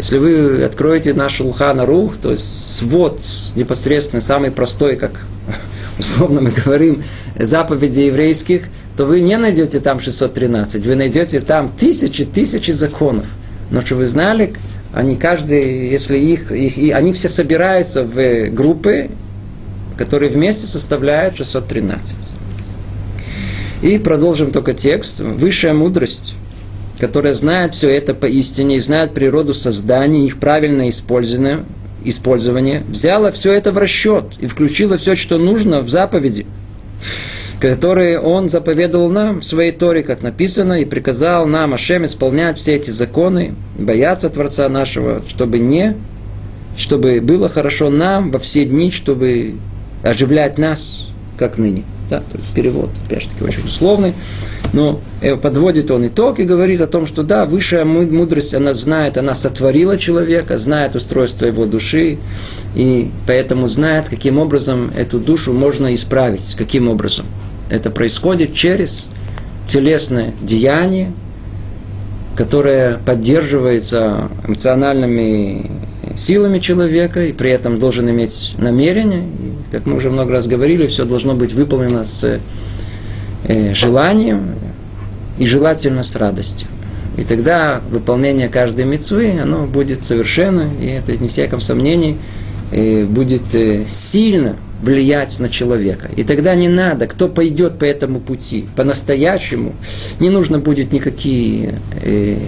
Если 0.00 0.16
вы 0.16 0.62
откроете 0.64 1.12
наш 1.12 1.34
Шулхан 1.34 1.78
Рух, 1.82 2.16
то 2.16 2.30
есть 2.30 2.78
свод 2.78 3.20
непосредственно 3.54 4.22
самый 4.22 4.50
простой, 4.50 4.96
как 4.96 5.10
условно 5.98 6.40
мы 6.40 6.52
говорим, 6.52 7.02
заповеди 7.38 8.00
еврейских, 8.00 8.62
то 8.96 9.04
вы 9.04 9.20
не 9.20 9.36
найдете 9.36 9.78
там 9.78 10.00
613, 10.00 10.86
вы 10.86 10.94
найдете 10.94 11.40
там 11.40 11.70
тысячи, 11.78 12.24
тысячи 12.24 12.70
законов. 12.70 13.26
Но 13.70 13.82
что 13.82 13.96
вы 13.96 14.06
знали, 14.06 14.54
они 14.94 15.16
каждый, 15.16 15.90
если 15.90 16.16
их, 16.16 16.50
их 16.50 16.78
и 16.78 16.92
они 16.92 17.12
все 17.12 17.28
собираются 17.28 18.02
в 18.02 18.48
группы, 18.48 19.10
которые 19.98 20.30
вместе 20.30 20.66
составляют 20.66 21.36
613. 21.36 22.32
И 23.82 23.98
продолжим 23.98 24.50
только 24.50 24.72
текст. 24.72 25.20
Высшая 25.20 25.74
мудрость, 25.74 26.36
которая 27.00 27.32
знает 27.32 27.74
все 27.74 27.88
это 27.88 28.14
поистине 28.14 28.76
и 28.76 28.80
знает 28.80 29.12
природу 29.12 29.54
создания, 29.54 30.26
их 30.26 30.38
правильное 30.38 30.90
использование, 30.90 31.64
использование, 32.04 32.82
взяла 32.88 33.32
все 33.32 33.52
это 33.52 33.72
в 33.72 33.78
расчет 33.78 34.24
и 34.38 34.46
включила 34.46 34.98
все, 34.98 35.16
что 35.16 35.38
нужно 35.38 35.80
в 35.80 35.88
заповеди, 35.88 36.46
которые 37.58 38.20
он 38.20 38.48
заповедовал 38.48 39.08
нам 39.08 39.40
в 39.40 39.44
своей 39.44 39.72
Торе, 39.72 40.02
как 40.02 40.22
написано, 40.22 40.80
и 40.80 40.84
приказал 40.84 41.46
нам, 41.46 41.74
Ашем, 41.74 42.04
исполнять 42.04 42.58
все 42.58 42.76
эти 42.76 42.90
законы, 42.90 43.54
бояться 43.78 44.28
Творца 44.28 44.68
нашего, 44.68 45.22
чтобы 45.26 45.58
не, 45.58 45.96
чтобы 46.76 47.20
было 47.20 47.48
хорошо 47.48 47.90
нам 47.90 48.30
во 48.30 48.38
все 48.38 48.64
дни, 48.64 48.90
чтобы 48.90 49.54
оживлять 50.02 50.58
нас, 50.58 51.09
как 51.40 51.56
ныне. 51.56 51.82
Да, 52.10 52.18
то 52.18 52.38
есть 52.38 52.50
перевод, 52.54 52.90
опять 53.06 53.22
же 53.22 53.28
таки, 53.30 53.42
очень 53.42 53.64
условный. 53.64 54.12
Но 54.72 55.00
э, 55.22 55.36
подводит 55.36 55.90
он 55.90 56.06
итог 56.06 56.38
и 56.38 56.44
говорит 56.44 56.80
о 56.80 56.86
том, 56.86 57.06
что 57.06 57.22
да, 57.22 57.46
высшая 57.46 57.84
му- 57.84 58.02
мудрость, 58.02 58.54
она 58.54 58.74
знает, 58.74 59.16
она 59.16 59.34
сотворила 59.34 59.96
человека, 59.96 60.58
знает 60.58 60.94
устройство 60.94 61.46
его 61.46 61.64
души, 61.64 62.18
и 62.76 63.10
поэтому 63.26 63.66
знает, 63.66 64.08
каким 64.08 64.38
образом 64.38 64.92
эту 64.96 65.18
душу 65.18 65.52
можно 65.52 65.92
исправить, 65.94 66.54
каким 66.58 66.88
образом. 66.88 67.24
Это 67.70 67.90
происходит 67.90 68.52
через 68.52 69.10
телесное 69.66 70.34
деяние, 70.42 71.12
которое 72.36 72.98
поддерживается 72.98 74.28
эмоциональными 74.46 75.70
силами 76.16 76.58
человека 76.58 77.24
и 77.24 77.32
при 77.32 77.50
этом 77.50 77.78
должен 77.78 78.08
иметь 78.10 78.54
намерение. 78.58 79.20
И, 79.20 79.72
как 79.72 79.86
мы 79.86 79.96
уже 79.96 80.10
много 80.10 80.32
раз 80.32 80.46
говорили, 80.46 80.86
все 80.86 81.04
должно 81.04 81.34
быть 81.34 81.52
выполнено 81.52 82.04
с 82.04 82.40
э, 83.44 83.74
желанием 83.74 84.54
и 85.38 85.46
желательно 85.46 86.02
с 86.02 86.16
радостью. 86.16 86.68
И 87.16 87.22
тогда 87.22 87.80
выполнение 87.90 88.48
каждой 88.48 88.84
мецвы, 88.84 89.38
оно 89.42 89.66
будет 89.66 90.04
совершенно, 90.04 90.68
и 90.80 90.86
это 90.86 91.16
не 91.16 91.28
всяком 91.28 91.60
сомнении, 91.60 92.16
э, 92.72 93.04
будет 93.04 93.54
э, 93.54 93.84
сильно 93.88 94.56
влиять 94.82 95.38
на 95.40 95.48
человека. 95.48 96.08
И 96.16 96.24
тогда 96.24 96.54
не 96.54 96.68
надо, 96.68 97.06
кто 97.06 97.28
пойдет 97.28 97.78
по 97.78 97.84
этому 97.84 98.20
пути, 98.20 98.66
по-настоящему, 98.76 99.74
не 100.18 100.30
нужно 100.30 100.58
будет 100.58 100.92
никакие 100.92 101.74
э, 102.02 102.38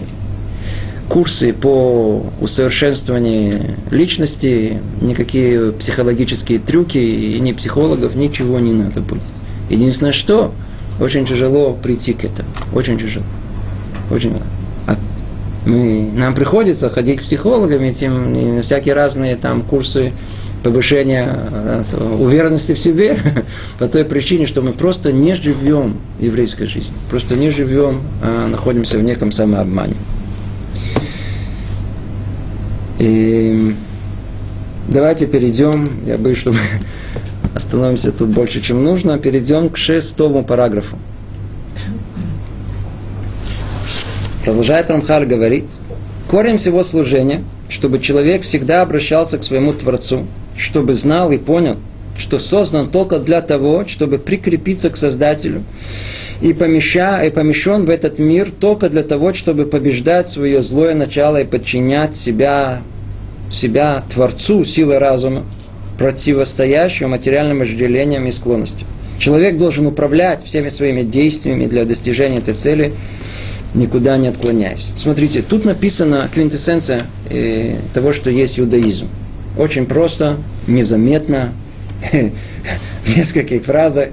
курсы 1.12 1.52
по 1.52 2.24
усовершенствованию 2.40 3.76
личности, 3.90 4.80
никакие 5.02 5.70
психологические 5.72 6.58
трюки 6.58 6.96
и 6.96 7.38
ни 7.38 7.52
психологов, 7.52 8.14
ничего 8.14 8.58
не 8.60 8.72
надо 8.72 9.02
будет. 9.02 9.20
Единственное, 9.68 10.12
что 10.12 10.54
очень 10.98 11.26
тяжело 11.26 11.74
прийти 11.74 12.14
к 12.14 12.24
этому. 12.24 12.48
Очень 12.74 12.98
тяжело. 12.98 13.26
Очень 14.10 14.38
а 14.86 14.96
мы, 15.66 16.08
нам 16.14 16.34
приходится 16.34 16.88
ходить 16.88 17.20
к 17.20 17.24
психологам, 17.24 17.82
этим 17.82 18.62
всякие 18.62 18.94
разные 18.94 19.36
там 19.36 19.60
курсы 19.60 20.12
повышения 20.62 21.36
э, 21.50 21.82
уверенности 22.20 22.72
в 22.72 22.78
себе 22.78 23.18
по 23.78 23.86
той 23.86 24.06
причине, 24.06 24.46
что 24.46 24.62
мы 24.62 24.72
просто 24.72 25.12
не 25.12 25.34
живем 25.34 25.98
еврейской 26.20 26.64
жизнью. 26.64 26.96
Просто 27.10 27.36
не 27.36 27.50
живем, 27.50 28.00
а 28.22 28.48
находимся 28.48 28.96
в 28.96 29.02
неком 29.02 29.30
самообмане. 29.30 29.96
И 33.02 33.74
давайте 34.86 35.26
перейдем, 35.26 35.88
я 36.06 36.16
боюсь, 36.16 36.38
что 36.38 36.52
мы 36.52 36.58
остановимся 37.54 38.12
тут 38.12 38.28
больше, 38.28 38.60
чем 38.62 38.84
нужно, 38.84 39.18
перейдем 39.18 39.70
к 39.70 39.76
шестому 39.76 40.44
параграфу. 40.44 40.96
Продолжает 44.44 44.88
Рамхаль 44.88 45.26
говорить, 45.26 45.64
корень 46.28 46.58
всего 46.58 46.84
служения, 46.84 47.42
чтобы 47.68 47.98
человек 47.98 48.42
всегда 48.42 48.82
обращался 48.82 49.36
к 49.36 49.42
своему 49.42 49.72
Творцу, 49.72 50.28
чтобы 50.56 50.94
знал 50.94 51.32
и 51.32 51.38
понял, 51.38 51.78
что 52.16 52.38
создан 52.38 52.88
только 52.88 53.18
для 53.18 53.42
того, 53.42 53.84
чтобы 53.84 54.18
прикрепиться 54.18 54.90
к 54.90 54.96
Создателю, 54.96 55.64
и, 56.42 56.52
помеща, 56.52 57.22
и 57.22 57.30
помещен 57.30 57.84
в 57.84 57.90
этот 57.90 58.18
мир 58.18 58.50
только 58.50 58.88
для 58.88 59.04
того, 59.04 59.32
чтобы 59.32 59.64
побеждать 59.64 60.28
свое 60.28 60.60
злое 60.60 60.94
начало 60.94 61.40
и 61.40 61.44
подчинять 61.44 62.16
себя, 62.16 62.82
себя 63.52 64.02
Творцу 64.08 64.64
силой 64.64 64.98
разума, 64.98 65.44
противостоящего 65.98 67.08
материальным 67.08 67.60
вожделениям 67.60 68.26
и 68.26 68.32
склонностям. 68.32 68.88
Человек 69.18 69.56
должен 69.56 69.86
управлять 69.86 70.44
всеми 70.44 70.68
своими 70.68 71.02
действиями 71.02 71.66
для 71.66 71.84
достижения 71.84 72.38
этой 72.38 72.54
цели, 72.54 72.92
никуда 73.74 74.16
не 74.16 74.28
отклоняясь. 74.28 74.92
Смотрите, 74.96 75.42
тут 75.42 75.64
написана 75.64 76.28
квинтэссенция 76.32 77.02
э, 77.30 77.76
того, 77.94 78.12
что 78.12 78.30
есть 78.30 78.58
иудаизм. 78.58 79.06
Очень 79.56 79.86
просто, 79.86 80.38
незаметно, 80.66 81.52
в 83.04 83.16
нескольких 83.16 83.64
фразах. 83.64 84.08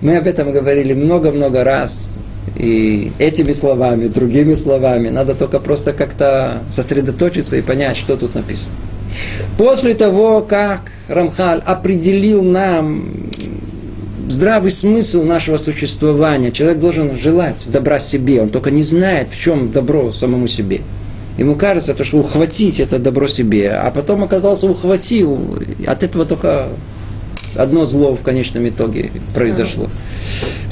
Мы 0.00 0.16
об 0.16 0.26
этом 0.26 0.50
говорили 0.52 0.94
много-много 0.94 1.64
раз. 1.64 2.16
И 2.56 3.12
этими 3.18 3.52
словами, 3.52 4.08
другими 4.08 4.54
словами. 4.54 5.08
Надо 5.08 5.34
только 5.34 5.58
просто 5.58 5.92
как-то 5.92 6.62
сосредоточиться 6.70 7.56
и 7.56 7.62
понять, 7.62 7.96
что 7.96 8.16
тут 8.16 8.34
написано. 8.34 8.76
После 9.58 9.94
того, 9.94 10.42
как 10.42 10.82
Рамхаль 11.08 11.60
определил 11.64 12.42
нам 12.42 13.06
здравый 14.28 14.70
смысл 14.70 15.22
нашего 15.22 15.56
существования, 15.56 16.50
человек 16.50 16.78
должен 16.78 17.14
желать 17.16 17.68
добра 17.70 17.98
себе, 17.98 18.42
он 18.42 18.50
только 18.50 18.70
не 18.70 18.82
знает, 18.82 19.28
в 19.30 19.38
чем 19.38 19.70
добро 19.70 20.10
самому 20.10 20.46
себе. 20.46 20.80
Ему 21.36 21.56
кажется, 21.56 21.94
то, 21.94 22.04
что 22.04 22.18
ухватить 22.18 22.80
это 22.80 22.98
добро 22.98 23.26
себе, 23.26 23.70
а 23.70 23.90
потом 23.90 24.22
оказался 24.22 24.68
ухватил, 24.68 25.58
от 25.86 26.02
этого 26.02 26.24
только 26.24 26.68
одно 27.56 27.84
зло 27.84 28.14
в 28.14 28.22
конечном 28.22 28.68
итоге 28.68 29.10
произошло. 29.34 29.88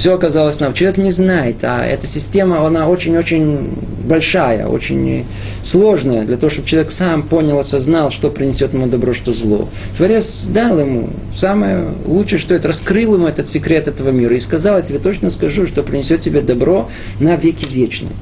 Все 0.02 0.14
оказалось 0.14 0.58
нам. 0.58 0.74
Человек 0.74 0.98
не 0.98 1.12
знает, 1.12 1.62
а 1.62 1.86
эта 1.86 2.08
система, 2.08 2.66
она 2.66 2.88
очень-очень 2.88 3.72
большая, 4.04 4.66
очень 4.66 5.24
сложная, 5.62 6.24
для 6.24 6.36
того, 6.36 6.50
чтобы 6.50 6.66
человек 6.66 6.90
сам 6.90 7.22
понял, 7.22 7.56
осознал, 7.56 8.10
что 8.10 8.28
принесет 8.28 8.74
ему 8.74 8.88
добро, 8.88 9.14
что 9.14 9.32
зло. 9.32 9.68
Творец 9.96 10.46
дал 10.48 10.80
ему 10.80 11.10
самое 11.32 11.94
лучшее, 12.04 12.40
что 12.40 12.52
это, 12.52 12.66
раскрыл 12.66 13.14
ему 13.14 13.28
этот 13.28 13.46
секрет 13.46 13.86
этого 13.86 14.08
мира 14.10 14.34
и 14.34 14.40
сказал, 14.40 14.78
я 14.78 14.82
тебе 14.82 14.98
точно 14.98 15.30
скажу, 15.30 15.68
что 15.68 15.84
принесет 15.84 16.18
тебе 16.18 16.40
добро 16.40 16.88
на 17.20 17.36
веки 17.36 17.72
вечные. 17.72 18.16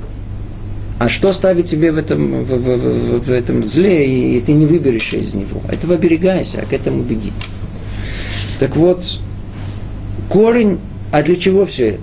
А 0.98 1.08
что 1.08 1.32
ставить 1.32 1.64
тебе 1.64 1.92
в 1.92 1.96
этом, 1.96 2.44
в, 2.44 2.58
в, 2.58 2.76
в, 2.76 3.26
в 3.26 3.32
этом 3.32 3.64
зле, 3.64 4.06
и, 4.06 4.36
и 4.36 4.40
ты 4.42 4.52
не 4.52 4.66
выберешься 4.66 5.16
из 5.16 5.32
него? 5.32 5.62
Этого 5.72 5.94
оберегайся, 5.94 6.60
а 6.60 6.66
к 6.66 6.74
этому 6.74 7.02
беги. 7.04 7.32
Так 8.58 8.76
вот, 8.76 9.18
корень, 10.28 10.78
а 11.10 11.22
для 11.22 11.36
чего 11.36 11.64
все 11.64 11.90
это? 11.90 12.02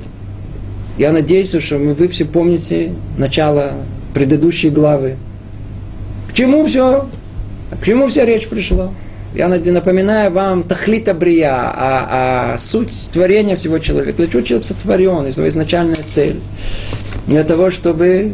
Я 0.97 1.11
надеюсь, 1.11 1.55
что 1.59 1.77
вы 1.77 2.07
все 2.07 2.25
помните 2.25 2.93
начало 3.17 3.73
предыдущей 4.13 4.69
главы. 4.69 5.17
К 6.29 6.33
чему 6.33 6.65
все? 6.65 7.07
К 7.79 7.85
чему 7.85 8.07
вся 8.07 8.25
речь 8.25 8.47
пришла? 8.47 8.91
Я 9.35 9.47
напоминаю 9.47 10.31
вам 10.31 10.63
Тахлита 10.63 11.13
Брия, 11.13 11.53
а, 11.53 12.53
а 12.53 12.57
суть 12.57 13.09
творения 13.13 13.55
всего 13.55 13.77
человека. 13.77 14.17
Для 14.17 14.27
чего 14.27 14.41
человек 14.41 14.65
сотворен, 14.65 15.27
его 15.27 15.47
изначальная 15.47 16.03
цель. 16.03 16.39
Для 17.27 17.43
того, 17.43 17.69
чтобы 17.69 18.31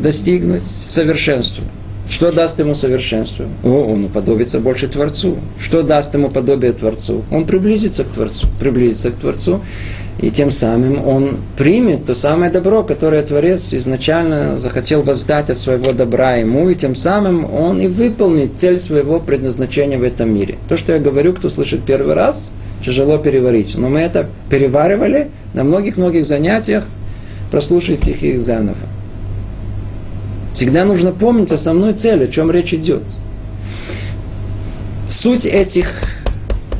достигнуть 0.00 0.66
совершенства. 0.66 1.64
Что 2.08 2.32
даст 2.32 2.58
ему 2.58 2.74
совершенство? 2.74 3.46
О, 3.64 3.92
он 3.92 4.04
уподобится 4.04 4.60
больше 4.60 4.88
Творцу. 4.88 5.36
Что 5.58 5.82
даст 5.82 6.14
ему 6.14 6.30
подобие 6.30 6.72
Творцу? 6.72 7.24
Он 7.30 7.44
приблизится 7.44 8.04
к 8.04 8.08
Творцу. 8.08 8.46
Приблизится 8.60 9.10
к 9.10 9.16
Творцу. 9.16 9.60
И 10.18 10.30
тем 10.30 10.50
самым 10.50 11.06
он 11.06 11.36
примет 11.58 12.06
то 12.06 12.14
самое 12.14 12.50
добро, 12.50 12.82
которое 12.82 13.22
Творец 13.22 13.74
изначально 13.74 14.58
захотел 14.58 15.02
воздать 15.02 15.50
от 15.50 15.58
своего 15.58 15.92
добра 15.92 16.36
ему, 16.36 16.70
и 16.70 16.74
тем 16.74 16.94
самым 16.94 17.52
он 17.52 17.80
и 17.80 17.86
выполнит 17.86 18.56
цель 18.56 18.78
своего 18.78 19.20
предназначения 19.20 19.98
в 19.98 20.02
этом 20.02 20.32
мире. 20.34 20.56
То, 20.68 20.78
что 20.78 20.94
я 20.94 21.00
говорю, 21.00 21.34
кто 21.34 21.50
слышит 21.50 21.84
первый 21.84 22.14
раз, 22.14 22.50
тяжело 22.82 23.18
переварить. 23.18 23.74
Но 23.76 23.90
мы 23.90 24.00
это 24.00 24.26
переваривали 24.48 25.28
на 25.52 25.64
многих-многих 25.64 26.24
занятиях. 26.24 26.84
Прослушайте 27.50 28.12
их, 28.12 28.22
их 28.22 28.40
заново. 28.40 28.76
Всегда 30.56 30.86
нужно 30.86 31.12
помнить 31.12 31.52
основную 31.52 31.92
цель, 31.92 32.24
о 32.24 32.28
чем 32.28 32.50
речь 32.50 32.72
идет. 32.72 33.02
Суть 35.06 35.44
этих 35.44 36.14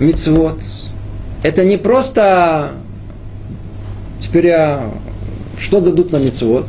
мицвод– 0.00 0.56
это 1.42 1.62
не 1.62 1.76
просто 1.76 2.72
теперь 4.18 4.46
я, 4.46 4.90
что 5.58 5.82
дадут 5.82 6.10
на 6.10 6.16
мицвод. 6.16 6.64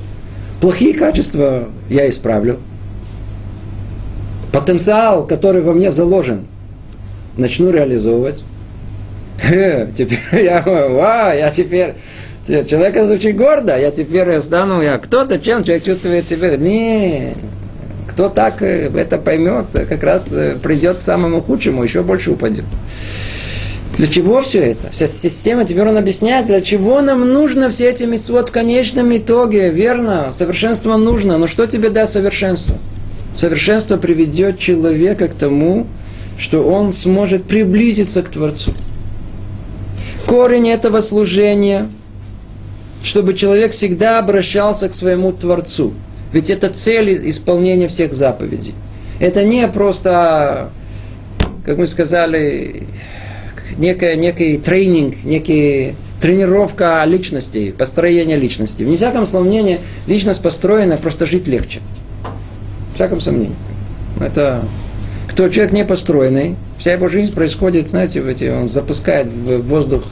Плохие 0.60 0.93
качества 0.93 1.70
я 1.88 2.10
исправлю. 2.10 2.60
Потенциал, 4.51 5.26
который 5.26 5.62
во 5.62 5.72
мне 5.72 5.91
заложен, 5.91 6.45
начну 7.38 7.70
реализовывать. 7.70 8.43
Теперь 9.47 10.43
я, 10.43 10.62
ва, 10.66 11.34
я 11.34 11.51
теперь 11.51 11.93
Человек 12.48 12.95
очень 12.95 13.34
гордо, 13.34 13.78
я 13.78 13.91
теперь 13.91 14.39
стану, 14.41 14.82
я 14.82 14.98
кто-то, 15.00 15.38
чем 15.38 15.66
человек 15.66 15.84
чувствует 15.84 16.30
себя. 16.30 16.56
Не, 16.56 17.36
кто 18.08 18.30
так 18.30 18.62
э, 18.62 18.89
это 18.95 19.18
поймет, 19.18 19.66
как 19.74 20.02
раз 20.02 20.28
э, 20.32 20.56
придет 20.56 21.00
к 21.00 21.02
самому 21.02 21.41
худшему, 21.41 21.84
еще 21.84 22.04
больше 22.04 22.32
упадет. 22.32 22.64
Для 23.98 24.08
чего 24.08 24.41
все 24.41 24.60
это? 24.60 24.89
Вся 24.91 25.08
система, 25.08 25.66
теперь 25.66 25.89
он 25.89 25.98
объясняет, 25.98 26.45
для 26.45 26.62
чего 26.62 27.02
нам 27.02 27.28
нужно 27.28 27.70
все 27.70 27.89
эти 27.89 28.06
митцвот 28.06 28.48
в 28.48 28.52
конечном 28.54 29.16
итоге. 29.18 29.70
Верно, 29.70 30.30
совершенство 30.32 30.95
нужно, 30.95 31.38
но 31.38 31.48
что 31.48 31.68
тебе 31.68 31.89
даст 31.89 32.14
совершенство? 32.14 32.78
Совершенство 33.36 33.98
приведет 33.98 34.58
человека 34.58 35.28
к 35.28 35.34
тому, 35.34 35.86
что 36.39 36.64
он 36.64 36.93
сможет 36.93 37.43
приблизиться 37.43 38.22
к 38.24 38.30
Творцу. 38.30 38.72
Корень 40.26 40.70
этого 40.70 41.02
служения– 41.02 41.89
чтобы 43.04 43.34
человек 43.34 43.72
всегда 43.72 44.20
обращался 44.20 44.89
к 44.89 44.93
своему 44.93 45.32
Творцу. 45.32 45.93
Ведь 46.34 46.50
это 46.50 46.70
цель 46.70 47.30
исполнения 47.30 47.88
всех 47.88 48.14
заповедей. 48.14 48.74
Это 49.20 49.43
не 49.43 49.68
просто, 49.68 50.70
как 51.66 51.78
мы 51.78 51.88
сказали, 51.88 52.84
некая, 53.78 54.16
некий 54.16 54.58
тренинг, 54.58 55.24
некий 55.24 55.95
тренировка 56.22 57.04
личности, 57.06 57.72
построение 57.72 58.38
личности. 58.38 58.84
В 58.84 58.95
всяком 58.95 59.26
сомнении, 59.26 59.80
личность 60.08 60.41
построена, 60.41 60.98
просто 60.98 61.26
жить 61.26 61.48
легче. 61.48 61.80
В 62.91 62.95
всяком 62.95 63.20
сомнении. 63.20 63.56
Это 64.20 64.64
кто 65.28 65.50
человек 65.50 65.72
не 65.72 65.86
построенный, 65.86 66.56
вся 66.80 66.93
его 66.93 67.10
жизнь 67.10 67.34
происходит, 67.34 67.89
знаете, 67.89 68.24
эти, 68.28 68.45
он 68.45 68.68
запускает 68.68 69.28
в 69.28 69.62
воздух 69.68 70.04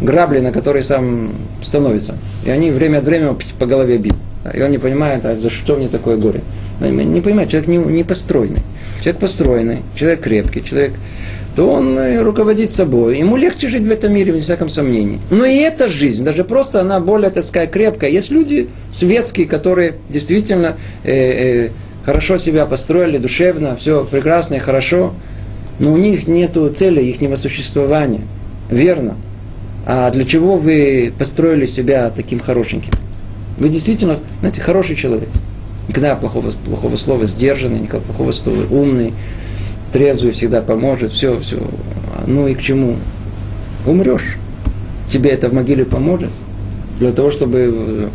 грабли, 0.00 0.40
на 0.40 0.52
которые 0.52 0.82
сам 0.82 1.32
становится. 1.62 2.16
И 2.44 2.50
они 2.50 2.70
время 2.70 2.98
от 2.98 3.04
времени 3.04 3.36
по 3.58 3.66
голове 3.66 3.98
бьют. 3.98 4.16
И 4.54 4.62
он 4.62 4.70
не 4.70 4.78
понимает, 4.78 5.24
а 5.24 5.36
за 5.36 5.50
что 5.50 5.76
мне 5.76 5.88
такое 5.88 6.16
горе. 6.16 6.42
Не 6.80 7.20
понимает, 7.20 7.50
человек 7.50 7.68
не, 7.68 7.78
не 7.78 8.04
построенный. 8.04 8.62
Человек 9.00 9.20
построенный, 9.20 9.82
человек 9.94 10.20
крепкий, 10.20 10.62
человек 10.62 10.92
то 11.56 11.70
он 11.70 11.98
э, 11.98 12.20
руководит 12.20 12.70
собой. 12.70 13.18
Ему 13.18 13.38
легче 13.38 13.68
жить 13.68 13.82
в 13.82 13.90
этом 13.90 14.12
мире, 14.12 14.30
без 14.32 14.42
всяком 14.42 14.68
сомнении. 14.68 15.18
Но 15.30 15.46
и 15.46 15.56
эта 15.56 15.88
жизнь, 15.88 16.22
даже 16.22 16.44
просто 16.44 16.82
она 16.82 17.00
более, 17.00 17.30
так 17.30 17.44
сказать, 17.44 17.70
крепкая. 17.70 18.10
Есть 18.10 18.30
люди 18.30 18.68
светские, 18.90 19.46
которые 19.46 19.94
действительно 20.10 20.76
э, 21.02 21.12
э, 21.66 21.70
хорошо 22.04 22.36
себя 22.36 22.66
построили, 22.66 23.16
душевно, 23.16 23.74
все 23.74 24.04
прекрасно 24.04 24.56
и 24.56 24.58
хорошо, 24.58 25.14
но 25.78 25.94
у 25.94 25.96
них 25.96 26.28
нет 26.28 26.58
цели 26.76 27.02
ихнего 27.02 27.36
существования. 27.36 28.20
Верно. 28.70 29.16
А 29.86 30.10
для 30.10 30.24
чего 30.24 30.56
вы 30.56 31.12
построили 31.16 31.64
себя 31.64 32.10
таким 32.10 32.40
хорошеньким? 32.40 32.90
Вы 33.56 33.68
действительно, 33.68 34.18
знаете, 34.40 34.60
хороший 34.60 34.96
человек. 34.96 35.28
Никогда 35.88 36.16
плохого, 36.16 36.50
плохого 36.64 36.96
слова 36.96 37.24
сдержанный, 37.24 37.78
никогда 37.78 38.04
плохого 38.04 38.32
слова 38.32 38.64
умный, 38.68 39.14
трезвый 39.92 40.32
всегда 40.32 40.60
поможет, 40.60 41.12
все, 41.12 41.38
все. 41.38 41.58
Ну 42.26 42.48
и 42.48 42.54
к 42.54 42.60
чему? 42.60 42.96
Умрешь. 43.86 44.38
Тебе 45.08 45.30
это 45.30 45.48
в 45.48 45.54
могиле 45.54 45.84
поможет. 45.84 46.30
Для 46.98 47.12
того, 47.12 47.30
чтобы 47.30 48.10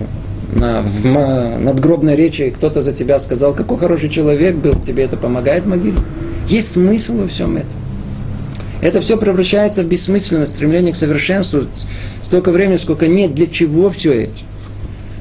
на, 0.53 0.81
в 0.81 1.05
надгробной 1.05 2.17
речи 2.17 2.49
кто-то 2.49 2.81
за 2.81 2.91
тебя 2.91 3.17
сказал, 3.19 3.53
какой 3.53 3.77
хороший 3.77 4.09
человек 4.09 4.57
был, 4.57 4.73
тебе 4.73 5.05
это 5.05 5.15
помогает 5.15 5.63
в 5.63 5.69
могиле. 5.69 5.97
Есть 6.49 6.71
смысл 6.71 7.19
во 7.19 7.27
всем 7.27 7.55
этом. 7.55 7.79
Это 8.81 8.99
все 8.99 9.17
превращается 9.17 9.83
в 9.83 9.85
бессмысленное 9.85 10.45
стремление 10.45 10.93
к 10.93 10.95
совершенству 10.95 11.65
столько 12.21 12.51
времени, 12.51 12.77
сколько 12.77 13.07
нет. 13.07 13.33
Для 13.33 13.47
чего 13.47 13.89
все 13.89 14.23
это? 14.23 14.33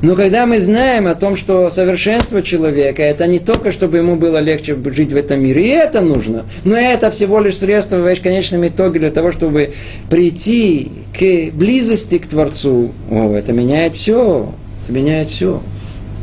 Но 0.03 0.17
когда 0.17 0.47
мы 0.47 0.61
знаем 0.61 1.07
о 1.09 1.15
том, 1.15 1.37
что 1.37 1.69
совершенство 1.69 2.41
человека, 2.41 3.03
это 3.03 3.27
не 3.27 3.39
только, 3.39 3.71
чтобы 3.71 3.99
ему 3.99 4.17
было 4.17 4.39
легче 4.39 4.75
жить 4.87 5.13
в 5.13 5.17
этом 5.17 5.43
мире, 5.43 5.63
и 5.63 5.69
это 5.69 6.01
нужно, 6.01 6.47
но 6.65 6.77
это 6.77 7.11
всего 7.11 7.39
лишь 7.39 7.59
средство 7.59 7.99
в 7.99 8.23
конечном 8.23 8.67
итоге 8.67 8.99
для 8.99 9.11
того, 9.11 9.31
чтобы 9.31 9.75
прийти 10.09 10.91
к 11.13 11.55
близости 11.55 12.17
к 12.17 12.27
Творцу, 12.27 12.93
о, 13.11 13.35
это 13.35 13.53
меняет 13.53 13.95
все, 13.95 14.51
это 14.85 14.93
меняет 14.93 15.29
все. 15.29 15.63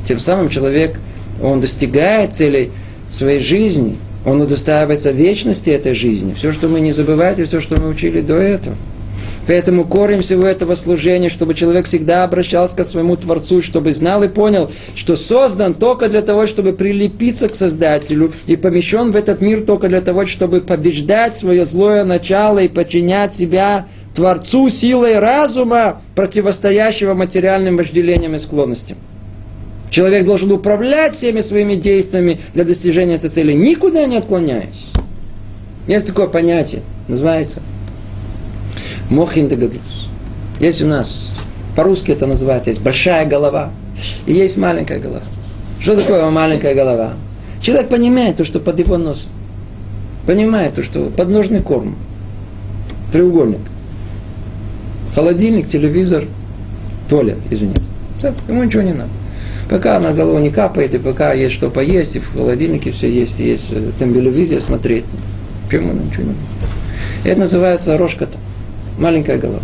Тем 0.03 0.17
самым 0.17 0.49
человек, 0.49 0.99
он 1.39 1.61
достигает 1.61 2.33
целей 2.33 2.71
своей 3.07 3.39
жизни, 3.39 3.95
он 4.25 4.41
удостаивается 4.41 5.11
вечности 5.11 5.69
этой 5.69 5.93
жизни. 5.93 6.33
Все, 6.33 6.51
что 6.51 6.67
мы 6.67 6.79
не 6.81 6.91
забываем, 6.91 7.35
и 7.39 7.45
все, 7.45 7.59
что 7.59 7.79
мы 7.79 7.89
учили 7.89 8.21
до 8.21 8.35
этого. 8.35 8.75
Поэтому 9.47 9.85
корень 9.85 10.21
всего 10.21 10.45
этого 10.45 10.75
служения, 10.75 11.29
чтобы 11.29 11.53
человек 11.53 11.85
всегда 11.85 12.25
обращался 12.25 12.75
к 12.75 12.83
своему 12.83 13.15
Творцу, 13.15 13.61
чтобы 13.61 13.93
знал 13.93 14.21
и 14.23 14.27
понял, 14.27 14.69
что 14.93 15.15
создан 15.15 15.73
только 15.73 16.09
для 16.09 16.21
того, 16.21 16.47
чтобы 16.47 16.73
прилепиться 16.73 17.47
к 17.47 17.55
Создателю 17.55 18.33
и 18.45 18.57
помещен 18.57 19.11
в 19.11 19.15
этот 19.15 19.39
мир 19.39 19.61
только 19.61 19.87
для 19.87 20.01
того, 20.01 20.25
чтобы 20.25 20.59
побеждать 20.59 21.35
свое 21.35 21.65
злое 21.65 22.03
начало 22.03 22.59
и 22.59 22.67
подчинять 22.67 23.33
себя 23.33 23.87
Творцу 24.13 24.69
силой 24.69 25.19
разума, 25.19 26.01
противостоящего 26.15 27.13
материальным 27.13 27.77
вожделениям 27.77 28.35
и 28.35 28.39
склонностям. 28.39 28.97
Человек 29.97 30.25
должен 30.25 30.51
управлять 30.51 31.15
всеми 31.15 31.41
своими 31.41 31.73
действиями 31.73 32.39
для 32.53 32.63
достижения 32.65 33.15
этой 33.15 33.31
цели, 33.31 33.53
никуда 33.53 34.05
не 34.05 34.17
отклоняясь. 34.17 34.91
Есть 35.87 36.05
такое 36.05 36.27
понятие, 36.27 36.83
называется 37.07 37.63
Дегаглюс. 39.09 40.07
Есть 40.59 40.83
у 40.83 40.85
нас, 40.85 41.39
по-русски 41.75 42.11
это 42.11 42.27
называется, 42.27 42.69
есть 42.69 42.83
большая 42.83 43.25
голова 43.25 43.71
и 44.27 44.33
есть 44.33 44.55
маленькая 44.55 44.99
голова. 44.99 45.23
Что 45.79 45.95
такое 45.95 46.29
маленькая 46.29 46.75
голова? 46.75 47.13
Человек 47.63 47.89
понимает 47.89 48.37
то, 48.37 48.43
что 48.43 48.59
под 48.59 48.77
его 48.77 48.99
носом. 48.99 49.31
Понимает 50.27 50.75
то, 50.75 50.83
что 50.83 51.05
подножный 51.09 51.61
корм. 51.61 51.95
Треугольник. 53.11 53.61
Холодильник, 55.15 55.67
телевизор, 55.67 56.23
туалет, 57.09 57.39
извини. 57.49 57.73
Все, 58.19 58.31
ему 58.47 58.63
ничего 58.63 58.83
не 58.83 58.93
надо. 58.93 59.09
Пока 59.69 59.99
на 59.99 60.13
голову 60.13 60.39
не 60.39 60.49
капает, 60.49 60.95
и 60.95 60.97
пока 60.97 61.33
есть 61.33 61.53
что 61.53 61.69
поесть, 61.69 62.15
и 62.15 62.19
в 62.19 62.33
холодильнике 62.33 62.91
все 62.91 63.09
есть, 63.09 63.39
и 63.39 63.45
есть 63.45 63.65
там 63.99 64.13
телевизия 64.13 64.59
смотреть. 64.59 65.03
Почему 65.65 65.93
ничего 65.93 66.23
не 66.23 66.29
надо? 66.29 66.39
Это 67.25 67.39
называется 67.39 67.97
рожка-то 67.97 68.37
маленькая 68.97 69.37
голова. 69.37 69.61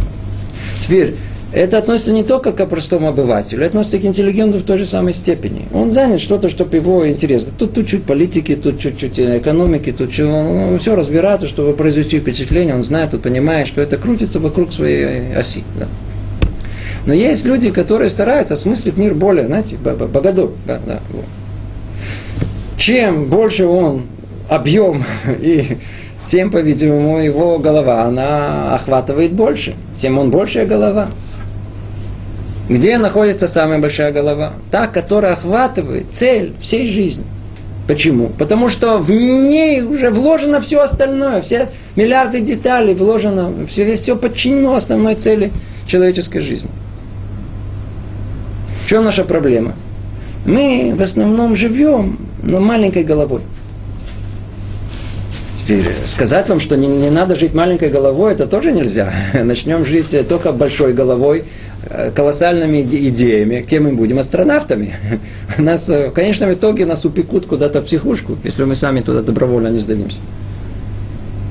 Теперь, 0.85 1.15
это 1.53 1.77
относится 1.77 2.11
не 2.11 2.23
только 2.23 2.51
к 2.51 2.65
простому 2.65 3.07
обывателю, 3.07 3.61
это 3.61 3.69
относится 3.69 3.99
к 3.99 4.05
интеллигенту 4.05 4.57
в 4.57 4.63
той 4.63 4.79
же 4.79 4.85
самой 4.85 5.13
степени. 5.13 5.67
Он 5.71 5.91
занят 5.91 6.19
что-то, 6.19 6.49
чтобы 6.49 6.75
его 6.75 7.07
интересно. 7.07 7.53
Тут 7.57 7.75
чуть-чуть 7.75 8.03
политики, 8.03 8.55
тут 8.55 8.79
чуть-чуть 8.79 9.19
экономики, 9.19 9.93
тут 9.97 10.11
чуть, 10.11 10.25
он 10.25 10.77
все 10.79 10.95
разбирает, 10.95 11.43
чтобы 11.43 11.73
произвести 11.73 12.19
впечатление, 12.19 12.75
он 12.75 12.83
знает, 12.83 13.13
он 13.13 13.21
понимает, 13.21 13.67
что 13.67 13.81
это 13.81 13.97
крутится 13.97 14.39
вокруг 14.39 14.73
своей 14.73 15.33
оси. 15.35 15.63
Да. 15.79 15.87
Но 17.05 17.13
есть 17.13 17.45
люди, 17.45 17.71
которые 17.71 18.09
стараются 18.09 18.53
осмыслить 18.53 18.97
мир 18.97 19.13
более, 19.13 19.47
знаете, 19.47 19.75
богодор. 19.75 20.51
Да, 20.65 20.79
да, 20.85 20.99
вот. 21.11 21.25
Чем 22.77 23.25
больше 23.25 23.65
он 23.65 24.03
объем 24.49 25.03
и 25.39 25.77
тем, 26.25 26.51
по-видимому, 26.51 27.19
его 27.19 27.59
голова, 27.59 28.03
она 28.03 28.73
охватывает 28.75 29.33
больше. 29.33 29.75
Тем 29.95 30.17
он 30.17 30.31
большая 30.31 30.65
голова. 30.65 31.09
Где 32.69 32.97
находится 32.97 33.47
самая 33.47 33.79
большая 33.79 34.11
голова? 34.13 34.53
Та, 34.71 34.87
которая 34.87 35.33
охватывает 35.33 36.05
цель 36.11 36.53
всей 36.61 36.87
жизни. 36.87 37.25
Почему? 37.87 38.29
Потому 38.29 38.69
что 38.69 38.99
в 38.99 39.11
ней 39.11 39.81
уже 39.81 40.09
вложено 40.09 40.61
все 40.61 40.79
остальное, 40.79 41.41
все 41.41 41.69
миллиарды 41.97 42.39
деталей 42.39 42.93
вложено, 42.93 43.51
все, 43.67 43.97
все 43.97 44.15
подчинено 44.15 44.75
основной 44.75 45.15
цели 45.15 45.51
человеческой 45.85 46.39
жизни. 46.39 46.71
Чем 48.93 49.05
наша 49.05 49.23
проблема? 49.23 49.73
Мы 50.45 50.93
в 50.95 51.01
основном 51.01 51.55
живем 51.55 52.19
на 52.43 52.59
маленькой 52.59 53.03
головой. 53.03 53.41
Теперь 55.59 55.87
сказать 56.05 56.47
вам, 56.47 56.59
что 56.59 56.77
не, 56.77 56.85
не 56.85 57.09
надо 57.09 57.35
жить 57.35 57.55
маленькой 57.55 57.89
головой, 57.89 58.33
это 58.33 58.45
тоже 58.45 58.71
нельзя. 58.71 59.11
Начнем 59.33 59.83
жить 59.83 60.15
только 60.29 60.51
большой 60.51 60.93
головой, 60.93 61.45
э, 61.89 62.11
колоссальными 62.11 62.83
идеями. 62.83 63.65
Кем 63.67 63.85
мы 63.85 63.93
будем? 63.93 64.19
Астронавтами. 64.19 64.93
Нас, 65.57 65.89
э, 65.89 66.09
в 66.09 66.11
конечном 66.11 66.53
итоге 66.53 66.85
нас 66.85 67.03
упекут 67.03 67.47
куда-то 67.47 67.81
в 67.81 67.85
психушку, 67.85 68.37
если 68.43 68.63
мы 68.63 68.75
сами 68.75 69.01
туда 69.01 69.23
добровольно 69.23 69.69
не 69.69 69.79
сдадимся. 69.79 70.19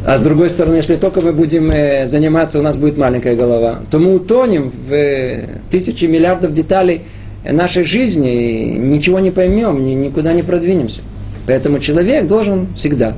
А 0.06 0.16
с 0.16 0.22
другой 0.22 0.48
стороны, 0.48 0.76
если 0.76 0.94
только 0.94 1.20
мы 1.20 1.32
будем 1.32 1.72
э, 1.72 2.06
заниматься, 2.06 2.60
у 2.60 2.62
нас 2.62 2.76
будет 2.76 2.98
маленькая 2.98 3.34
голова, 3.34 3.80
то 3.90 3.98
мы 3.98 4.14
утонем 4.14 4.70
в 4.88 5.70
тысячи 5.70 6.04
миллиардов 6.04 6.52
деталей 6.52 7.02
нашей 7.44 7.84
жизни, 7.84 8.76
ничего 8.78 9.18
не 9.20 9.30
поймем, 9.30 9.84
никуда 10.02 10.32
не 10.32 10.42
продвинемся. 10.42 11.00
Поэтому 11.46 11.80
человек 11.80 12.26
должен 12.26 12.68
всегда 12.74 13.14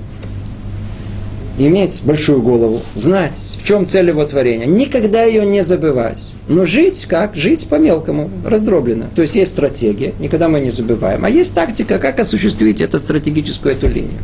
иметь 1.59 2.03
большую 2.05 2.43
голову, 2.43 2.83
знать, 2.95 3.59
в 3.63 3.67
чем 3.67 3.87
цель 3.87 4.09
его 4.09 4.25
творения, 4.25 4.67
никогда 4.67 5.23
ее 5.23 5.47
не 5.47 5.63
забывать. 5.63 6.27
Но 6.49 6.65
жить 6.65 7.07
как? 7.07 7.37
Жить 7.37 7.69
по-мелкому, 7.69 8.31
раздробленно. 8.45 9.07
То 9.15 9.23
есть 9.23 9.35
есть 9.37 9.53
стратегия, 9.53 10.15
никогда 10.19 10.49
мы 10.49 10.61
не 10.61 10.71
забываем. 10.71 11.25
А 11.25 11.31
есть 11.31 11.55
тактика, 11.55 11.99
как 11.99 12.21
осуществить 12.21 12.81
эту 12.81 12.99
стратегическую 12.99 13.75
эту 13.75 13.89
линию. 13.89 14.19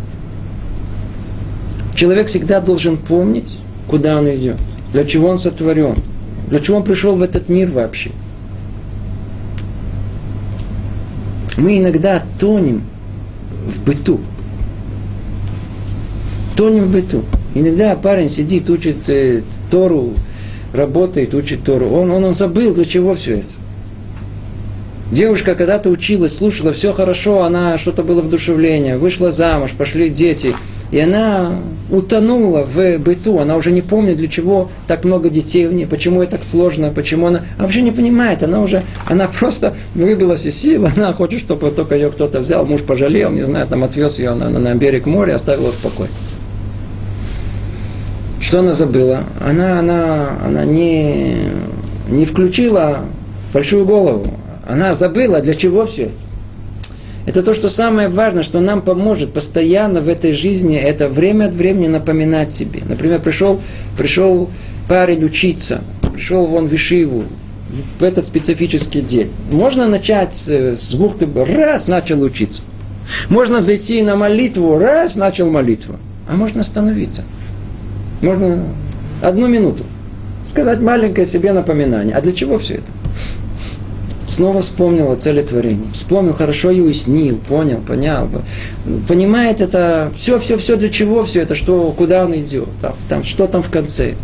Человек 1.94 2.28
всегда 2.28 2.60
должен 2.60 2.96
помнить, 2.96 3.58
куда 3.86 4.18
он 4.18 4.28
идет, 4.34 4.56
для 4.92 5.04
чего 5.04 5.28
он 5.28 5.38
сотворен, 5.38 5.96
для 6.48 6.60
чего 6.60 6.78
он 6.78 6.84
пришел 6.84 7.14
в 7.16 7.22
этот 7.22 7.48
мир 7.48 7.70
вообще. 7.70 8.10
Мы 11.60 11.76
иногда 11.76 12.24
тонем 12.38 12.82
в 13.66 13.84
быту, 13.84 14.18
тонем 16.56 16.86
в 16.86 16.92
быту. 16.92 17.22
Иногда 17.54 17.94
парень 17.96 18.30
сидит, 18.30 18.70
учит 18.70 19.10
э, 19.10 19.42
Тору, 19.70 20.14
работает, 20.72 21.34
учит 21.34 21.62
Тору. 21.62 21.90
Он, 21.90 22.10
он, 22.12 22.24
он 22.24 22.32
забыл, 22.32 22.72
для 22.74 22.86
чего 22.86 23.14
все 23.14 23.40
это. 23.40 23.54
Девушка 25.12 25.54
когда-то 25.54 25.90
училась, 25.90 26.34
слушала, 26.34 26.72
все 26.72 26.92
хорошо, 26.92 27.42
она 27.42 27.76
что-то 27.76 28.04
было 28.04 28.22
вдушевление, 28.22 28.96
вышла 28.96 29.30
замуж, 29.30 29.72
пошли 29.76 30.08
дети. 30.08 30.54
И 30.90 30.98
она 30.98 31.52
утонула 31.90 32.64
в 32.64 32.98
быту, 32.98 33.38
она 33.38 33.56
уже 33.56 33.70
не 33.70 33.80
помнит, 33.80 34.16
для 34.16 34.28
чего 34.28 34.70
так 34.88 35.04
много 35.04 35.30
детей 35.30 35.66
в 35.66 35.72
ней, 35.72 35.86
почему 35.86 36.22
это 36.22 36.32
так 36.32 36.44
сложно, 36.44 36.90
почему 36.90 37.26
она... 37.26 37.44
Она 37.56 37.66
вообще 37.66 37.82
не 37.82 37.92
понимает, 37.92 38.42
она 38.42 38.60
уже, 38.60 38.82
она 39.06 39.28
просто 39.38 39.74
выбилась 39.94 40.46
из 40.46 40.56
сил, 40.56 40.86
она 40.96 41.12
хочет, 41.12 41.40
чтобы 41.40 41.70
только 41.70 41.94
ее 41.94 42.10
кто-то 42.10 42.40
взял, 42.40 42.66
муж 42.66 42.82
пожалел, 42.82 43.30
не 43.30 43.42
знаю, 43.42 43.68
там 43.68 43.84
отвез 43.84 44.18
ее 44.18 44.34
на, 44.34 44.48
на, 44.48 44.58
на 44.58 44.74
берег 44.74 45.06
моря, 45.06 45.34
оставил 45.34 45.70
в 45.70 45.76
покое. 45.76 46.10
Что 48.40 48.60
она 48.60 48.72
забыла? 48.72 49.22
Она, 49.44 49.78
она, 49.78 50.30
она 50.44 50.64
не, 50.64 51.36
не 52.08 52.24
включила 52.24 53.04
большую 53.52 53.84
голову. 53.84 54.26
Она 54.66 54.94
забыла, 54.94 55.40
для 55.40 55.54
чего 55.54 55.86
все 55.86 56.04
это. 56.04 56.29
Это 57.26 57.42
то, 57.42 57.54
что 57.54 57.68
самое 57.68 58.08
важное, 58.08 58.42
что 58.42 58.60
нам 58.60 58.80
поможет 58.80 59.32
постоянно 59.32 60.00
в 60.00 60.08
этой 60.08 60.32
жизни, 60.32 60.76
это 60.76 61.08
время 61.08 61.46
от 61.46 61.52
времени 61.52 61.86
напоминать 61.86 62.52
себе. 62.52 62.80
Например, 62.88 63.20
пришел, 63.20 63.60
пришел 63.96 64.48
парень 64.88 65.24
учиться, 65.24 65.82
пришел 66.12 66.46
вон 66.46 66.68
в 66.68 66.74
Ишиву, 66.74 67.24
в 67.98 68.02
этот 68.02 68.24
специфический 68.24 69.00
день. 69.00 69.30
Можно 69.52 69.86
начать 69.86 70.34
с, 70.34 70.94
бухты, 70.94 71.28
раз 71.34 71.88
начал 71.88 72.22
учиться. 72.22 72.62
Можно 73.28 73.60
зайти 73.60 74.02
на 74.02 74.16
молитву, 74.16 74.78
раз, 74.78 75.16
начал 75.16 75.50
молитву. 75.50 75.96
А 76.28 76.36
можно 76.36 76.60
остановиться. 76.62 77.22
Можно 78.20 78.64
одну 79.22 79.46
минуту 79.46 79.84
сказать 80.48 80.80
маленькое 80.80 81.26
себе 81.26 81.52
напоминание. 81.52 82.14
А 82.14 82.20
для 82.20 82.32
чего 82.32 82.58
все 82.58 82.74
это? 82.74 82.90
Снова 84.40 84.62
вспомнил 84.62 85.12
о 85.12 85.16
цели 85.16 85.42
творения. 85.42 85.92
Вспомнил, 85.92 86.32
хорошо 86.32 86.70
и 86.70 86.80
уяснил, 86.80 87.36
понял, 87.46 87.82
понял. 87.86 88.26
Понимает 89.06 89.60
это, 89.60 90.10
все, 90.16 90.38
все, 90.38 90.56
все, 90.56 90.76
для 90.76 90.88
чего 90.88 91.26
все 91.26 91.42
это, 91.42 91.54
что, 91.54 91.92
куда 91.92 92.24
он 92.24 92.34
идет, 92.34 92.70
там, 92.80 92.94
там, 93.10 93.22
что 93.22 93.46
там 93.46 93.60
в 93.60 93.68
конце. 93.68 94.14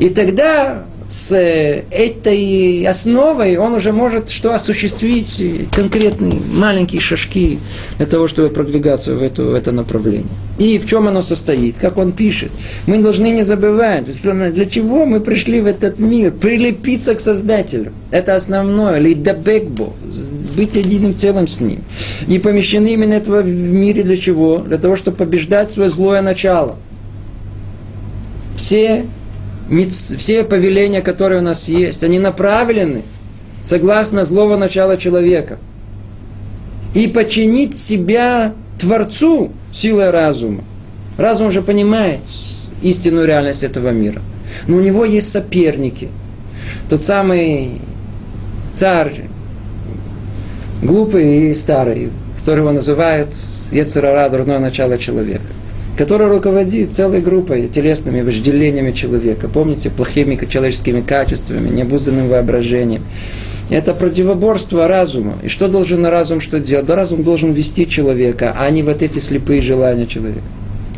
И 0.00 0.08
тогда 0.08 0.86
с 1.06 1.36
этой 1.36 2.86
основой 2.86 3.56
он 3.56 3.74
уже 3.74 3.92
может 3.92 4.30
что 4.30 4.54
осуществить 4.54 5.42
конкретные 5.72 6.40
маленькие 6.52 7.00
шажки 7.00 7.58
для 7.98 8.06
того, 8.06 8.26
чтобы 8.26 8.48
продвигаться 8.48 9.14
в, 9.14 9.22
эту, 9.22 9.50
в 9.50 9.54
это 9.54 9.70
направление. 9.70 10.26
И 10.58 10.78
в 10.78 10.86
чем 10.86 11.08
оно 11.08 11.20
состоит, 11.20 11.76
как 11.78 11.98
он 11.98 12.12
пишет. 12.12 12.52
Мы 12.86 12.98
должны 12.98 13.30
не 13.30 13.42
забывать, 13.42 14.06
для 14.22 14.66
чего 14.66 15.04
мы 15.04 15.20
пришли 15.20 15.60
в 15.60 15.66
этот 15.66 15.98
мир, 15.98 16.32
прилепиться 16.32 17.14
к 17.14 17.20
Создателю. 17.20 17.92
Это 18.10 18.34
основное, 18.36 18.98
лидабекбо, 18.98 19.92
быть 20.56 20.76
единым 20.76 21.14
целым 21.14 21.46
с 21.46 21.60
Ним. 21.60 21.82
И 22.28 22.38
помещены 22.38 22.94
именно 22.94 23.14
этого 23.14 23.42
в 23.42 23.46
мире 23.46 24.04
для 24.04 24.16
чего? 24.16 24.58
Для 24.58 24.78
того, 24.78 24.96
чтобы 24.96 25.16
побеждать 25.16 25.70
свое 25.70 25.90
злое 25.90 26.22
начало. 26.22 26.76
Все 28.56 29.04
все 29.68 30.44
повеления, 30.44 31.00
которые 31.00 31.40
у 31.40 31.44
нас 31.44 31.68
есть, 31.68 32.02
они 32.02 32.18
направлены 32.18 33.02
согласно 33.62 34.24
злого 34.24 34.56
начала 34.56 34.96
человека. 34.96 35.58
И 36.94 37.08
подчинить 37.08 37.78
себя 37.78 38.52
Творцу 38.78 39.52
силой 39.72 40.10
разума. 40.10 40.62
Разум 41.16 41.48
уже 41.48 41.62
понимает 41.62 42.20
истинную 42.82 43.26
реальность 43.26 43.62
этого 43.64 43.88
мира. 43.88 44.22
Но 44.68 44.76
у 44.76 44.80
него 44.80 45.04
есть 45.04 45.30
соперники. 45.30 46.08
Тот 46.88 47.02
самый 47.02 47.80
царь, 48.72 49.24
глупый 50.82 51.50
и 51.50 51.54
старый, 51.54 52.10
которого 52.38 52.72
называют 52.72 53.34
Ецерара, 53.72 54.28
дурное 54.28 54.58
начало 54.58 54.98
человека 54.98 55.46
который 55.96 56.28
руководит 56.28 56.92
целой 56.92 57.20
группой 57.20 57.68
телесными 57.68 58.20
вожделениями 58.20 58.92
человека. 58.92 59.48
Помните, 59.48 59.90
плохими 59.90 60.38
человеческими 60.48 61.00
качествами, 61.00 61.68
необузданным 61.68 62.28
воображением. 62.28 63.02
Это 63.70 63.94
противоборство 63.94 64.88
разума. 64.88 65.38
И 65.42 65.48
что 65.48 65.68
должен 65.68 66.04
разум 66.04 66.40
что 66.40 66.60
делать? 66.60 66.86
Да 66.86 66.96
разум 66.96 67.22
должен 67.22 67.52
вести 67.52 67.88
человека, 67.88 68.54
а 68.58 68.68
не 68.70 68.82
вот 68.82 69.02
эти 69.02 69.18
слепые 69.20 69.62
желания 69.62 70.06
человека. 70.06 70.42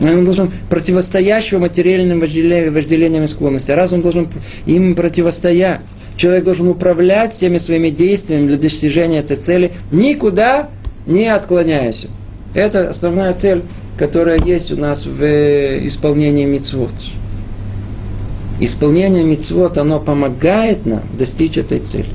Он 0.01 0.25
должен 0.25 0.51
противостоять 0.69 1.51
его 1.51 1.61
материальным 1.61 2.21
вожделениям 2.21 3.25
и 3.25 3.27
склонности. 3.27 3.71
Разум 3.71 4.03
должен 4.03 4.29
им 4.67 4.95
противостоять. 4.95 5.81
Человек 6.17 6.45
должен 6.45 6.69
управлять 6.69 7.35
всеми 7.35 7.59
своими 7.59 7.91
действиями 7.91 8.47
для 8.47 8.57
достижения 8.57 9.19
этой 9.19 9.37
цели, 9.37 9.73
никуда 9.93 10.71
не 11.07 11.27
отклоняясь. 11.27 12.07
Это 12.55 12.89
основная 12.89 13.33
цель 13.35 13.63
которая 13.99 14.39
есть 14.45 14.73
у 14.73 14.77
нас 14.77 15.07
в 15.07 15.23
э, 15.23 15.87
исполнении 15.87 16.45
мицвод. 16.45 16.93
Исполнение 18.61 19.25
мицвод, 19.25 19.79
оно 19.79 20.01
помогает 20.01 20.87
нам 20.87 21.03
достичь 21.19 21.59
этой 21.59 21.79
цели. 21.79 22.09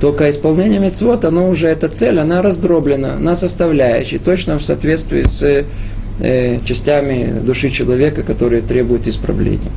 Только 0.00 0.30
исполнение 0.30 0.80
мицвод, 0.80 1.24
оно 1.24 1.48
уже, 1.48 1.68
эта 1.68 1.88
цель, 1.88 2.18
она 2.18 2.42
раздроблена 2.42 3.18
на 3.18 3.36
составляющие, 3.36 4.18
точно 4.18 4.58
в 4.58 4.62
соответствии 4.62 5.24
с 5.24 5.64
э, 6.20 6.58
частями 6.64 7.40
души 7.44 7.70
человека, 7.70 8.22
которые 8.22 8.62
требуют 8.62 9.06
исправления. 9.06 9.70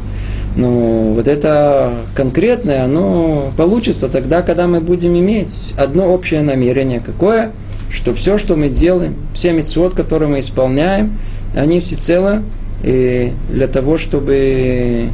Но 0.55 1.13
вот 1.13 1.27
это 1.27 1.93
конкретное, 2.15 2.83
оно 2.83 3.51
получится 3.57 4.07
тогда, 4.07 4.43
когда 4.43 4.67
мы 4.67 4.81
будем 4.81 5.17
иметь 5.17 5.73
одно 5.77 6.13
общее 6.13 6.41
намерение. 6.41 6.99
Какое? 6.99 7.51
Что 7.89 8.13
все, 8.13 8.37
что 8.37 8.55
мы 8.55 8.69
делаем, 8.69 9.15
все 9.33 9.51
мецвод, 9.51 9.93
которые 9.93 10.29
мы 10.29 10.39
исполняем, 10.39 11.17
они 11.53 11.79
всецело 11.79 12.43
э, 12.83 13.31
для 13.49 13.67
того, 13.67 13.97
чтобы 13.97 15.09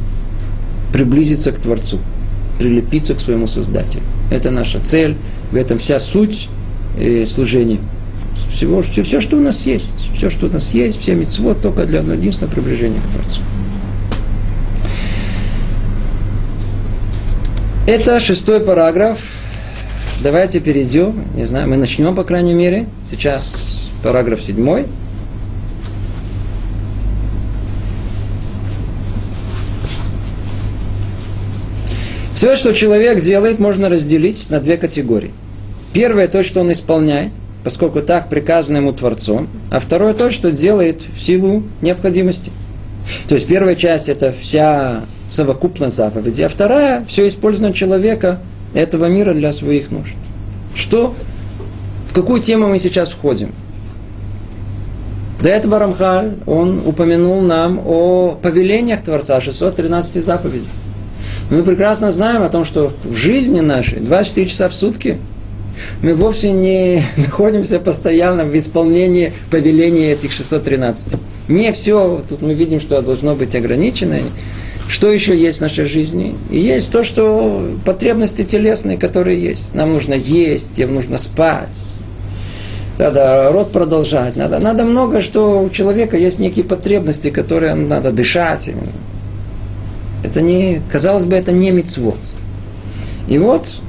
приблизиться 0.92 1.52
к 1.52 1.58
Творцу, 1.58 1.98
прилепиться 2.58 3.14
к 3.14 3.20
своему 3.20 3.46
Создателю. 3.46 4.02
Это 4.30 4.50
наша 4.50 4.80
цель, 4.80 5.16
в 5.50 5.56
этом 5.56 5.78
вся 5.78 5.98
суть 5.98 6.48
э, 6.98 7.24
служения. 7.26 7.78
Всего, 8.50 8.82
все, 8.82 9.02
все, 9.02 9.20
что 9.20 9.36
у 9.36 9.40
нас 9.40 9.66
есть, 9.66 9.92
все, 10.14 10.30
что 10.30 10.46
у 10.46 10.50
нас 10.50 10.72
есть, 10.72 11.00
все 11.00 11.14
мецвод 11.14 11.60
только 11.62 11.84
для 11.84 12.00
одного 12.00 12.18
единственного 12.18 12.52
приближения 12.52 13.00
к 13.00 13.14
Творцу. 13.14 13.40
Это 17.86 18.20
шестой 18.20 18.60
параграф. 18.60 19.18
Давайте 20.22 20.60
перейдем, 20.60 21.24
не 21.34 21.44
знаю, 21.44 21.68
мы 21.68 21.76
начнем, 21.76 22.14
по 22.14 22.24
крайней 22.24 22.54
мере. 22.54 22.86
Сейчас 23.04 23.80
параграф 24.02 24.42
седьмой. 24.42 24.86
Все, 32.40 32.56
что 32.56 32.72
человек 32.72 33.20
делает, 33.20 33.58
можно 33.58 33.90
разделить 33.90 34.48
на 34.48 34.60
две 34.60 34.78
категории. 34.78 35.30
Первое 35.92 36.26
то, 36.26 36.42
что 36.42 36.60
он 36.60 36.72
исполняет, 36.72 37.32
поскольку 37.64 38.00
так 38.00 38.30
приказано 38.30 38.78
ему 38.78 38.94
Творцом, 38.94 39.46
а 39.70 39.78
второе 39.78 40.14
то, 40.14 40.30
что 40.30 40.50
делает 40.50 41.02
в 41.14 41.20
силу 41.20 41.64
необходимости. 41.82 42.50
То 43.28 43.34
есть 43.34 43.46
первая 43.46 43.76
часть 43.76 44.08
это 44.08 44.32
вся 44.32 45.02
совокупность 45.28 45.94
заповедей, 45.94 46.46
а 46.46 46.48
вторая 46.48 47.04
все 47.06 47.28
использование 47.28 47.74
человека 47.74 48.40
этого 48.72 49.04
мира 49.04 49.34
для 49.34 49.52
своих 49.52 49.90
нужд. 49.90 50.14
Что? 50.74 51.14
В 52.08 52.14
какую 52.14 52.40
тему 52.40 52.68
мы 52.68 52.78
сейчас 52.78 53.10
входим? 53.10 53.52
До 55.42 55.50
этого 55.50 55.78
Рамхаль, 55.78 56.36
он 56.46 56.80
упомянул 56.86 57.42
нам 57.42 57.82
о 57.84 58.30
повелениях 58.40 59.02
Творца, 59.02 59.42
613 59.42 60.24
заповедей. 60.24 60.68
Мы 61.50 61.64
прекрасно 61.64 62.12
знаем 62.12 62.44
о 62.44 62.48
том, 62.48 62.64
что 62.64 62.92
в 63.02 63.16
жизни 63.16 63.58
нашей 63.60 63.98
24 63.98 64.46
часа 64.46 64.68
в 64.68 64.74
сутки 64.74 65.18
мы 66.00 66.14
вовсе 66.14 66.52
не 66.52 67.02
находимся 67.16 67.80
постоянно 67.80 68.44
в 68.44 68.56
исполнении 68.56 69.32
повеления 69.50 70.12
этих 70.12 70.30
613. 70.30 71.14
Не 71.48 71.72
все, 71.72 72.22
тут 72.28 72.42
мы 72.42 72.54
видим, 72.54 72.80
что 72.80 73.02
должно 73.02 73.34
быть 73.34 73.56
ограничено. 73.56 74.18
Что 74.88 75.10
еще 75.10 75.36
есть 75.36 75.58
в 75.58 75.60
нашей 75.62 75.86
жизни? 75.86 76.36
И 76.50 76.58
есть 76.58 76.92
то, 76.92 77.02
что 77.02 77.68
потребности 77.84 78.44
телесные, 78.44 78.96
которые 78.96 79.42
есть. 79.42 79.74
Нам 79.74 79.92
нужно 79.92 80.14
есть, 80.14 80.78
нам 80.78 80.94
нужно 80.94 81.16
спать. 81.16 81.96
Надо 82.98 83.50
рот 83.52 83.72
продолжать. 83.72 84.36
Надо, 84.36 84.60
надо 84.60 84.84
много, 84.84 85.20
что 85.20 85.62
у 85.62 85.70
человека 85.70 86.16
есть 86.16 86.38
некие 86.38 86.64
потребности, 86.64 87.30
которые 87.30 87.74
надо 87.74 88.12
дышать. 88.12 88.70
Это 90.22 90.42
не, 90.42 90.82
казалось 90.90 91.24
бы, 91.24 91.36
это 91.36 91.52
не 91.52 91.70
мицвод. 91.70 92.18
И 93.28 93.38
вот 93.38 93.80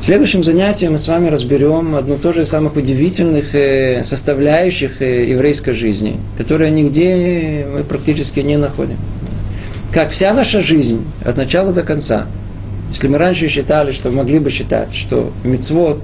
в 0.00 0.04
следующем 0.04 0.44
занятии 0.44 0.86
мы 0.86 0.98
с 0.98 1.08
вами 1.08 1.28
разберем 1.28 1.96
одну 1.96 2.16
тоже 2.16 2.42
из 2.42 2.48
самых 2.48 2.76
удивительных 2.76 3.54
э, 3.54 4.04
составляющих 4.04 5.02
э, 5.02 5.30
еврейской 5.30 5.72
жизни, 5.72 6.20
которая 6.36 6.70
нигде 6.70 7.66
мы 7.72 7.82
практически 7.82 8.40
не 8.40 8.56
находим. 8.56 8.98
Как 9.92 10.10
вся 10.10 10.32
наша 10.34 10.60
жизнь 10.60 11.04
от 11.24 11.36
начала 11.36 11.72
до 11.72 11.82
конца. 11.82 12.26
Если 12.90 13.08
мы 13.08 13.18
раньше 13.18 13.48
считали, 13.48 13.90
что 13.90 14.10
могли 14.10 14.38
бы 14.38 14.50
считать, 14.50 14.94
что 14.94 15.32
мицвод, 15.42 15.98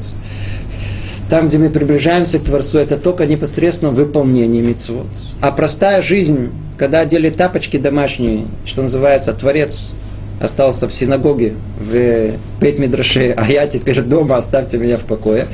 там, 1.28 1.46
где 1.46 1.58
мы 1.58 1.70
приближаемся 1.70 2.38
к 2.38 2.44
Творцу, 2.44 2.78
это 2.78 2.96
только 2.96 3.26
непосредственно 3.26 3.90
выполнение 3.90 4.62
мицвод. 4.62 5.06
А 5.40 5.52
простая 5.52 6.02
жизнь 6.02 6.50
когда 6.82 6.98
одели 6.98 7.30
тапочки 7.30 7.76
домашние, 7.76 8.46
что 8.64 8.82
называется, 8.82 9.32
Творец 9.32 9.92
остался 10.40 10.88
в 10.88 10.92
синагоге, 10.92 11.54
в 11.78 12.32
пять 12.58 12.80
мидрашей, 12.80 13.34
а 13.34 13.48
я 13.48 13.68
теперь 13.68 14.00
дома, 14.00 14.36
оставьте 14.36 14.78
меня 14.78 14.96
в 14.96 15.02
покое. 15.02 15.46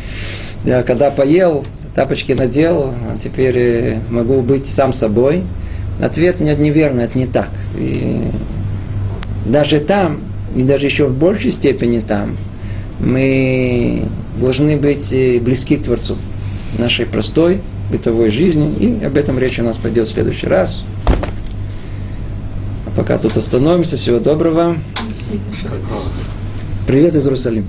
Я 0.64 0.82
когда 0.82 1.10
поел, 1.10 1.66
тапочки 1.94 2.32
надел, 2.32 2.94
а 3.12 3.18
теперь 3.22 3.58
э, 3.58 3.98
могу 4.08 4.40
быть 4.40 4.66
сам 4.66 4.94
собой. 4.94 5.42
Ответ 6.00 6.40
нет, 6.40 6.58
неверно, 6.60 7.02
это 7.02 7.18
не 7.18 7.26
так. 7.26 7.50
И 7.76 8.22
даже 9.44 9.80
там, 9.80 10.20
и 10.56 10.62
даже 10.62 10.86
еще 10.86 11.08
в 11.08 11.14
большей 11.14 11.50
степени 11.50 12.00
там, 12.00 12.38
мы 13.00 14.04
должны 14.40 14.78
быть 14.78 15.12
э, 15.12 15.40
близки 15.40 15.76
к 15.76 15.82
Творцу 15.82 16.16
нашей 16.78 17.04
простой 17.04 17.60
бытовой 17.90 18.30
жизни. 18.30 18.74
И 18.74 19.04
об 19.04 19.16
этом 19.16 19.38
речь 19.38 19.58
у 19.58 19.62
нас 19.62 19.76
пойдет 19.76 20.08
в 20.08 20.12
следующий 20.12 20.46
раз. 20.46 20.82
А 22.86 22.90
пока 22.96 23.18
тут 23.18 23.36
остановимся. 23.36 23.96
Всего 23.96 24.18
доброго. 24.18 24.76
Привет 26.86 27.14
из 27.14 27.24
Иерусалима. 27.24 27.66